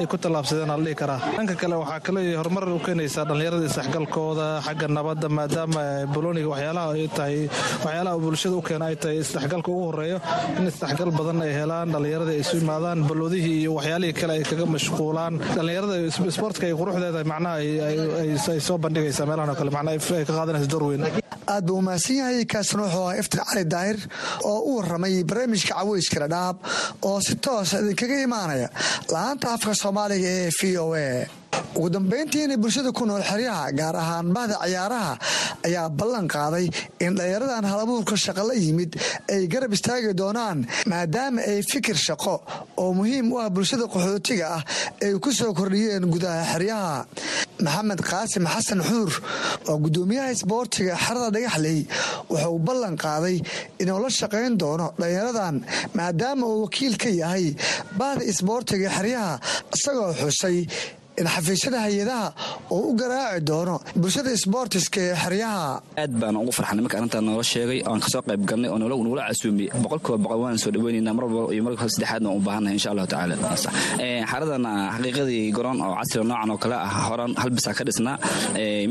ay 0.00 0.06
ku 0.12 0.16
tallaabsadeen 0.24 0.70
ala 0.74 0.82
dhihi 0.86 0.96
karaa. 1.02 1.20
Dhanka 1.36 1.54
kale 1.62 1.74
waxaa 1.82 2.00
kale 2.06 2.20
horumar 2.40 2.64
u 2.68 2.78
keenaysaa 2.86 3.24
dhallinyarada 3.28 3.64
isdhexgalkooda 3.70 4.46
xagga 4.66 4.86
nabadda 4.96 5.28
maadaama 5.38 5.82
boloniga 6.14 6.48
waxyaalaha 6.54 6.88
ay 6.98 7.06
tahay 7.18 7.38
waxyaalaha 7.84 8.16
bulshada 8.24 8.56
u 8.60 8.62
keena 8.68 8.84
ay 8.90 8.96
tahay 9.02 9.16
isdhexgalka 9.24 9.68
ugu 9.74 9.82
horeeyo 9.90 10.18
in 10.58 10.64
isdhexgal 10.72 11.10
badan 11.18 11.38
ay 11.46 11.52
helaan 11.60 11.88
dhallinyarada 11.94 12.32
isu 12.42 12.56
yimaadaan 12.72 13.04
balloodihii 13.08 13.60
iyo 13.62 13.74
waxyaalihii 13.74 14.12
kale 14.20 14.32
ay 14.32 14.42
kaga 14.44 14.66
mashquulaan. 14.66 15.38
Dhallinyarada 15.54 15.96
isboortka 16.30 16.66
ay 16.66 16.72
quruxdeeda 16.80 17.24
macnaha 17.24 17.56
ay 17.60 18.60
soo 18.60 18.78
bandhigaysaa 18.78 19.26
meelahan 19.26 19.50
oo 19.50 19.54
kale. 19.60 19.70
Macnaha 19.70 19.96
ay 20.18 20.24
ka 20.24 20.32
qaadanaysa 20.32 20.68
door 20.72 20.84
weyn. 20.88 21.04
Aad 21.52 21.64
buu 21.66 21.78
umahadsan 21.82 22.16
yahay 22.16 22.44
kaasna 22.46 22.82
wuxuu 22.82 23.02
ahaa 23.02 23.18
iftin 23.20 23.40
cali 23.48 23.64
daahir 23.64 23.98
oo 24.44 24.58
u 24.70 24.76
waramay 24.78 25.24
barnaamijka 25.24 25.74
caweyska 25.74 26.20
dhadhaab 26.24 26.56
oo 27.02 27.20
si 27.20 27.34
toosa 27.36 27.80
idinkaga 27.82 28.16
imaanaya. 28.26 28.68
La'aanta 29.12 29.52
afka 29.54 29.74
soomaaliga 29.74 30.28
ee 30.28 30.50
v 30.58 30.78
o 30.78 30.94
a 30.94 31.26
ugu 31.76 31.88
dambayntiina 31.90 32.56
bulshada 32.62 32.92
ku 32.92 33.04
nool 33.06 33.22
xeryaha 33.22 33.72
gaar 33.78 33.96
ahaan 33.96 34.32
bahda 34.36 34.56
ciyaaraha 34.64 35.12
ayaa 35.66 35.88
ballan 36.00 36.26
qaaday 36.34 36.66
in 37.04 37.14
dhallinyaradan 37.16 37.64
halabuurka 37.72 38.16
shaqo 38.24 38.42
la 38.48 38.54
yimid 38.54 38.90
ay 39.34 39.46
garab 39.52 39.72
istaagi 39.76 40.12
doonaan 40.20 40.58
maadaama 40.92 41.40
ay 41.50 41.60
fikir 41.72 41.96
shaqo 42.06 42.34
oo 42.82 42.90
muhiim 42.98 43.32
u 43.32 43.36
ah 43.44 43.48
bulshada 43.56 43.84
qaxootiga 43.94 44.46
ah 44.58 44.62
ay 45.04 45.12
ku 45.24 45.30
soo 45.32 45.52
kordhiyeen 45.58 46.04
gudaha 46.14 46.42
xeryaha. 46.52 47.06
Maxamed 47.64 48.00
qaasim 48.10 48.44
xasan 48.54 48.80
xuur 48.88 49.12
oo 49.68 49.76
gudoomiyaha 49.84 50.32
isboortiga 50.36 50.94
xerada 51.04 51.28
dhagaxley 51.36 51.80
wuxuu 52.30 52.58
ballan 52.66 52.94
qaaday 53.04 53.36
inuu 53.82 53.98
la 54.04 54.10
shaqayn 54.20 54.56
doono 54.62 54.86
dhallinyaradan 54.98 55.56
maadaama 55.98 56.44
uu 56.52 56.62
wakiil 56.64 56.94
ka 57.02 57.08
yahay 57.20 57.46
bahda 58.00 58.22
isboortiga 58.32 58.88
xeryaha 58.96 59.34
isagoo 59.76 60.10
xusay 60.20 60.58
xafiisyada 61.34 61.78
hay'adaha 61.86 62.26
oo 62.74 62.80
u 62.90 62.92
garaaci 63.00 63.40
doono 63.50 63.76
bulshada 64.02 64.30
sboortiska 64.44 65.00
ee 65.08 65.14
xeryaha. 65.22 65.80
Aad 66.02 66.12
baan 66.20 66.36
ugu 66.42 66.52
farxanay 66.58 66.82
marka 66.84 66.96
arrintaa 67.00 67.20
noola 67.28 67.44
sheegay 67.52 67.80
oan 67.90 68.00
ka 68.04 68.08
soo 68.14 68.22
qayb 68.28 68.42
galnay 68.50 68.70
oo 68.72 68.78
nagula 68.82 69.22
casuumiyey 69.28 69.70
boqolkiiba 69.84 70.18
boqol 70.24 70.40
waan 70.44 70.58
soo 70.64 70.70
dhaweynayna 70.74 71.12
mar 71.16 71.24
walba 71.26 71.52
iyo 71.54 71.62
marka 71.66 71.88
saddexaadna 71.94 72.28
u 72.36 72.40
baahannahay 72.46 72.76
insha 72.78 72.90
allahu 72.92 73.08
tacaala. 73.12 73.34
Xaradan 74.30 74.64
xaqiiqadii 74.94 75.42
garoon 75.56 75.78
oo 75.86 75.94
casriga 76.00 76.24
noocan 76.30 76.50
oo 76.54 76.58
kale 76.62 76.76
ah 76.86 76.92
horan 77.08 77.32
hal 77.42 77.50
bisaa 77.56 77.74
ka 77.78 77.84
dhisnaa 77.88 78.16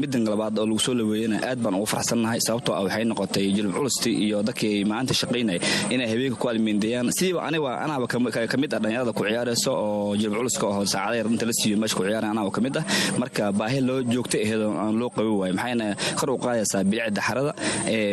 middan 0.02 0.24
labaad 0.34 0.56
oo 0.60 0.66
lagu 0.70 0.80
soo 0.86 0.94
laweeyana 1.00 1.38
aad 1.50 1.60
baan 1.64 1.76
ugu 1.80 1.88
farxsannahay 1.94 2.40
sababtoo 2.48 2.74
ah 2.78 2.84
waxay 2.86 3.06
noqotay 3.12 3.46
jilib 3.56 3.72
culusti 3.78 4.12
iyo 4.26 4.38
dadkii 4.48 4.86
maanta 4.92 5.14
shaqaynay 5.22 5.60
inay 5.94 6.08
habeenka 6.12 6.38
ku 6.42 6.46
almiindeeyaan 6.52 7.08
sidiiba 7.18 7.40
aniga 7.48 7.72
anaaba 7.86 8.06
ka 8.12 8.18
ah 8.18 8.48
dhalinyarada 8.74 9.12
ku 9.18 9.22
ciyaarayso 9.28 9.72
oo 9.86 10.16
jilib 10.22 10.36
culuska 10.40 10.66
oo 10.72 10.86
saacada 10.94 11.16
yar 11.20 11.28
inta 11.34 11.46
la 11.50 11.54
siiyo 11.60 11.76
meesha 11.82 11.96
ku 12.00 12.04
ciyaar 12.08 12.21
gaaran 12.22 12.32
anaa 12.38 12.46
oo 12.48 12.52
ka 12.58 12.62
mid 12.66 12.78
ah. 12.78 12.84
Marka 13.22 13.44
baahi 13.60 13.80
loo 13.88 14.00
joogta 14.14 14.38
aheed 14.46 14.62
aan 14.84 14.96
loo 15.02 15.10
qabi 15.16 15.32
waayo 15.42 15.54
maxayna 15.60 15.86
kor 16.20 16.30
u 16.34 16.38
qaadaysaa 16.46 16.84
bilicda 16.92 17.22
xarada 17.28 17.54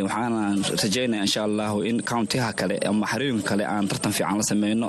waxaana 0.07 0.41
rajaynaya 0.83 1.23
insha 1.27 1.41
allahu 1.49 1.77
in 1.91 1.97
countiyaha 2.13 2.51
kale 2.61 2.77
ama 2.91 3.07
xarooyinka 3.13 3.45
kale 3.51 3.65
aan 3.75 3.85
tartan 3.91 4.13
fiican 4.19 4.37
la 4.41 4.45
sameyno 4.51 4.87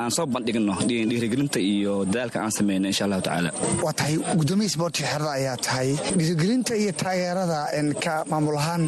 aan 0.00 0.10
soo 0.16 0.26
bandhigno 0.34 0.74
dhiirigelinta 0.88 1.58
iyo 1.72 1.94
dadaalka 2.12 2.38
aan 2.44 2.52
sameyno 2.58 2.86
insha 2.92 3.04
allahu 3.06 3.22
tacaala. 3.26 3.50
Waa 3.84 3.92
tahay 4.00 4.14
gudoomiya 4.40 4.68
isboortiga 4.70 5.08
xerada 5.12 5.30
ayaa 5.38 5.56
tahay. 5.66 5.88
Dhiirigelinta 6.18 6.72
iyo 6.82 6.92
taageerada 7.02 7.58
ka 8.04 8.14
maamul 8.30 8.56
ahaan 8.62 8.82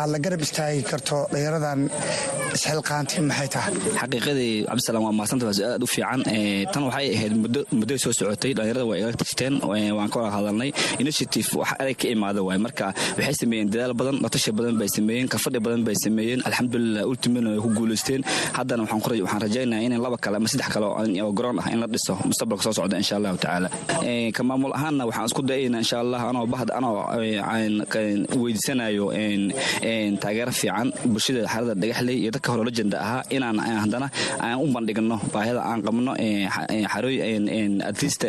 aad 0.00 0.08
la 0.14 0.18
garab 0.24 0.40
istaagi 0.46 0.82
karto 0.90 1.16
dhalinyaradan 1.32 1.80
isxilqaantay 2.56 3.20
maxay 3.30 3.48
tahay? 3.54 3.72
Xaqiiqadii 4.00 4.52
cabdisalaam 4.68 5.02
waa 5.06 5.14
mahadsanta 5.18 5.44
waa 5.48 5.56
su'aal 5.58 5.74
aad 5.76 5.82
u 5.86 5.88
fiican 5.94 6.20
tan 6.72 6.82
waxay 6.88 7.06
ahayd 7.16 7.34
muddo 7.80 7.94
soo 8.12 8.24
socotay 8.28 8.52
dhalinyarada 8.56 8.84
waa 8.90 8.96
iga 9.00 9.12
tashteen 9.22 9.54
waan 9.98 10.08
ka 10.12 10.16
wada 10.22 10.30
hadalnay. 10.36 10.70
Initiative 11.02 11.48
wax 11.60 11.70
adag 11.82 11.96
ka 12.02 12.06
imaada 12.14 12.40
waay. 12.46 12.58
Marka 12.66 12.86
waxay 13.18 13.34
sameeyeen 13.42 13.68
dadaal 13.72 13.94
badan 14.00 14.16
latasha 14.24 14.52
badan 14.58 14.76
bay 14.80 14.88
sameeyeen 14.96 15.28
kafadhi 15.34 15.58
badan 15.66 15.82
bay 15.86 15.96
sameeyeen. 16.04 16.40
Alxamdulilah 16.48 17.02
ultimina 17.10 17.48
way 17.54 17.60
ku 17.64 17.70
guulaysteen 17.78 18.22
haddana 18.58 18.82
waxaan 18.86 19.40
rajaynaya 19.46 19.82
in 19.86 19.94
laba 20.04 20.16
kale 20.24 20.36
ama 20.40 20.48
saddex 20.52 20.68
kale 20.74 20.86
oo 20.86 21.32
garoon 21.38 21.58
ah 21.62 21.68
in 21.74 21.80
la 21.82 21.86
dhiso 21.94 22.14
mustaqbalka 22.28 22.62
soo 22.66 22.74
socda 22.78 22.96
insha 23.02 23.14
allahu 23.18 23.36
tacaala. 23.42 23.68
Ka 24.36 24.42
maamul 24.48 24.72
ahaanna 24.78 25.02
waxaan 25.08 25.26
isku 25.30 25.42
dayayna 25.50 25.78
insha 25.84 25.96
allah 26.04 26.20
anoo 26.30 26.46
bahda 26.52 26.72
anoo 26.78 26.94
weydiisanayo 28.42 29.06
taageero 30.22 30.52
fiican 30.60 30.88
bulshada 31.12 31.42
xarada 31.52 31.74
dhagaxley 31.82 32.16
iyo 32.22 32.30
dadka 32.34 32.48
hore 32.52 32.64
lajenda 32.68 32.96
ahaa 33.04 33.22
inaan 33.36 33.58
haddana 33.84 34.06
aan 34.44 34.56
u 34.64 34.66
bandhigno 34.74 35.16
baahida 35.34 35.60
aan 35.70 35.80
qabno 35.86 36.12
adliista 38.02 38.26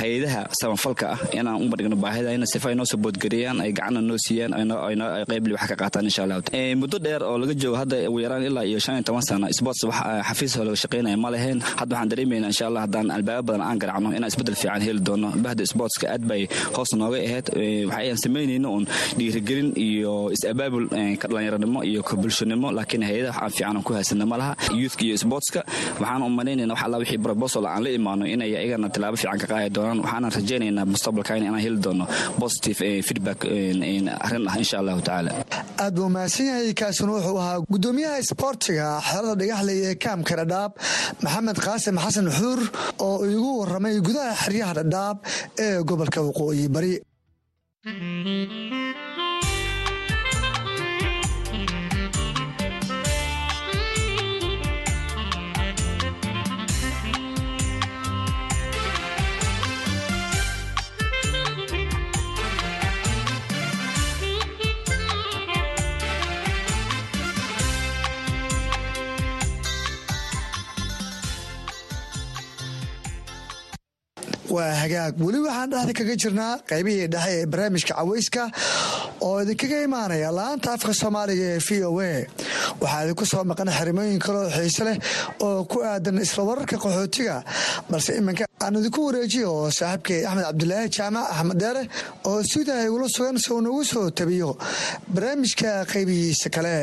hay'adaha 0.00 0.48
samafalka 0.60 1.06
ah. 1.12 1.18
Inaan 1.32 1.60
u 1.62 1.68
bandhigno 1.68 1.96
baahida 1.96 2.32
in 2.34 2.44
sifa 2.46 2.70
ay 2.70 2.74
noo 2.74 2.84
ay 2.84 3.72
gacanna 3.72 4.00
noo 4.00 4.16
siiyaan 4.16 4.54
ay 4.72 5.24
qeybli 5.28 5.52
wax 5.52 5.68
ka 5.68 5.76
qaataan 5.76 6.04
insha 6.08 6.22
allah 6.24 6.40
muddo 6.76 6.98
dheer 6.98 7.22
oo 7.22 7.38
laga 7.38 7.54
joogo 7.54 7.76
hadda 7.76 8.08
ugu 8.08 8.20
yaraan 8.20 8.42
ilaa 8.44 8.64
iyo 8.64 8.78
shan 8.78 8.94
iyo 8.96 9.02
toban 9.04 9.22
sano 9.22 9.46
sports 9.52 9.84
wax 9.84 9.96
xafiis 10.28 10.56
laga 10.56 10.76
shaqeynaya 10.76 11.16
ma 11.16 11.30
leheen 11.30 11.60
hadda 11.60 11.94
waxaan 11.96 12.08
dareemaynaa 12.08 12.48
insha 12.52 12.66
allah 12.68 12.82
haddaan 12.86 13.10
albaabo 13.10 13.42
badan 13.52 13.62
aan 13.68 13.78
garacno 13.78 14.08
inaan 14.16 14.28
isbeddel 14.32 14.56
fiican 14.56 14.80
heli 14.82 15.00
doono. 15.00 15.28
Bahda 15.44 15.64
sportska 15.66 16.06
aad 16.14 16.22
bay 16.30 16.48
hoos 16.76 16.90
nooga 17.00 17.18
ahayd. 17.28 17.46
Waxayaan 17.90 18.18
samaynayna 18.24 18.68
uun 18.68 18.84
dhiirigelin 19.18 19.72
iyo 19.76 20.30
is-abaabul 20.34 20.86
ka 21.20 21.26
dhalinyaranimo 21.28 21.80
iyo 21.84 22.00
ka 22.02 22.16
bulshanimo 22.16 22.72
laakiin 22.72 23.02
hay'adaha 23.08 23.40
wax 23.44 23.52
aan 23.52 23.52
fiican 23.56 23.82
ku 23.86 23.92
haysana 23.96 24.24
ma 24.26 24.36
laha. 24.40 24.52
Youthka 24.80 25.02
iyo 25.04 25.16
sportska 25.16 25.60
waxaan 26.00 26.22
u 26.22 26.28
malaynayna 26.38 26.72
wax 26.74 26.82
alla 26.86 26.96
wixii 27.02 27.18
proposal 27.26 27.66
aan 27.66 27.82
la 27.84 27.90
imaano 27.98 28.24
inay 28.38 28.50
iyagana 28.54 28.88
tilaabo 28.94 29.16
fiican 29.20 29.38
ka 29.42 29.46
qaadi 29.52 29.70
doonaan. 29.76 29.98
Waxaanan 30.04 30.32
rajaynaynaa 30.38 30.86
mustaqbalkan 30.94 31.36
inaan 31.42 31.60
heli 31.66 31.78
doono 31.86 32.04
positive 32.42 32.78
feedback 33.08 33.40
arrin 34.26 34.44
ah 34.50 34.56
insha 34.62 34.76
allahu 34.82 35.00
tacaala. 35.08 35.30
Aad 35.84 35.94
buu 35.98 36.08
mahadsan 36.16 36.46
yahay 36.50 36.72
kaasina 36.80 37.10
wuxuu 37.16 37.38
ahaa 37.42 37.58
gudoomiyaha 37.72 38.16
isboortiga 38.24 38.86
xerada 39.08 39.34
dhagaxley 39.40 39.78
ee 39.90 39.94
kaamka 40.04 40.34
dhadhaab 40.40 40.72
maxamed 41.24 41.58
qaasim 41.66 41.96
xasan 42.04 42.28
xuur 42.38 42.60
oo 43.06 43.16
igu 43.34 43.50
waramay 43.60 43.94
gudaha 44.08 44.32
xeryaha 44.42 44.72
dhadhaab 44.80 45.16
ee 45.66 45.72
gobolka 45.90 46.20
waqooyi 46.28 46.64
bari 46.76 46.94
waa 74.58 74.74
hagaag. 74.82 75.12
Weli 75.26 75.38
waxaan 75.46 75.70
dhexda 75.72 75.92
kaga 75.98 76.14
jirnaa 76.22 76.54
qaybihii 76.70 77.08
dhexe 77.14 77.32
ee 77.40 77.46
barnaamijka 77.52 77.94
caweyska 77.98 78.42
oo 79.26 79.36
idinkaga 79.42 79.78
imaanaya 79.88 80.30
la'aanta 80.38 80.68
afka 80.76 80.92
soomaaliga 81.00 81.44
ee 81.54 81.60
v 81.66 81.70
o 81.88 81.90
a. 82.00 82.12
Waxaa 82.82 83.02
idinku 83.04 83.24
soo 83.32 83.44
maqan 83.50 83.70
xarimooyin 83.78 84.18
kale 84.24 84.38
oo 84.44 84.50
xiise 84.56 84.82
leh 84.88 84.96
oo 85.46 85.64
ku 85.70 85.78
aadan 85.90 86.18
isla 86.24 86.42
wararka 86.50 86.76
qaxootiga 86.84 87.36
balse 87.90 88.10
iminka 88.20 88.44
aan 88.64 88.74
idinku 88.80 89.00
wareejiyo 89.08 89.48
oo 89.60 89.70
saaxiibkay 89.78 90.20
axmed 90.28 90.44
cabdulaahi 90.48 90.88
jaamac 90.96 91.26
axmed 91.36 91.58
dheere 91.62 91.82
oo 92.30 92.38
sidaa 92.52 92.80
igula 92.88 93.08
sugan 93.16 93.38
si 93.44 93.48
uu 93.54 93.60
nagu 93.66 93.84
soo 93.92 94.06
tabiyo 94.18 94.50
barnaamijka 95.14 95.70
qaybihiisa 95.92 96.48
kale. 96.56 96.76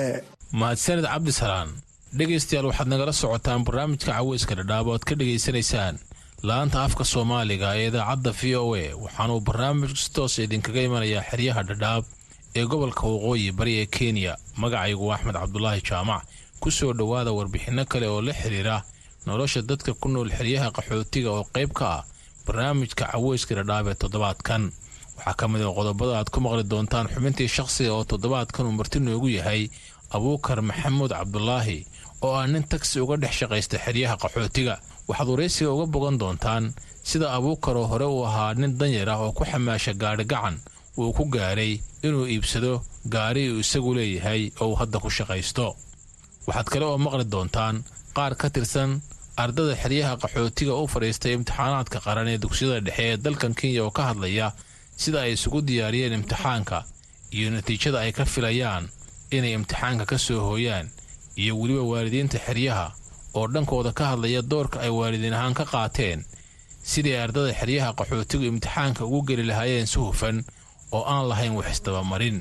Mahadsaned 0.59 1.05
cabdisalaan 1.13 1.69
dhegaystayaal 2.17 2.67
waxaad 2.71 2.87
nagala 2.93 3.13
socotaan 3.21 3.61
barnaamijka 3.67 4.11
caweyska 4.11 4.53
dhadhaab 4.59 4.87
oad 4.93 5.03
ka 5.09 5.13
dhegaysanaysaan 5.19 5.95
la-anta 6.43 6.83
afka 6.83 7.03
soomaaliga 7.05 7.69
ee 7.77 7.87
idaacadda 7.87 8.31
v 8.39 8.55
o 8.55 8.75
a 8.75 8.93
waxaanuu 9.03 9.39
barnaamij 9.47 9.93
toos 10.13 10.37
idinkaga 10.39 10.81
imanayaa 10.87 11.23
xeryaha 11.29 11.61
dhadhaab 11.69 12.03
ee 12.55 12.65
gobolka 12.71 13.07
waqooyi 13.07 13.51
bari 13.51 13.73
ee 13.81 13.85
kenya 13.85 14.33
magacaygu 14.61 15.11
axmed 15.13 15.35
cabdulaahi 15.35 15.81
jaamac 15.89 16.21
ku 16.59 16.71
soo 16.71 16.93
dhowaada 16.93 17.31
warbixinno 17.37 17.85
kale 17.85 18.07
oo 18.07 18.21
la 18.21 18.33
xidhiira 18.33 18.83
nolosha 19.25 19.61
dadka 19.61 19.93
ku 19.93 20.07
nool 20.09 20.29
xeryaha 20.37 20.71
qaxootiga 20.75 21.29
oo 21.31 21.43
qayb 21.53 21.71
ka 21.73 21.85
ah 21.97 22.03
barnaamijka 22.47 23.05
caweyska 23.11 23.55
dhadhaab 23.55 23.87
ee 23.87 23.95
toddobaadkan. 24.01 24.71
Waxaa 25.17 25.33
ka 25.39 25.47
mid 25.47 25.61
a 25.61 25.71
qodobada 25.77 26.17
aad 26.19 26.29
ku 26.29 26.39
maqli 26.43 26.63
doontaan 26.63 27.07
xubintii 27.13 27.47
shakhsiga 27.47 27.93
oo 27.95 28.03
toddobaadkan 28.03 28.65
uu 28.67 28.71
marti 28.79 28.99
noogu 28.99 29.29
yahay 29.29 29.69
abuukar 30.15 30.61
maxamuud 30.61 31.11
cabdulaahi 31.15 31.79
oo 32.21 32.33
ah 32.35 32.45
nin 32.47 32.63
tagsi 32.67 32.99
uga 32.99 33.15
dhex 33.17 33.33
shaqaysta 33.39 33.77
xeryaha 33.85 34.15
qaxootiga 34.23 34.75
waxaad 35.07 35.27
waraysiga 35.33 35.71
uga 35.75 35.85
bogan 35.93 36.17
doontaan 36.21 36.65
sida 37.09 37.27
abuukar 37.37 37.77
oo 37.77 37.87
hore 37.91 38.05
uu 38.13 38.23
ahaa 38.29 38.53
nin 38.61 38.77
danyar 38.79 39.09
ah 39.13 39.19
oo 39.25 39.31
ku 39.37 39.43
xamaasha 39.51 39.93
gaadhi 40.01 40.25
gacan 40.31 40.55
uu 40.99 41.09
ku 41.17 41.23
gaadhay 41.35 41.73
inuu 42.07 42.25
iibsado 42.33 42.73
gaari 43.13 43.43
uu 43.51 43.59
isagu 43.63 43.91
leeyahay 43.97 44.41
oo 44.61 44.67
uu 44.71 44.75
hadda 44.81 44.97
ku 45.03 45.09
shaqaysto. 45.17 45.67
Waxaad 46.47 46.67
kale 46.71 46.85
oo 46.85 46.97
maqli 47.05 47.25
doontaan 47.33 47.75
qaar 48.15 48.33
ka 48.39 48.47
tirsan 48.55 48.91
ardada 49.43 49.73
xeryaha 49.81 50.13
qaxootiga 50.21 50.73
u 50.81 50.87
fadhiistay 50.93 51.33
imtixaanaadka 51.37 51.97
qaran 52.05 52.27
ee 52.33 52.37
dugsiyada 52.43 52.79
dhexe 52.87 53.03
ee 53.11 53.17
dalkan 53.23 53.53
kenya 53.59 53.81
oo 53.85 53.91
ka 53.97 54.03
hadlaya 54.09 54.47
sida 55.01 55.19
ay 55.25 55.31
isugu 55.37 55.59
diyaariyeen 55.67 56.13
imtixaanka 56.19 56.77
iyo 57.37 57.47
natiijada 57.53 57.99
ay 58.05 58.11
ka 58.17 58.23
filayaan 58.33 58.85
inay 59.35 59.53
imtixaanka 59.57 60.05
ka 60.11 60.17
soo 60.25 60.39
hooyaan 60.47 60.87
iyo 61.41 61.53
weliba 61.59 61.83
waalidiinta 61.91 62.37
xeryaha 62.45 62.87
oo 63.37 63.47
dhankooda 63.53 63.91
ka 63.97 64.03
hadlaya 64.11 64.41
doorka 64.51 64.77
ay 64.85 64.89
waalidiin 64.97 65.33
ahaan 65.37 65.53
ka 65.53 65.65
qaateen. 65.71 66.19
Sidii 66.91 67.15
ardada 67.23 67.53
xeryaha 67.59 67.93
qaxootigu 67.99 68.45
imtixaanka 68.51 69.05
ugu 69.05 69.21
geli 69.27 69.43
lahaayeen 69.49 69.87
si 69.91 69.97
hufan 69.99 70.37
oo 70.95 71.03
aan 71.13 71.25
lahayn 71.29 71.53
wax 71.57 71.67
isdabamarin 71.75 72.37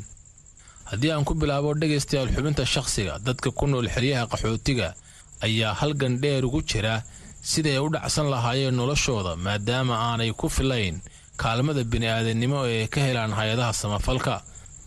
haddii 0.91 1.11
aan 1.13 1.25
ku 1.25 1.33
bilaabo 1.35 1.75
dhegaystayaal 1.81 2.29
xubinta 2.35 2.65
shakhsiga 2.75 3.15
dadka 3.27 3.49
ku 3.59 3.65
nool 3.67 3.89
xeryaha 3.95 4.27
qaxootiga 4.33 4.89
ayaa 5.47 5.73
halgan 5.81 6.21
dheer 6.23 6.45
ugu 6.45 6.61
jira 6.71 6.95
siday 7.51 7.79
u 7.85 7.89
dhacsan 7.95 8.29
lahaayeen 8.35 8.77
noloshooda 8.77 9.33
maadaama 9.45 9.95
aanay 10.09 10.33
ku 10.41 10.47
filayn 10.57 11.01
kaalmada 11.41 11.83
bini'aadannimo 11.93 12.59
ee 12.69 12.81
ay 12.85 12.89
ka 12.95 13.01
helaan 13.07 13.33
hay'adaha 13.39 13.73
samafalka. 13.73 14.37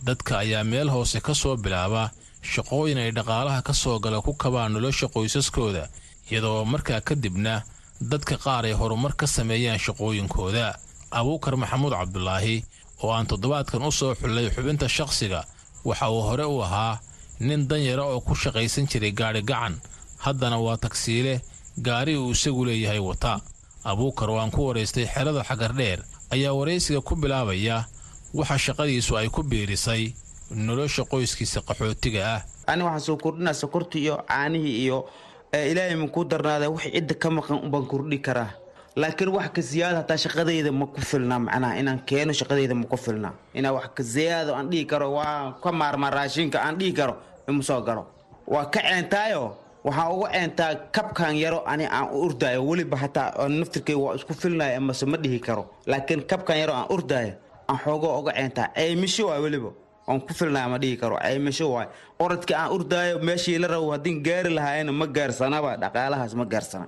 Dadka 0.06 0.32
ayaa 0.44 0.64
meel 0.64 0.88
hoose 0.94 1.18
ka 1.26 1.34
soo 1.34 1.56
bilaaba 1.64 2.02
shaqooyin 2.42 2.98
ay 2.98 3.10
dhaqaalaha 3.12 3.62
ka 3.62 3.72
soo 3.74 3.98
gala 3.98 4.20
ku 4.22 4.32
kabaan 4.34 4.72
nolosha 4.72 5.08
qoysaskooda 5.08 5.88
iyadoo 6.30 6.64
markaa 6.64 7.00
kadibna 7.00 7.62
dadka 8.00 8.36
qaar 8.38 8.64
ay 8.64 8.72
horumar 8.72 9.12
ka 9.16 9.26
sameeyaan 9.26 9.78
shaqooyinkooda. 9.78 10.76
Abuukar 11.10 11.56
maxamuud 11.56 11.92
cabdulaahi 11.92 12.64
oo 13.02 13.10
aan 13.12 13.26
toddobaadkan 13.26 13.82
u 13.82 13.92
soo 13.92 14.14
xullay 14.14 14.50
xubinta 14.54 14.88
shakhsiga 14.88 15.44
waxa 15.84 16.10
uu 16.10 16.20
hore 16.22 16.44
u 16.44 16.60
ahaa 16.62 17.00
nin 17.40 17.66
danyara 17.68 18.04
oo 18.04 18.20
ku 18.20 18.34
shaqaysan 18.34 18.86
jiray 18.86 19.12
gaadhi 19.12 19.42
gacan. 19.42 19.80
Haddana 20.18 20.58
waa 20.60 20.76
tagsiile 20.76 21.40
gaari 21.80 22.16
uu 22.16 22.30
isagu 22.32 22.64
leeyahay 22.64 22.98
wata. 22.98 23.40
Abuukar 23.84 24.30
oo 24.30 24.38
aan 24.38 24.50
ku 24.50 24.66
waraystay 24.68 25.06
xerada 25.06 25.42
xagardheer 25.44 26.04
ayaa 26.30 26.52
waraysiga 26.52 27.00
ku 27.00 27.16
bilaabaya 27.16 27.86
waxa 28.34 28.58
shaqadiisu 28.58 29.16
ay 29.16 29.28
ku 29.32 29.42
biirisay 29.42 30.12
nolosha 30.50 31.04
qoyskiisa 31.04 31.60
qaxootiga 31.68 32.20
ah. 32.34 32.40
Ani 32.66 32.82
waxaan 32.82 33.00
soo 33.00 33.16
kordhinaa 33.16 33.52
sokortii 33.54 34.02
iyo 34.02 34.16
caanihii 34.28 34.76
iyo 34.84 35.08
ilaahay 35.52 35.96
ma 35.96 36.08
kuu 36.08 36.24
darnaada 36.24 36.70
wax 36.70 36.82
cidda 36.92 37.14
ka 37.14 37.30
maqan 37.30 37.58
ubaan 37.66 37.86
kordhi 37.86 38.18
karaa. 38.18 38.50
Laakiin 38.96 39.30
wax 39.30 39.48
ka 39.54 39.62
siyaada 39.62 39.96
hataa 40.02 40.16
shaqadayda 40.16 40.72
ma 40.72 40.86
ku 40.86 41.00
filnaa 41.00 41.38
macnaha 41.38 41.78
inaan 41.80 42.00
keeno 42.06 42.32
shaqadayda 42.32 42.74
ma 42.74 42.84
ku 42.84 42.96
filnaa. 42.96 43.32
Inaa 43.54 43.72
wax 43.72 43.88
ka 43.94 44.02
siyaado 44.04 44.54
aan 44.54 44.68
dhihi 44.70 44.84
karo 44.86 45.12
waa 45.16 45.52
ka 45.62 45.72
maarmaa 45.72 46.10
raashinka 46.10 46.58
aan 46.60 46.76
dhihi 46.78 46.92
karo 46.92 47.16
ima 47.48 47.62
soo 47.62 47.80
galo 47.80 48.06
waa 48.46 48.64
ka 48.66 48.80
ceentaayo 48.80 49.56
waxaan 49.84 50.12
uga 50.12 50.28
ceentaa 50.32 50.74
kabkan 50.92 51.36
yaro 51.36 51.62
ani 51.66 51.86
aan 51.86 52.08
u 52.12 52.24
urdaayo. 52.26 52.60
Weliba 52.66 52.96
hataa 52.96 53.48
naftirkeyga 53.48 54.00
waa 54.00 54.14
isku 54.16 54.34
filnaya 54.34 54.76
amase 54.76 55.06
ma 55.06 55.16
dhihi 55.16 55.40
karo. 55.40 55.70
Laakiin 55.86 56.26
kabkan 56.26 56.58
yaro 56.58 56.72
aan 56.74 56.86
urdaayo 56.90 57.32
aan 57.68 57.78
xoogo 57.84 58.18
uga 58.20 58.32
ceentaa. 58.32 58.68
Ceymisho 58.74 59.26
waay 59.28 59.40
weliba 59.40 59.70
aan 60.08 60.20
ku 60.26 60.32
filnaya 60.38 60.68
ma 60.72 60.78
dhihi 60.82 60.96
karo. 61.02 61.16
Ceymisho 61.24 61.66
waay. 61.74 61.86
Orodka 62.24 62.54
aan 62.60 62.70
urdaayo 62.76 63.18
meeshii 63.28 63.58
la 63.62 63.68
rabo 63.68 63.92
haddii 63.94 64.16
gaari 64.26 64.50
lahaayena 64.58 64.92
ma 65.00 65.06
gaarsanaba 65.06 65.76
dhaqaalahaas 65.82 66.32
ma 66.40 66.44
gaarsana 66.52 66.86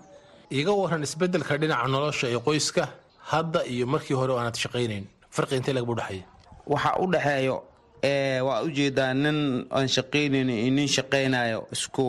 iga 0.50 0.72
waran 0.80 1.02
isbeddelka 1.06 1.54
dhinaca 1.62 1.86
nolosha 1.94 2.26
ee 2.34 2.40
qoyska 2.48 2.84
hadda 3.32 3.60
iyo 3.72 3.86
markii 3.86 4.16
hore 4.20 4.32
aanad 4.38 4.56
shaqaynayn. 4.64 5.04
Farqi 5.34 5.54
intee 5.60 5.74
lagbu 5.78 5.94
dhexeeya 6.00 6.24
waxaa 6.72 6.94
u 7.02 7.06
dhexeeyo 7.14 7.56
waa 8.48 8.60
u 8.66 8.68
jeedaa 8.78 9.12
nin 9.14 9.38
aan 9.76 9.88
shaqaynayn 9.96 10.48
iyo 10.50 10.70
nin 10.78 10.88
shaqaynayo 10.96 11.58
isku 11.74 12.04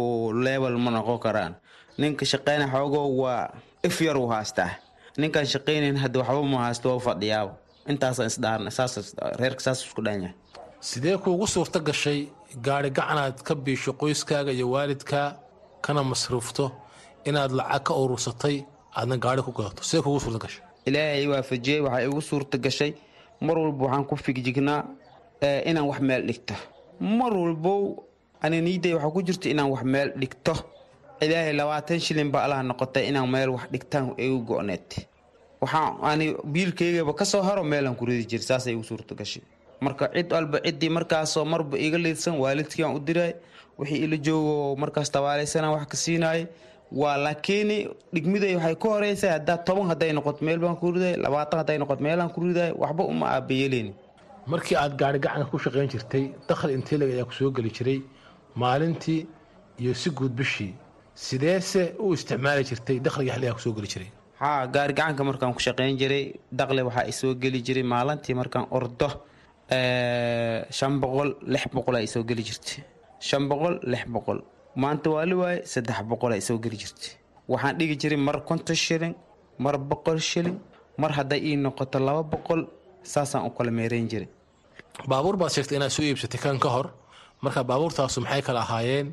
level 0.45 0.75
ma 0.83 0.89
noqon 0.95 1.19
karaan. 1.25 1.53
Ninka 2.01 2.25
shaqaynaya 2.25 2.71
xoogo 2.73 3.01
waa 3.21 3.51
if 3.83 4.01
yar 4.01 4.17
uu 4.17 4.29
haastaa. 4.33 4.71
Ninkaan 5.21 5.45
shaqaynayn 5.53 5.97
hadda 6.03 6.19
waxba 6.23 6.41
ma 6.53 6.57
haasto 6.65 6.87
waa 6.95 7.03
fadhiyaaba 7.07 7.53
intaasaan 7.91 8.27
isdhaarna 8.31 8.69
saas 8.77 8.93
reerka 9.41 9.61
saas 9.65 9.79
isku 9.85 10.01
dhan 10.05 10.17
yahay 10.23 10.33
sidee 10.89 11.17
kuugu 11.23 11.47
suurto 11.53 11.79
gashay 11.87 12.19
gaari 12.65 12.89
gacanaad 12.97 13.37
ka 13.47 13.53
biisho 13.55 13.91
qoyskaaga 14.01 14.51
iyo 14.57 14.67
waalidkaa 14.73 15.27
kana 15.85 16.01
masruufto 16.03 16.65
inaad 17.29 17.51
lacag 17.59 17.83
ka 17.87 17.93
urursatay 18.03 18.55
aadna 18.97 19.15
gaari 19.23 19.41
ku 19.47 19.51
gadato 19.57 19.83
sidee 19.83 20.03
kuugu 20.05 20.19
suurto 20.19 20.39
gashay? 20.45 20.63
Ilaahay 20.87 21.27
waafajiyey 21.31 21.79
waxay 21.85 22.05
igu 22.09 22.21
suurta 22.21 22.57
gashay. 22.57 22.91
Mar 23.45 23.57
walba 23.57 23.83
waxaan 23.85 24.05
ku 24.09 24.15
figjignaa 24.25 24.81
inaan 25.69 25.85
wax 25.89 25.99
meel 26.07 26.23
dhigto. 26.29 26.53
Mar 26.99 27.33
walbow 27.33 27.81
ani 28.41 28.61
niiday 28.61 28.93
waxaa 28.93 29.11
ku 29.15 29.21
jirta 29.27 29.47
inaan 29.53 29.69
wax 29.73 29.83
meel 29.83 30.09
dhigto. 30.21 30.53
Ilaahay 31.21 31.53
labaatan 31.53 31.99
shilin 31.99 32.29
ba 32.33 32.43
allaha 32.45 32.63
noqotay 32.63 33.03
inaan 33.09 33.29
meel 33.29 33.49
wax 33.55 33.63
dhigtaan 33.73 34.05
igu 34.17 34.39
go-need. 34.47 34.89
Waxaan 35.61 35.93
ani 36.01 36.25
biilkaygaba 36.53 37.13
ka 37.13 37.25
soo 37.25 37.41
haro 37.47 37.63
meelaan 37.63 37.95
ku 37.95 38.05
ridi 38.05 38.25
jira 38.29 38.43
saasay 38.43 38.73
igu 38.73 38.83
suurta 38.83 39.13
gashay 39.15 39.43
marka 39.85 40.05
cid 40.15 40.29
walba 40.35 40.57
ciddii 40.65 40.89
markaasoo 40.97 41.45
marba 41.53 41.75
iga 41.85 41.97
liidsan 42.05 42.35
waalidkii 42.43 42.83
aan 42.85 42.95
u 42.97 42.99
diray 43.07 43.31
wixii 43.79 43.99
ila 44.05 44.17
joogo 44.25 44.75
markaas 44.83 45.09
tabaalaysanaan 45.15 45.73
wax 45.75 45.85
ka 45.91 45.97
siinaayay 46.03 46.45
waa 47.01 47.15
laakiin 47.25 47.69
dhigmiday 48.13 48.53
waxay 48.57 48.75
ku 48.81 48.87
horeysa 48.93 49.27
haddaa 49.35 49.57
toban 49.67 49.87
hadday 49.91 50.11
noqoto 50.17 50.45
meel 50.45 50.59
baan 50.63 50.75
ku 50.81 50.91
riday 50.95 51.15
labaatan 51.25 51.57
hadday 51.61 51.77
noqoto 51.81 52.01
meelaan 52.07 52.29
ku 52.35 52.39
riday 52.45 52.69
waxba 52.81 53.03
uma 53.13 53.25
aabayeeleyni 53.35 53.93
markii 54.51 54.75
aad 54.83 54.93
gaari 55.01 55.19
gacanka 55.25 55.49
ku 55.51 55.57
shaqayn 55.65 55.89
jirtay 55.93 56.23
dakhli 56.49 56.71
inteeleg 56.77 57.09
ayaa 57.15 57.25
ku 57.29 57.33
soo 57.39 57.51
geli 57.57 57.69
jiray 57.77 57.99
maalintii 58.63 59.21
iyo 59.81 59.93
si 60.01 60.09
guud 60.17 60.33
bishii 60.39 60.73
sideese 61.25 61.81
u 62.03 62.13
isticmaali 62.13 62.63
jirtay 62.69 62.97
dakhliga 63.05 63.31
xilligaa 63.33 63.53
ku 63.57 63.61
soo 63.65 63.73
geli 63.77 63.87
jiray. 63.93 64.09
Haa 64.41 64.67
gaari 64.73 64.93
gacanka 64.93 65.23
markaan 65.29 65.53
ku 65.55 65.59
shaqayn 65.65 65.97
jiray 66.01 66.25
dakhli 66.59 66.81
waxaa 66.87 67.05
isoo 67.11 67.33
geli 67.43 67.59
jiray 67.67 67.83
maalintii 67.93 68.35
markaan 68.41 68.65
ordo 68.77 69.09
shan 69.71 70.93
boqol 71.01 71.29
lix 71.53 71.63
boqol 71.75 71.95
ay 71.99 72.07
soo 72.13 72.23
geli 72.29 72.43
jirtay. 72.49 72.83
Shan 73.27 73.43
boqol 73.49 73.75
lix 73.91 74.03
boqol. 74.15 74.39
Maanta 74.81 75.07
waa 75.13 75.25
la 75.29 75.35
waaye 75.41 75.59
saddex 75.73 75.99
boqol 76.11 76.31
ay 76.35 76.41
soo 76.47 76.57
geli 76.63 76.77
jirtay. 76.81 77.11
Waxaan 77.51 77.77
dhigi 77.79 77.95
jiray 78.01 78.17
mar 78.27 78.37
konton 78.49 78.75
shilin 78.85 79.13
mar 79.63 79.75
boqol 79.91 80.19
shilin 80.29 80.57
mar 81.01 81.11
hadday 81.17 81.39
ii 81.49 81.55
noqoto 81.65 81.97
laba 82.07 82.23
boqol 82.33 82.61
saasaan 83.13 83.45
u 83.47 83.49
kala 83.57 83.71
meerayn 83.77 84.07
jiray. 84.11 84.29
Baabuur 85.09 85.35
baad 85.41 85.51
sheegtay 85.55 85.77
inaad 85.79 85.91
soo 85.97 86.03
iibsatay 86.09 86.39
kan 86.43 86.57
ka 86.63 86.69
hor. 86.75 86.87
Marka 87.43 87.61
baabuurtaasu 87.69 88.19
maxay 88.23 88.41
kala 88.47 88.59
ahaayeen? 88.65 89.07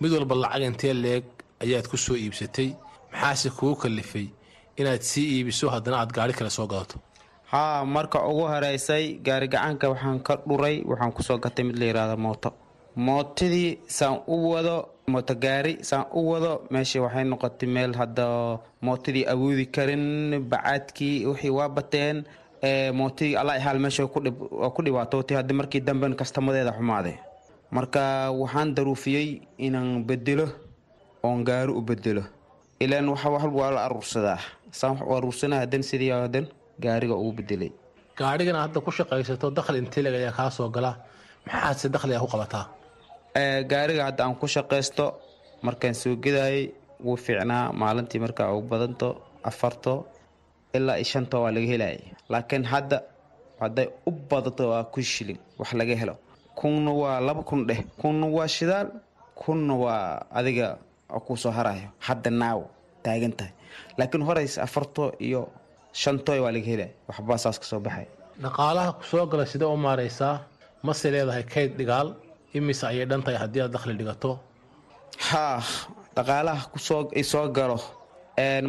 Mid 0.00 0.10
walba 0.14 0.34
lacag 0.42 0.62
intee 0.70 0.94
leeg 1.04 1.24
ayaad 1.64 1.86
ku 1.90 1.96
soo 1.96 2.16
iibsatay? 2.24 2.68
Maxaase 3.12 3.48
kugu 3.56 3.74
kalifay? 3.82 4.26
Inaad 4.80 5.02
sii 5.10 5.26
iibiso 5.36 5.66
haddana 5.74 5.96
aad 6.00 6.10
gaari 6.16 6.32
kale 6.38 6.50
soo 6.58 6.66
gadato 6.72 6.96
haa 7.52 7.84
marka 7.84 8.18
ugu 8.30 8.44
horeysay 8.52 9.04
gaari 9.26 9.48
gacanka 9.52 9.86
waxaan 9.92 10.18
ka 10.26 10.34
dhuray 10.48 10.76
waxaan 10.90 11.12
ku 11.16 11.20
soo 11.22 11.38
gatay 11.44 11.64
mid 11.68 11.76
la 11.80 11.84
yidhaahdo 11.90 12.16
mooto. 12.16 12.50
Mootadii 12.96 13.78
saan 13.88 14.20
u 14.28 14.36
wado 14.52 14.76
mootogaari 15.12 15.72
saan 15.88 16.04
u 16.18 16.20
wado 16.30 16.52
meeshii 16.72 17.00
waxay 17.04 17.24
noqotay 17.24 17.68
meel 17.74 17.92
hadda 18.00 18.26
mootadii 18.86 19.24
awoodi 19.32 19.66
karin 19.74 20.04
bacaadkii 20.50 21.26
wixii 21.26 21.50
waa 21.58 21.68
bateen 21.76 22.24
mootadii 22.98 23.36
alla 23.40 23.58
haal 23.60 23.78
meesha 23.84 24.06
ku 24.06 24.80
dhibaatootay 24.84 25.36
haddii 25.40 25.56
markii 25.60 25.80
damben 25.80 26.14
kastamadeeda 26.20 26.72
xumaaday 26.76 27.16
marka 27.76 28.30
waxaan 28.40 28.74
daruufiyey 28.76 29.40
inaan 29.66 30.04
bedelo 30.08 30.46
oon 31.22 31.44
gaari 31.48 31.72
u 31.72 31.80
bedelo 31.88 32.22
ilaan 32.80 33.08
wax 33.08 33.24
walba 33.24 33.58
waa 33.60 33.70
la 33.76 33.80
aruursadaa. 33.86 34.38
Saan 34.70 34.92
wax 34.96 35.06
u 35.08 35.14
aruursanaa 35.16 35.58
hadan 35.64 35.82
sidii 35.82 36.10
hadan 36.10 36.46
gaariga 36.84 37.14
ugu 37.22 37.32
bedelay 37.38 37.70
gaadhigan 38.18 38.56
hadda 38.64 38.78
ku 38.86 38.90
shaqaysato 38.98 39.46
dakhli 39.58 39.78
inteeleg 39.84 40.14
ayaa 40.20 40.34
kaa 40.38 40.50
soo 40.56 40.68
gala 40.76 40.90
maxaadse 41.46 41.86
dakhliga 41.94 42.20
ku 42.24 42.28
qabataa? 42.34 42.64
Gaariga 43.70 44.02
hadda 44.08 44.20
aan 44.26 44.34
ku 44.40 44.46
shaqaysto 44.46 45.04
markaan 45.66 45.94
soo 45.94 46.14
gedayay 46.24 46.72
wuu 47.04 47.16
fiicnaa. 47.24 47.72
Maalintii 47.80 48.20
markaa 48.24 48.52
ugu 48.56 48.68
badanto 48.72 49.08
afarto 49.50 49.94
ilaa 50.76 50.96
iyo 51.00 51.04
shanto 51.12 51.36
waa 51.42 51.50
laga 51.56 51.66
helaya 51.72 51.98
laakiin 52.32 52.64
hadda 52.72 52.96
hadday 53.62 53.88
u 54.08 54.10
badato 54.30 54.62
waa 54.72 54.84
kun 54.92 55.02
shilin 55.12 55.38
wax 55.58 55.70
laga 55.80 55.94
helo. 56.02 56.14
Kunna 56.60 56.90
waa 57.02 57.20
laba 57.26 57.42
kun 57.48 57.60
dheh 57.68 57.80
kunna 58.00 58.26
waa 58.36 58.48
shidaal 58.56 58.88
kunna 59.40 59.74
waa 59.84 60.26
adiga 60.38 60.66
kuu 61.26 61.36
soo 61.42 61.50
harayo. 61.58 61.88
Hadda 62.06 62.30
naaw 62.30 62.60
taagan 63.04 63.32
tahay. 63.38 63.52
Laakiin 63.98 64.22
horeys 64.28 64.54
afarto 64.66 65.04
iyo 65.26 65.40
shantoy 66.00 66.38
waa 66.44 66.52
laga 66.56 66.66
helaya 66.72 66.90
waxbaa 67.08 67.38
saas 67.44 67.58
ka 67.62 67.64
soo 67.70 67.80
baxay. 67.86 68.06
Dhaqaalaha 68.42 68.90
ku 68.98 69.04
soo 69.10 69.26
gala 69.30 69.44
sidee 69.52 69.68
u 69.74 69.76
maaraysaa 69.86 70.36
mase 70.82 71.06
leedahay 71.14 71.44
kayd 71.54 71.70
dhigaal 71.78 72.08
imise 72.54 72.84
ayay 72.90 73.06
dhan 73.10 73.22
tahay 73.24 73.38
haddii 73.42 73.62
aad 73.64 73.72
dakhli 73.76 73.94
dhigato? 74.00 74.38
Haa 75.30 75.58
dhaqaalaha 76.16 76.62
ku 76.72 76.78
soo 76.78 77.00
isoo 77.22 77.48
galo. 77.56 77.78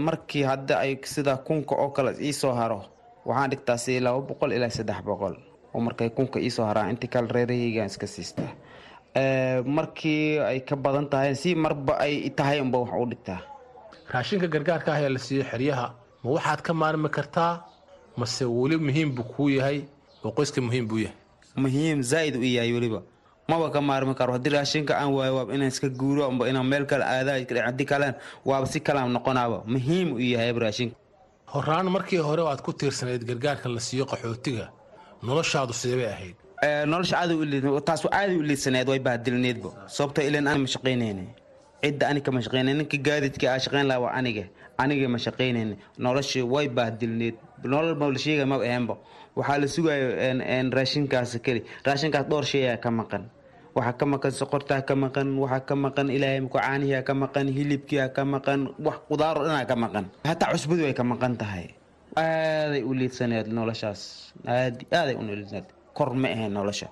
Markii 0.07 0.43
hadda 0.51 0.73
ay 0.83 0.91
sida 1.13 1.33
kunka 1.47 1.75
oo 1.83 1.89
kale 1.95 2.11
iisoo 2.27 2.53
haro 2.59 2.79
waxaan 3.25 3.49
dhigtaa 3.51 3.77
si 3.83 3.99
laba 4.05 4.19
boqol 4.29 4.51
ilaa 4.51 4.69
saddex 4.77 4.99
boqol. 5.07 5.35
Oo 5.73 5.79
markay 5.85 6.09
kunka 6.17 6.37
iisoo 6.39 6.65
haraan 6.69 6.89
intii 6.91 7.09
kale 7.13 7.27
reerahaygaan 7.35 7.87
iska 7.91 8.07
siistaa 8.07 8.51
markii 9.65 10.39
ay 10.49 10.59
ka 10.67 10.75
badan 10.75 11.07
tahay 11.11 11.35
si 11.35 11.55
marba 11.55 11.93
ay 12.05 12.29
tahay 12.37 12.59
unba 12.61 12.77
wax 12.83 12.91
u 13.03 13.05
dhigtaa. 13.11 13.41
Raashinka 14.13 14.47
gargaarka 14.53 14.89
ah 14.93 14.99
ee 15.01 15.09
la 15.09 15.19
siiyo 15.19 15.43
xeryaha 15.51 15.87
ma 16.23 16.29
waxaad 16.35 16.61
ka 16.61 16.73
maarmi 16.73 17.09
kartaa 17.09 17.53
mase 18.17 18.43
weli 18.45 18.77
muhiim 18.77 19.09
buu 19.15 19.23
kuu 19.33 19.49
yahay 19.49 19.79
oo 20.23 20.31
qoyska 20.31 20.61
muhiim 20.61 20.87
buu 20.87 20.99
yahay. 21.05 21.17
Muhiim 21.55 22.01
zaaid 22.11 22.35
u 22.35 22.43
yahay 22.43 22.71
weliba. 22.73 23.01
Maba 23.49 23.69
ka 23.69 23.81
maarmi 23.81 24.15
karo. 24.15 24.33
Haddii 24.33 24.49
raashinka 24.55 24.93
aan 24.97 25.11
waayo 25.13 25.35
waaba 25.35 25.53
inaan 25.53 25.67
iska 25.73 25.89
guuro 25.89 26.25
amba 26.29 26.47
inaan 26.49 26.65
meel 26.71 26.85
kale 26.85 27.03
aadaa 27.03 27.37
haddii 27.67 27.85
kalen 27.85 28.13
waaba 28.45 28.65
si 28.65 28.79
kalaan 28.79 29.11
noqonaaba. 29.13 29.63
Muhiim 29.73 30.13
u 30.13 30.19
yahay 30.19 30.51
raashinka. 30.65 30.95
Horaan 31.53 31.87
markii 31.95 32.17
hore 32.17 32.41
aad 32.47 32.61
ku 32.65 32.71
tiirsanayd 32.73 33.23
gargaarka 33.29 33.69
la 33.69 33.79
siiyo 33.79 34.05
qaxootiga 34.05 34.69
noloshaadu 35.21 35.73
sidee 35.73 36.07
ahayd? 36.15 36.35
Nolosha 36.87 37.15
aad 37.21 37.31
taas 37.85 38.01
aada 38.11 38.33
u 38.33 38.41
liidsaneed 38.41 38.87
way 38.89 38.99
bahdilneedba 38.99 39.69
sababto 39.87 40.21
ilan 40.21 40.47
ani 40.47 40.59
ma 40.63 40.67
shaqaynayna 40.75 41.23
cidda 41.83 42.07
ani 42.09 42.21
kama 42.25 42.41
shaqaynay 42.45 42.73
ninka 42.73 42.97
gaadidka 42.97 43.45
aa 43.53 43.59
shaqayn 43.65 43.85
lahaa 43.89 44.01
waa 44.05 44.13
aniga 44.19 44.43
aniga 44.77 45.07
ma 45.13 45.17
shaqaynayna 45.25 45.75
noloshii 46.05 46.43
way 46.53 46.67
bahdilneed 46.67 47.35
nolol 47.63 47.95
ma 47.99 48.05
la 48.13 48.19
sheega 48.25 48.45
ma 48.51 48.55
ahaanba 48.57 48.95
waxaa 49.37 49.57
la 49.61 49.67
sugayo 49.67 50.07
raashinkaas 50.77 51.31
keli. 51.45 51.61
Raashinkaas 51.85 52.25
dhowr 52.29 52.45
shay 52.45 52.63
ayaa 52.67 52.77
ka 52.83 52.89
maqan. 52.91 53.23
Waxaa 53.75 53.93
ka 53.99 54.05
maqan 54.05 54.31
sokortaa 54.31 54.81
ka 54.87 54.93
maqan 54.95 55.27
waxaa 55.43 55.65
ka 55.69 55.75
maqan 55.75 56.07
ilaahay 56.15 56.39
muku 56.45 56.57
caanihiaa 56.57 57.01
ka 57.07 57.13
maqan 57.13 57.47
hilibkiia 57.55 58.09
ka 58.15 58.21
maqan 58.33 58.59
wax 58.85 58.97
qudaaro 59.09 59.41
dhanaa 59.47 59.65
ka 59.65 59.75
maqan. 59.75 60.05
Hataa 60.29 60.51
cusbadu 60.53 60.85
ay 60.85 60.93
ka 60.93 61.03
maqan 61.03 61.33
tahay. 61.41 61.67
Aaday 62.15 62.83
u 62.85 62.93
liidsaneed 62.93 63.47
noloshaas. 63.57 64.01
Aad 64.45 64.85
aaday 64.93 65.15
u 65.17 65.23
liidsaneed 65.25 65.65
kor 65.97 66.13
ma 66.13 66.27
ahayn 66.35 66.53
nolosha. 66.53 66.87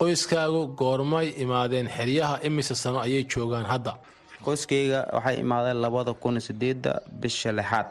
Qoyskaagu 0.00 0.60
goormay 0.80 1.28
imaadeen 1.44 1.86
xeryaha 1.96 2.40
imise 2.48 2.74
sano 2.74 2.98
ayay 3.04 3.24
joogaan 3.32 3.66
hadda 3.72 3.92
qoyskayga 4.44 5.00
waxay 5.16 5.36
imaadeen 5.44 5.78
labada 5.84 6.12
kun 6.22 6.36
sideedda 6.46 6.92
bisha 7.20 7.50
lixaad. 7.58 7.90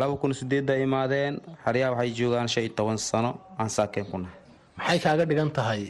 Laba 0.00 0.14
kun 0.20 0.32
sideedda 0.34 0.74
imaadeen 0.86 1.40
xeryaha 1.64 1.90
waxay 1.92 2.10
joogaan 2.18 2.48
shan 2.48 2.64
iyo 2.64 2.72
toban 2.76 2.98
sano. 2.98 3.30
Aan 3.58 3.68
saakeen 3.76 4.06
ku 4.10 4.18
nahay. 4.18 4.36
Maxay 4.78 4.98
kaaga 5.04 5.24
dhigan 5.28 5.50
tahay 5.52 5.82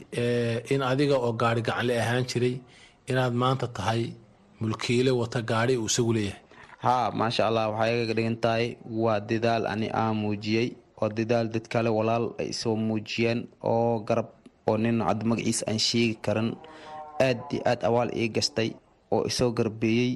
in 0.73 0.83
adiga 0.83 1.17
oo 1.17 1.33
gaari 1.33 1.63
gacanle 1.63 1.95
ahaan 2.03 2.25
jiray 2.31 2.57
inaad 3.11 3.35
maanta 3.43 3.67
tahay 3.77 4.13
mulkiile 4.61 5.11
wata 5.11 5.41
gaari 5.43 5.77
uu 5.77 5.87
isagu 5.87 6.13
leeyahay? 6.13 6.41
Haa 6.85 7.11
maasha 7.19 7.47
allah 7.49 7.71
waxay 7.71 7.93
igaga 8.03 8.15
dhigan 8.19 8.37
tahay 8.45 8.67
waa 9.03 9.21
dadaal 9.21 9.67
ani 9.73 9.89
aan 10.03 10.15
muujiyey 10.23 10.69
oo 11.01 11.09
dadaal 11.09 11.47
dad 11.55 11.67
kale 11.73 11.91
walaal 11.99 12.35
ay 12.43 12.51
soo 12.53 12.77
muujiyeen 12.77 13.47
oo 13.63 13.99
garab 14.09 14.29
oo 14.69 14.77
nin 14.77 14.99
cad 15.07 15.21
magaciisa 15.31 15.65
aan 15.71 15.79
sheegi 15.79 16.15
karan 16.25 16.49
aad 17.27 17.39
iyo 17.55 17.63
aad 17.71 17.81
awaal 17.89 18.11
ii 18.17 18.29
gastay 18.35 18.71
oo 19.15 19.23
isoo 19.31 19.51
garbeeyey 19.59 20.11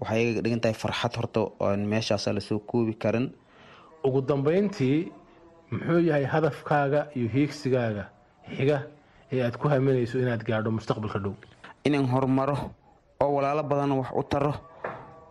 waxay 0.00 0.22
iga 0.30 0.40
dhigan 0.44 0.60
tahay 0.62 0.76
farxad 0.82 1.12
horta 1.18 1.40
oan 1.64 1.80
meeshaasa 1.92 2.32
la 2.36 2.40
soo 2.48 2.58
koobi 2.70 2.94
karin. 3.02 3.26
Ugu 4.06 4.20
dambayntii 4.28 4.98
muxuu 5.72 6.00
yahay 6.08 6.24
hadafkaaga 6.34 7.00
iyo 7.16 7.28
hiigsigaaga 7.34 8.04
xiga 8.56 8.78
ee 9.32 9.40
aad 9.46 9.56
ku 9.60 9.68
haminayso 9.72 10.18
inaad 10.18 10.42
gaadho 10.48 10.70
mustaqbalka 10.78 11.18
dhow? 11.24 11.34
Inaan 11.86 12.06
horumaro 12.12 12.56
oo 13.22 13.30
walaalo 13.36 13.62
badan 13.70 13.92
wax 14.00 14.10
u 14.20 14.22
taro 14.32 14.52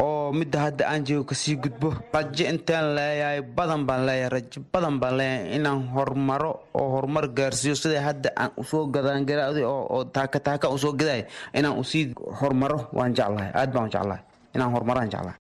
oo 0.01 0.31
midda 0.33 0.59
hadda 0.65 0.83
aan 0.91 1.05
jeego 1.05 1.23
ka 1.29 1.35
sii 1.35 1.55
gudbo. 1.63 1.89
Rajo 2.13 2.43
intaan 2.53 2.95
leeyahay 2.97 3.41
badan 3.57 3.85
baan 3.87 4.05
leeyahay 4.07 4.29
rajo 4.35 4.59
badan 4.73 4.95
baan 5.01 5.15
leeyahay 5.19 5.55
inaan 5.57 5.79
horumaro 5.93 6.51
oo 6.73 6.87
horumar 6.95 7.27
gaarsiiyo 7.37 7.75
sida 7.75 8.01
hadda 8.01 8.29
aan 8.41 8.51
u 8.57 8.63
soo 8.63 8.85
gadaangaraday 8.93 9.63
oo 9.63 10.03
taaka 10.15 10.39
taaka 10.39 10.69
u 10.73 10.77
soo 10.77 10.93
gaday 10.99 11.21
inaan 11.53 11.77
u 11.79 11.83
sii 11.83 12.13
horumaro 12.39 12.79
waan 12.97 13.13
jeclahay. 13.17 13.51
Aad 13.53 13.71
baan 13.73 13.89
jeclahay. 13.93 14.21
Inaan 14.55 14.71
horumaraan 14.73 15.09
jeclahay. 15.13 15.37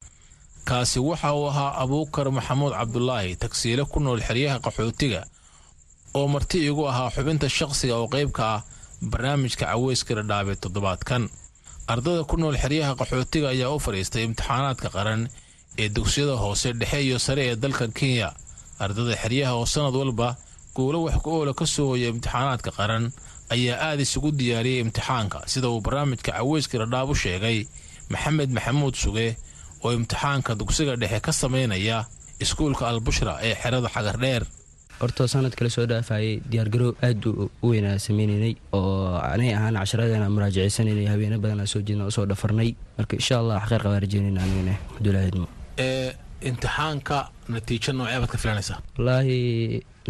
Kaasi 0.65 0.99
waxa 0.99 1.33
uu 1.33 1.47
ahaa 1.49 1.71
abuukar 1.83 2.29
maxamuud 2.31 2.73
cabdulaahi 2.77 3.35
tagsiile 3.35 3.83
ku 3.91 3.99
nool 3.99 4.21
xeryaha 4.21 4.59
qaxootiga 4.65 5.25
oo 6.13 6.27
marti 6.27 6.57
igu 6.69 6.85
ahaa 6.91 7.09
xubinta 7.15 7.49
shaqsiga 7.49 7.95
oo 7.97 8.07
qaybka 8.07 8.43
ah 8.55 8.61
barnaamijka 9.11 9.65
caweyska 9.65 10.13
dhadhaabe 10.21 10.53
toddobaadkan 10.61 11.23
ardada 11.91 12.23
ku 12.29 12.35
nool 12.37 12.57
xeryaha 12.63 12.93
qaxootiga 12.99 13.47
ayaa 13.53 13.71
u 13.75 13.79
fadhiistay 13.85 14.23
imtixaanaadka 14.27 14.89
qaran 14.95 15.21
ee 15.81 15.89
dugsiyada 15.95 16.35
hoose 16.43 16.69
dhexe 16.79 16.99
iyo 17.07 17.17
sare 17.25 17.43
ee 17.51 17.55
dalkan 17.63 17.91
kenya. 17.99 18.29
Ardada 18.83 19.13
xeryaha 19.23 19.53
oo 19.59 19.65
sannad 19.73 19.95
walba 20.01 20.29
guulo 20.75 20.97
wax 21.05 21.15
ku 21.23 21.29
oola 21.37 21.53
ka 21.53 21.65
soo 21.65 21.87
hoya 21.91 22.07
imtixaanaadka 22.13 22.71
qaran 22.79 23.03
ayaa 23.53 23.77
aad 23.87 23.99
isugu 24.05 24.29
diyaariyey 24.39 24.79
imtixaanka 24.85 25.39
sida 25.51 25.67
uu 25.69 25.81
barnaamijka 25.85 26.31
caweyska 26.37 26.75
dhadhaab 26.81 27.09
u 27.13 27.15
sheegay 27.23 27.57
maxamed 28.13 28.49
maxamuud 28.57 28.95
suge 29.03 29.27
oo 29.83 29.91
imtixaanka 29.97 30.55
dugsiga 30.59 30.95
dhexe 31.01 31.19
ka 31.25 31.31
samaynaya 31.41 32.05
iskuulka 32.43 32.83
albushra 32.91 33.33
ee 33.47 33.55
xerada 33.61 33.89
xagardheer 33.95 34.43
hortoo 35.01 35.27
sanadkale 35.33 35.69
soo 35.75 35.85
dhaafayay 35.91 36.39
diyaargarow 36.51 36.91
aad 37.07 37.25
u 37.25 37.49
weynaa 37.69 37.97
sameynaynay 38.05 38.53
oo 38.77 39.17
anay 39.33 39.53
ahaan 39.57 39.75
casharadeena 39.81 40.29
muraajaceysananay 40.35 41.05
habeeno 41.13 41.39
badanaa 41.43 41.65
soo 41.73 41.81
jeedna 41.87 42.05
u 42.09 42.11
soo 42.17 42.25
dhafarnay. 42.31 42.69
Marka 42.97 43.15
insha 43.21 43.35
allah 43.41 43.57
xaqeyr 43.63 43.81
qabaa 43.85 43.99
rajeynayna 44.05 44.41
anigana 44.45 44.75
dulaahidmo 45.05 45.47
ee 45.85 46.11
imtixaanka 46.49 47.17
natiijo 47.53 47.91
noocee 47.93 48.19
baad 48.21 48.29
ka 48.33 48.37
filanaysaa 48.43 48.79
wallaahi 48.97 49.37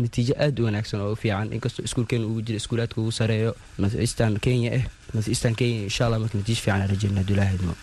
natiijo 0.04 0.34
aad 0.46 0.60
u 0.60 0.66
wanaagsan 0.68 1.02
oo 1.06 1.12
u 1.14 1.16
fiican. 1.24 1.54
Inkastoo 1.56 1.86
iskuulkeena 1.88 2.26
ugu 2.32 2.42
jira 2.48 2.58
iskuulaadka 2.64 3.02
ugu 3.02 3.12
sareeyo 3.20 3.56
northeastern 3.78 4.40
kenya 4.46 4.70
ah 4.80 4.84
northeastern 5.14 5.56
kenya 5.62 5.80
insha 5.90 6.06
allah 6.06 6.20
marka 6.24 6.38
natiijo 6.38 6.62
fiican 6.66 6.88
rajeynayna 6.94 7.24
dulaahidmo 7.30 7.74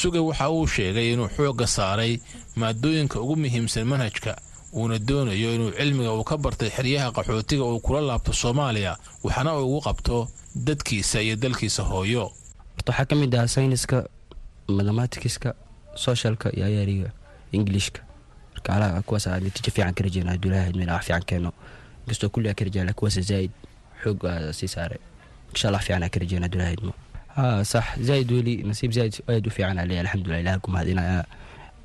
suge 0.00 0.18
waxa 0.28 0.50
uu 0.56 0.66
sheegay 0.76 1.12
inuu 1.12 1.28
xoogga 1.36 1.66
saaray 1.76 2.12
maadooyinka 2.62 3.20
ugu 3.24 3.36
muhiimsan 3.44 3.84
manhajka 3.92 4.32
uuna 4.72 4.98
doonayo 4.98 5.54
inuu 5.54 5.70
cilmiga 5.78 6.12
uu 6.14 6.24
ka 6.24 6.36
bartay 6.36 6.70
xeryaha 6.70 7.12
qaxootiga 7.16 7.64
uu 7.64 7.80
kula 7.80 8.00
laabto 8.00 8.32
soomaaliya 8.32 8.96
waxna 9.24 9.56
uu 9.58 9.64
ugu 9.66 9.80
qabto 9.80 10.28
dadkiisa 10.66 11.22
iyo 11.22 11.36
dalkiisa 11.36 11.82
hooyo. 11.82 12.24
Horta 12.76 12.92
waxaa 12.92 13.04
ka 13.10 13.14
mid 13.16 13.34
ah 13.34 13.46
sayniska 13.48 14.04
mathematicska 14.68 15.54
socialka 15.94 16.48
iyo 16.56 16.64
ayaariga 16.66 17.10
ingilishka 17.52 18.00
marka 18.52 18.68
alaha 18.76 19.02
kuwaas 19.02 19.26
aa 19.26 19.40
natiijo 19.40 19.70
fiican 19.74 19.94
ka 19.94 20.02
rajeynaa 20.04 20.36
dulaahid 20.36 20.76
meel 20.76 20.90
wax 20.90 21.04
fiican 21.06 21.24
keeno. 21.24 21.52
Inkastoo 22.04 22.28
kulli 22.28 22.48
aa 22.48 22.54
ka 22.54 22.64
rajeyna 22.64 22.92
kuwaas 22.92 23.20
zaaid 23.20 23.50
xoog 24.02 24.24
aa 24.26 24.52
sii 24.52 24.68
saaray 24.68 24.98
insha 25.52 25.68
allah 25.68 25.80
fiican 25.82 26.02
aa 26.02 26.08
ka 26.08 26.20
rajeynaa 26.20 26.48
dulaahidmo 26.48 26.92
haa 27.36 27.64
sax 27.64 27.84
zaaid 28.00 28.30
weli 28.32 28.54
nasiib 28.62 28.92
zaaid 28.92 29.14
aad 29.28 29.46
u 29.46 29.50
fiican 29.50 29.78
aa 29.78 29.84
leeyahay 29.84 30.06
alxamdulilah 30.06 30.40
ilaha 30.40 30.58
ku 30.58 30.70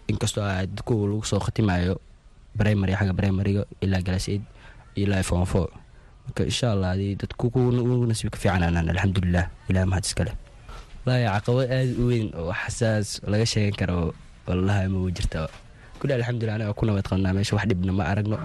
inkastoo 0.08 0.44
aad 0.44 0.82
kuwa 0.86 1.08
lagu 1.10 1.26
soo 1.26 1.40
khatimayo 1.40 2.00
brimary 2.60 2.94
xagga 3.00 3.14
brimariga 3.20 3.62
ilaa 3.86 4.02
galaseid 4.08 4.42
ilaa 5.04 5.24
fon 5.30 5.46
fo 5.52 5.62
marka 6.26 6.42
insha 6.52 6.68
allah 6.74 6.90
adi 6.96 7.08
dadku 7.22 7.46
ugu 7.50 8.06
nasiibka 8.12 8.38
fiicananaan 8.44 8.88
alxamdulilah 8.94 9.46
ilaah 9.70 9.86
mahad 9.92 10.04
iskale 10.10 10.32
wallaahi 11.06 11.26
caqabad 11.36 11.68
aad 11.78 11.90
u 12.02 12.04
weyn 12.12 12.28
oo 12.42 12.52
xasaas 12.62 13.08
laga 13.32 13.46
sheegan 13.54 13.76
karo. 13.82 13.98
Wallahi 14.48 14.88
ma 14.94 15.00
jirta. 15.18 15.42
Kulli 16.00 16.14
alxamdulilah 16.20 16.56
anaga 16.60 16.74
ku 16.80 16.84
nabad 16.88 17.06
qabnaa 17.10 17.32
meesha 17.38 17.54
wax 17.58 17.66
dhibna 17.72 17.92
ma 18.00 18.04
aragno. 18.12 18.38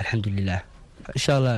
Alxamdulilah 0.00 0.60
insha 1.18 1.32
allah 1.38 1.56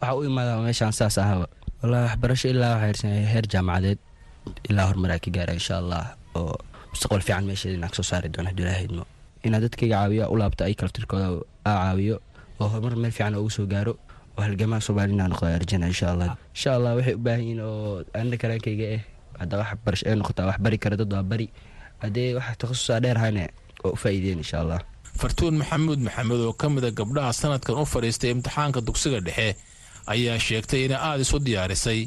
waxaa 0.00 0.14
u 0.18 0.22
imaadaa 0.30 0.58
meeshaan 0.66 0.92
saas 0.98 1.16
ahaba 1.24 1.46
wallahi 1.80 2.02
waxbarasho 2.08 2.46
ilaa 2.54 2.70
waxaa 2.74 2.88
hirsanaya 2.90 3.26
heer 3.32 3.46
jaamacadeed. 3.54 3.98
Ilaa 4.70 4.86
horumaraa 4.90 5.18
ka 5.24 5.30
gaara 5.36 5.52
insha 5.60 5.74
allah 5.82 6.02
oo 6.38 6.54
mustaqbal 6.92 7.22
fiican 7.26 7.44
meesheeda 7.50 7.86
ka 7.90 7.94
soo 7.98 8.06
saari 8.10 8.28
doono 8.34 8.50
dulaahidmo 8.58 9.02
inaa 9.46 9.60
dadkayga 9.64 9.96
caawiyo 9.96 10.24
u 10.32 10.36
laabto 10.40 10.62
ay 10.64 10.74
kalaftirkooda 10.78 11.26
aa 11.68 11.74
caawiyo 11.84 12.16
oo 12.60 12.68
horumar 12.72 12.96
meel 13.02 13.12
fiican 13.16 13.34
ugu 13.40 13.50
soo 13.56 13.66
gaaro 13.72 13.92
oo 14.36 14.42
halgamaa 14.46 14.80
soomaalina 14.86 15.28
noqdo 15.32 15.46
arjana 15.58 15.86
insha 15.92 16.06
allah. 16.12 16.30
Insha 16.54 16.70
allah 16.76 16.92
waxay 16.96 17.14
u 17.14 17.22
baahan 17.26 17.42
yihiin 17.44 17.60
oo 17.60 18.02
anna 18.20 18.36
karaankayga 18.42 18.86
eh 18.96 19.02
hadda 19.40 19.54
wax 19.60 19.70
barasho 19.84 20.04
ay 20.10 20.14
noqotaa 20.20 20.46
wax 20.50 20.58
bari 20.64 20.78
kara 20.82 20.96
dad 21.00 21.12
waa 21.16 21.22
bari. 21.30 21.46
Haddee 22.02 22.34
wax 22.38 22.46
takhasusaa 22.60 23.00
dheer 23.04 23.18
hayne 23.22 23.44
oo 23.84 23.92
u 23.94 23.96
faa'iideen 24.02 24.38
insha 24.44 24.58
allah. 24.62 24.80
Fartuun 25.20 25.54
maxamuud 25.62 26.00
maxamed 26.06 26.40
oo 26.46 26.52
ka 26.60 26.66
mid 26.74 26.84
a 26.84 26.90
gabdhaha 26.98 27.32
sanadkan 27.40 27.76
u 27.82 27.84
fadhiistay 27.92 28.30
imtixaanka 28.34 28.80
dugsiga 28.86 29.20
dhexe 29.26 29.48
ayaa 30.12 30.38
sheegtay 30.46 30.80
inay 30.86 30.98
aada 31.08 31.22
isu 31.26 31.38
diyaarisay 31.46 32.00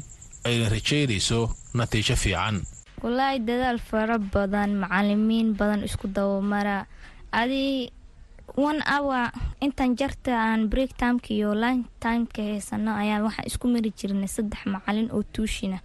ayna 0.48 0.66
rajaynayso 0.74 1.40
natiijo 1.78 2.16
fiican. 2.22 2.56
Wallaahi 3.02 3.38
dadaal 3.48 3.78
fara 3.90 4.16
badan 4.34 4.70
macalimiin 4.82 5.48
badan 5.58 5.80
isku 5.88 6.06
dabamara 6.16 6.76
adi 7.32 7.90
one 8.56 8.80
hour 8.88 9.30
intan 9.60 9.96
jarta 9.96 10.32
aan 10.34 10.68
break 10.68 10.96
timeka 10.96 11.30
iyo 11.34 11.54
lunch 11.54 11.86
timeka 12.00 12.42
haysano 12.42 12.94
ayaan 12.96 13.22
waxaan 13.26 13.46
isku 13.46 13.66
mari 13.68 13.90
jirnay 13.92 14.28
saddex 14.28 14.64
macalin 14.66 15.08
oo 15.12 15.22
tuushina 15.22 15.78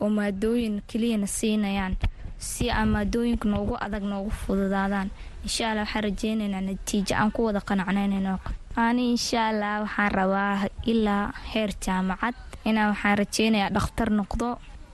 oo 0.00 0.08
maadooyin 0.08 0.82
keliyana 0.88 1.26
siinayaan 1.26 1.96
si 2.38 2.70
aan 2.70 2.88
maadooyinka 2.94 3.48
noogu 3.48 3.76
adag 3.80 4.02
noogu 4.02 4.30
fududaadaan 4.30 5.10
insha 5.44 5.70
allah 5.70 5.84
waxaan 5.84 6.04
rajeynaynaa 6.08 6.60
natiijo 6.64 7.14
aan 7.16 7.30
ku 7.32 7.44
wada 7.46 7.60
qanacnaynayno 7.60 8.38
ani 8.76 9.10
insha 9.14 9.48
allah 9.52 9.84
waxaan 9.84 10.10
rabaa 10.18 10.54
ilaa 10.92 11.32
heer 11.52 11.70
jaamacad 11.84 12.34
inaan 12.64 12.90
waxaan 12.92 13.18
rajeynayaa 13.22 13.70
dhakhtar 13.76 14.10
noqdo 14.10 14.48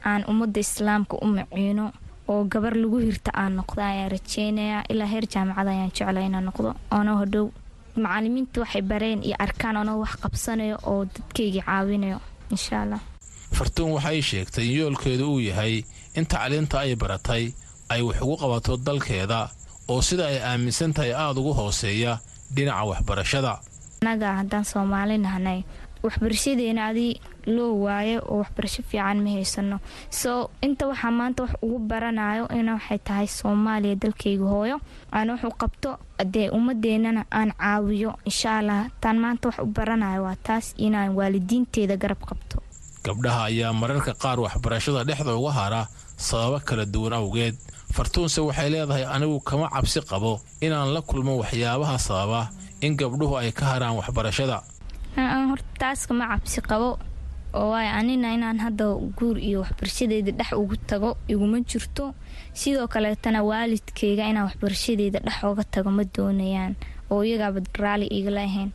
aan 0.04 0.22
ummadda 0.30 0.60
islaamka 0.60 1.16
u 1.22 1.26
maciino 1.26 1.86
oo 2.32 2.44
gabar 2.52 2.74
lagu 2.82 2.98
hirta 3.06 3.30
aan 3.42 3.52
noqdo 3.60 3.80
ayaan 3.90 4.10
rajeynayaa 4.16 4.82
ilaa 4.92 5.08
heer 5.12 5.26
jaamacad 5.34 5.68
ayaan 5.74 5.90
jecla 5.96 6.20
inaan 6.28 6.44
noqdo. 6.48 6.70
Oona 6.96 7.12
hodhow 7.20 7.46
macalimiinta 8.04 8.60
waxay 8.62 8.82
bareen 8.90 9.20
iyo 9.28 9.36
arkaan 9.44 9.76
oona 9.76 9.92
wax 10.02 10.12
qabsanayo 10.22 10.76
oo 10.90 11.04
dadkayga 11.14 11.62
caawinayo 11.66 12.18
insha 12.54 12.82
allah 12.82 13.00
fartuun 13.56 13.90
waxay 13.96 14.22
sheegtay 14.30 14.64
in 14.68 14.76
yoolkeedu 14.80 15.24
uu 15.32 15.40
yahay 15.48 15.74
in 16.18 16.24
tacliinta 16.32 16.76
ay 16.84 16.94
baratay 17.02 17.44
ay 17.92 18.00
wax 18.08 18.16
ugu 18.24 18.36
qabato 18.42 18.72
dalkeeda 18.86 19.40
oo 19.92 20.00
sida 20.08 20.24
ay 20.32 20.38
aaminsan 20.50 20.92
tahay 20.96 21.12
aada 21.12 21.40
ugu 21.40 21.52
hooseeya 21.58 22.12
dhinaca 22.54 22.84
waxbarashada. 22.90 23.52
Annaga 24.02 24.28
haddaan 24.40 24.64
soomaali 24.64 25.16
nahnay 25.18 25.58
waxbarashadeena 26.02 26.86
adi 26.90 27.20
loo 27.46 27.74
waayo 27.84 28.18
oo 28.28 28.38
waxbarasho 28.42 28.82
fiican 28.82 29.18
ma 29.24 29.30
haysano. 29.30 29.78
Soo 30.10 30.50
inta 30.62 30.86
waxaa 30.86 31.10
maanta 31.10 31.42
wax 31.42 31.52
ugu 31.62 31.78
baranayo 31.78 32.48
ina 32.58 32.74
waxay 32.78 32.98
tahay 32.98 33.26
soomaaliya 33.26 33.94
dalkayga 33.94 34.44
hooyo. 34.46 34.76
Aana 35.12 35.32
wuxuu 35.34 35.54
qabto 35.58 35.90
dee 36.24 36.48
ummadeenana 36.50 37.24
aan 37.30 37.52
caawiyo 37.58 38.14
insha 38.24 38.58
allah 38.58 38.86
taan 39.00 39.18
maanta 39.18 39.48
wax 39.48 39.58
u 39.58 39.66
baranayo 39.66 40.22
waa 40.26 40.36
taas 40.42 40.74
inaan 40.76 41.14
waalidiinteeda 41.18 41.96
garab 41.96 42.20
qabto. 42.28 42.62
Gabdhaha 43.04 43.44
ayaa 43.50 43.72
mararka 43.72 44.14
qaar 44.14 44.38
waxbarashada 44.40 45.04
dhexda 45.04 45.34
uga 45.36 45.50
hara 45.52 45.82
sababo 46.16 46.60
kala 46.64 46.84
duwan 46.86 47.12
awgeed. 47.18 47.54
Fartuunse 47.92 48.40
waxay 48.40 48.70
leedahay 48.70 49.04
anigu 49.04 49.40
kama 49.40 49.68
cabsi 49.68 50.00
qabo 50.06 50.40
inaan 50.62 50.94
la 50.94 51.00
kulmo 51.02 51.36
waxyaabaha 51.42 51.98
sababa 51.98 52.50
in 52.80 52.94
gabdhuhu 52.96 53.36
ay 53.42 53.50
ka 53.52 53.66
haraan 53.66 53.98
waxbarashada 53.98 54.62
taas 55.78 56.06
kama 56.06 56.26
cabsi 56.28 56.60
qabo 56.62 56.98
oo 57.54 57.70
waay 57.70 57.88
anina 57.88 58.32
inaan 58.32 58.58
hadda 58.60 58.84
guur 59.18 59.36
iyo 59.38 59.60
waxbarashadeeda 59.60 60.32
dhex 60.32 60.52
ugu 60.52 60.76
tago 60.86 61.16
iguma 61.28 61.60
jirto. 61.60 62.14
Sidoo 62.54 62.88
kaleetana 62.88 63.42
waalidkayga 63.44 64.24
inaan 64.30 64.46
waxbarashadeeda 64.48 65.20
dhex 65.20 65.44
oga 65.44 65.64
tago 65.64 65.90
ma 65.90 66.04
doonayaan 66.04 66.74
oo 67.10 67.22
iyagaaba 67.24 67.60
raali 67.78 68.06
igala 68.06 68.40
ahayn 68.48 68.72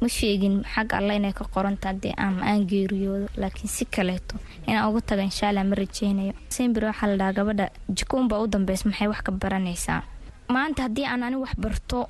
ma 0.00 0.08
sheegin 0.08 0.62
xag 0.62 0.92
alla 0.94 1.14
inay 1.14 1.32
ka 1.32 1.44
qoranta 1.54 1.92
dee 1.92 2.14
ama 2.16 2.42
aan 2.46 2.66
geeriyoodo 2.66 3.26
laakiin 3.36 3.68
si 3.68 3.84
kaleeto 3.84 4.36
inaan 4.66 4.86
uga 4.90 5.00
tago 5.00 5.22
insha 5.22 5.48
allah 5.48 5.64
ma 5.64 5.74
rajeynayo. 5.74 6.32
Sembir 6.48 6.84
waxaa 6.84 7.06
la 7.10 7.16
dhahaa 7.16 7.32
gabadha. 7.32 7.66
Jikoonbaa 7.90 8.38
u 8.42 8.46
dambeys 8.46 8.84
maxay 8.86 9.08
wax 9.08 9.20
ka 9.26 9.32
baranaysaa? 9.32 10.02
Maanta 10.48 10.82
haddii 10.86 11.06
aan 11.06 11.22
ani 11.22 11.36
wax 11.42 11.54
barto 11.58 12.06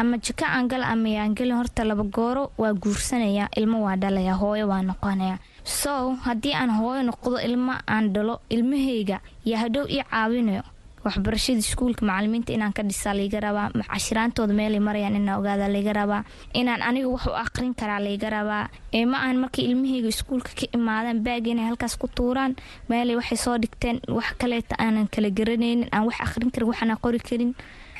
ama 0.00 0.16
jika 0.26 0.46
aan 0.54 0.68
gala 0.70 0.86
ama 0.94 1.08
yaan 1.16 1.34
gelin 1.38 1.56
horta 1.60 1.84
laba 1.84 2.04
gooro 2.16 2.44
waa 2.62 2.72
guursanaya 2.82 3.48
ilmo 3.60 3.78
waa 3.86 3.96
dhalaya 4.02 4.34
hooyo 4.42 4.64
waa 4.72 4.82
noqonaya 4.88 5.36
so 5.64 5.92
haddii 6.26 6.54
aan 6.60 6.70
hooyo 6.78 7.02
noqdo 7.10 7.36
ilmo 7.48 7.74
aan 7.94 8.12
dhalo 8.14 8.40
ilmahayga 8.54 9.18
yaa 9.50 9.60
hadhow 9.64 9.84
ii 9.90 10.02
caawinayo 10.10 10.62
waxbarashada 11.04 11.58
iskuulka 11.62 12.02
macalimiinta 12.06 12.52
inaan 12.52 12.72
ka 12.76 12.82
dhisaa 12.88 13.14
layga 13.18 13.40
rabaa 13.40 13.68
cashiraantooda 13.90 14.54
meelay 14.58 14.80
marayaan 14.88 15.16
inaan 15.20 15.38
ogaada 15.40 15.68
layga 15.74 15.92
rabaa 15.98 16.22
inaan 16.60 16.82
aniga 16.88 17.08
wax 17.14 17.24
u 17.30 17.34
aqrin 17.44 17.72
karaa 17.80 18.00
layga 18.06 18.28
rabaa. 18.36 18.64
Ee 18.92 19.04
ma 19.10 19.16
aan 19.26 19.36
markay 19.42 19.64
ilmahayga 19.70 20.08
iskuulka 20.14 20.50
ka 20.58 20.66
imaadaan 20.78 21.22
baagi 21.26 21.50
inay 21.54 21.66
halkaas 21.70 21.94
ku 22.00 22.06
tuuraan 22.16 22.52
meelay 22.90 23.16
waxay 23.20 23.38
soo 23.44 23.56
dhigteen 23.62 23.96
wax 24.16 24.28
kaleeta 24.40 24.74
aanan 24.84 25.06
kala 25.14 25.30
garanaynin 25.38 25.88
aan 25.94 26.04
wax 26.08 26.18
aqrin 26.26 26.50
karin 26.54 26.68
waxaana 26.70 26.96
qori 27.04 27.20
karin 27.28 27.52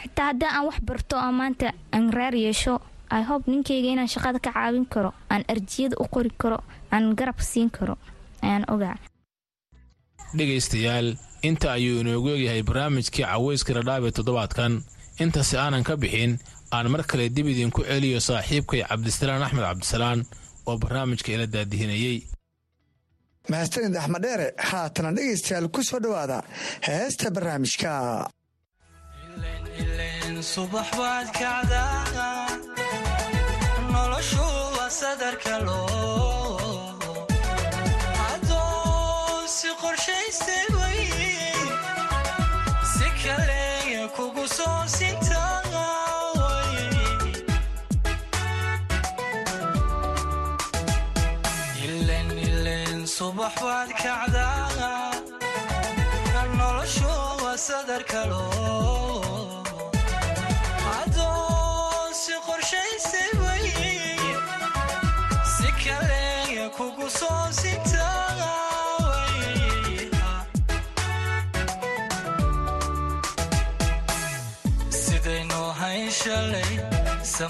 xitaa 0.02 0.26
haddii 0.30 0.48
aan 0.56 0.66
wax 0.68 0.78
barto 0.88 1.16
oo 1.16 1.32
maanta 1.40 1.66
aan 1.94 2.06
reer 2.16 2.34
yeesho 2.44 2.74
i 3.18 3.22
hope 3.28 3.44
ninkayga 3.50 3.88
inaan 3.94 4.08
shaqada 4.14 4.38
ka 4.44 4.50
caawin 4.56 4.86
karo 4.94 5.10
aan 5.32 5.42
arjiyada 5.52 5.96
u 6.02 6.04
qori 6.14 6.30
karo 6.42 6.58
aan 6.94 7.14
garab 7.18 7.38
siin 7.50 7.70
karo. 7.70 7.94
Ayaan 8.42 8.64
ogaa. 8.74 8.96
Dhegaystayaal 10.36 11.08
inta 11.48 11.72
ayuu 11.76 12.00
inoogu 12.00 12.28
egyahay 12.36 12.62
barnaamijkii 12.68 13.24
cawayska 13.24 13.72
dhadhaab 13.76 14.04
ee 14.08 14.10
toddobaadkan. 14.18 14.72
Intasi 15.22 15.56
aanan 15.56 15.84
ka 15.88 15.96
bixin 16.02 16.32
aan 16.76 16.86
mar 16.92 17.02
kale 17.10 17.28
dib 17.36 17.46
idinku 17.52 17.80
celiyo 17.88 18.20
saaxiibkay 18.28 18.82
cabdisalaan 18.88 19.42
axmed 19.46 19.64
cabdisalaan 19.68 20.20
oo 20.68 20.76
barnaamijka 20.82 21.32
ila 21.34 21.46
daadihinayey 21.54 22.18
mahadsanid 23.50 23.96
axmed 23.96 24.22
dheere 24.26 24.46
haatana 24.70 25.10
dhegaystayaal 25.16 25.68
ku 25.74 25.80
soo 25.88 26.00
dhowaada 26.04 26.38
heesta 26.88 27.30
barnaamijka 27.36 27.90
subax 30.36 30.88
baad 30.98 31.28
kacdaa 31.40 32.48
noloshu 33.92 34.44
waa 34.76 34.90
sadarka 35.00 35.57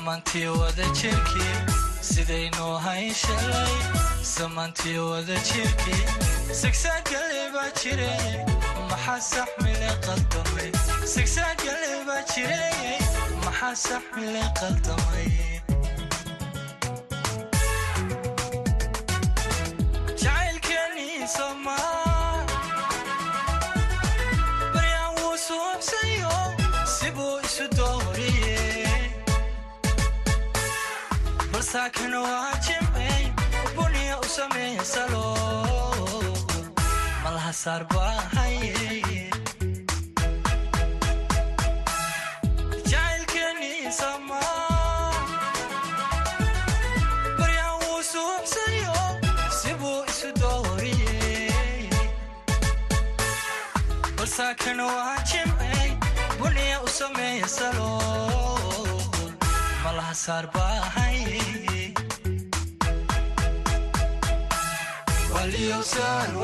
samantii 0.09 0.47
wada 0.61 0.85
jirkii 0.99 1.57
sidaynoo 2.01 2.77
hayn 2.85 3.15
shalay 3.15 3.75
samantii 4.23 4.99
wada 4.99 5.37
jirkii 5.49 6.05
sigsaagale 6.61 7.43
baa 7.55 7.69
jire 7.83 8.09
maxaa 8.91 9.21
saxmile 9.31 9.91
qaldamay 10.07 10.71
sigsaagale 11.15 11.93
baa 12.09 12.23
jire 12.33 12.71
maxaa 13.45 13.75
saxmile 13.85 14.45
qaldamay 14.61 15.29
balsaakana 31.59 32.19
waa 32.21 32.55
jimcey 32.67 33.25
buniya 33.77 34.17
u 34.21 34.27
sameeya 34.37 34.85
salo 34.85 35.25
malaha 37.25 37.53
saar 37.63 37.83
jimcey 55.31 55.91
buniya 56.39 56.77
u 56.87 56.89
sameeya 57.01 57.49
salo 57.59 57.91
malaha 59.85 60.15
saar 60.25 60.47
baahaye 60.55 61.08
waliyowsaan 65.49 66.37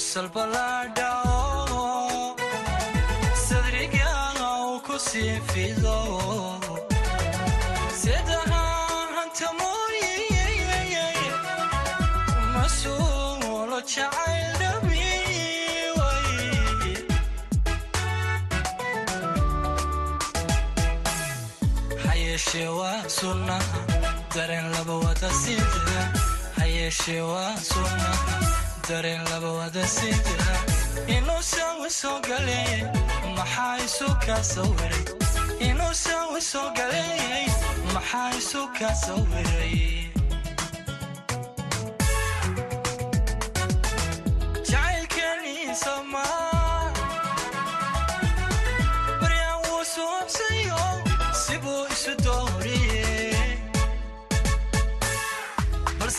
salbalaadhao 0.00 1.84
sadriga 3.46 4.12
uu 4.50 4.76
ku 4.86 4.94
sii 5.08 5.36
fido 5.50 5.98
sidahanta 8.00 9.48
dareen 28.90 29.22
labawada 29.30 29.84
sintira 29.96 30.56
inuusan 31.16 31.74
wisoo 31.82 32.18
galeeyey 32.28 32.82
maxaa 33.36 33.76
isu 33.86 34.08
kaa 34.26 34.42
sawiray 34.52 35.04
inuusan 35.68 36.24
wisoo 36.34 36.68
galeeyey 36.78 37.46
maxaa 37.94 38.28
isu 38.40 38.60
kaa 38.78 38.94
sawiray 39.04 40.00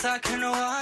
I 0.04 0.18
can 0.18 0.42
walk 0.42 0.81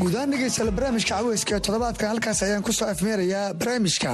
guudahaan 0.00 0.30
dhegeystayaal 0.32 0.72
barnaamijka 0.76 1.08
caweyska 1.18 1.52
ee 1.56 1.60
toddobaadkan 1.66 2.08
halkaas 2.12 2.40
ayaan 2.46 2.62
ku 2.66 2.72
soo 2.72 2.88
afmeerayaa 2.92 3.54
barnaamijka. 3.60 4.10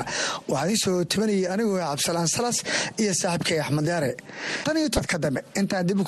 Waxaan 0.53 0.77
soo 0.85 0.97
tabanayay 1.13 1.47
anigoo 1.55 1.79
cabdisalaan 1.83 2.29
salas 2.37 2.59
iyo 3.03 3.13
saaxiibkay 3.23 3.59
axmed 3.65 3.87
yaare. 3.93 4.11
Tan 4.65 4.77
iyo 4.81 4.89
todka 4.97 5.19
dambe 5.25 5.41
intaan 5.61 5.87
dib 5.89 6.01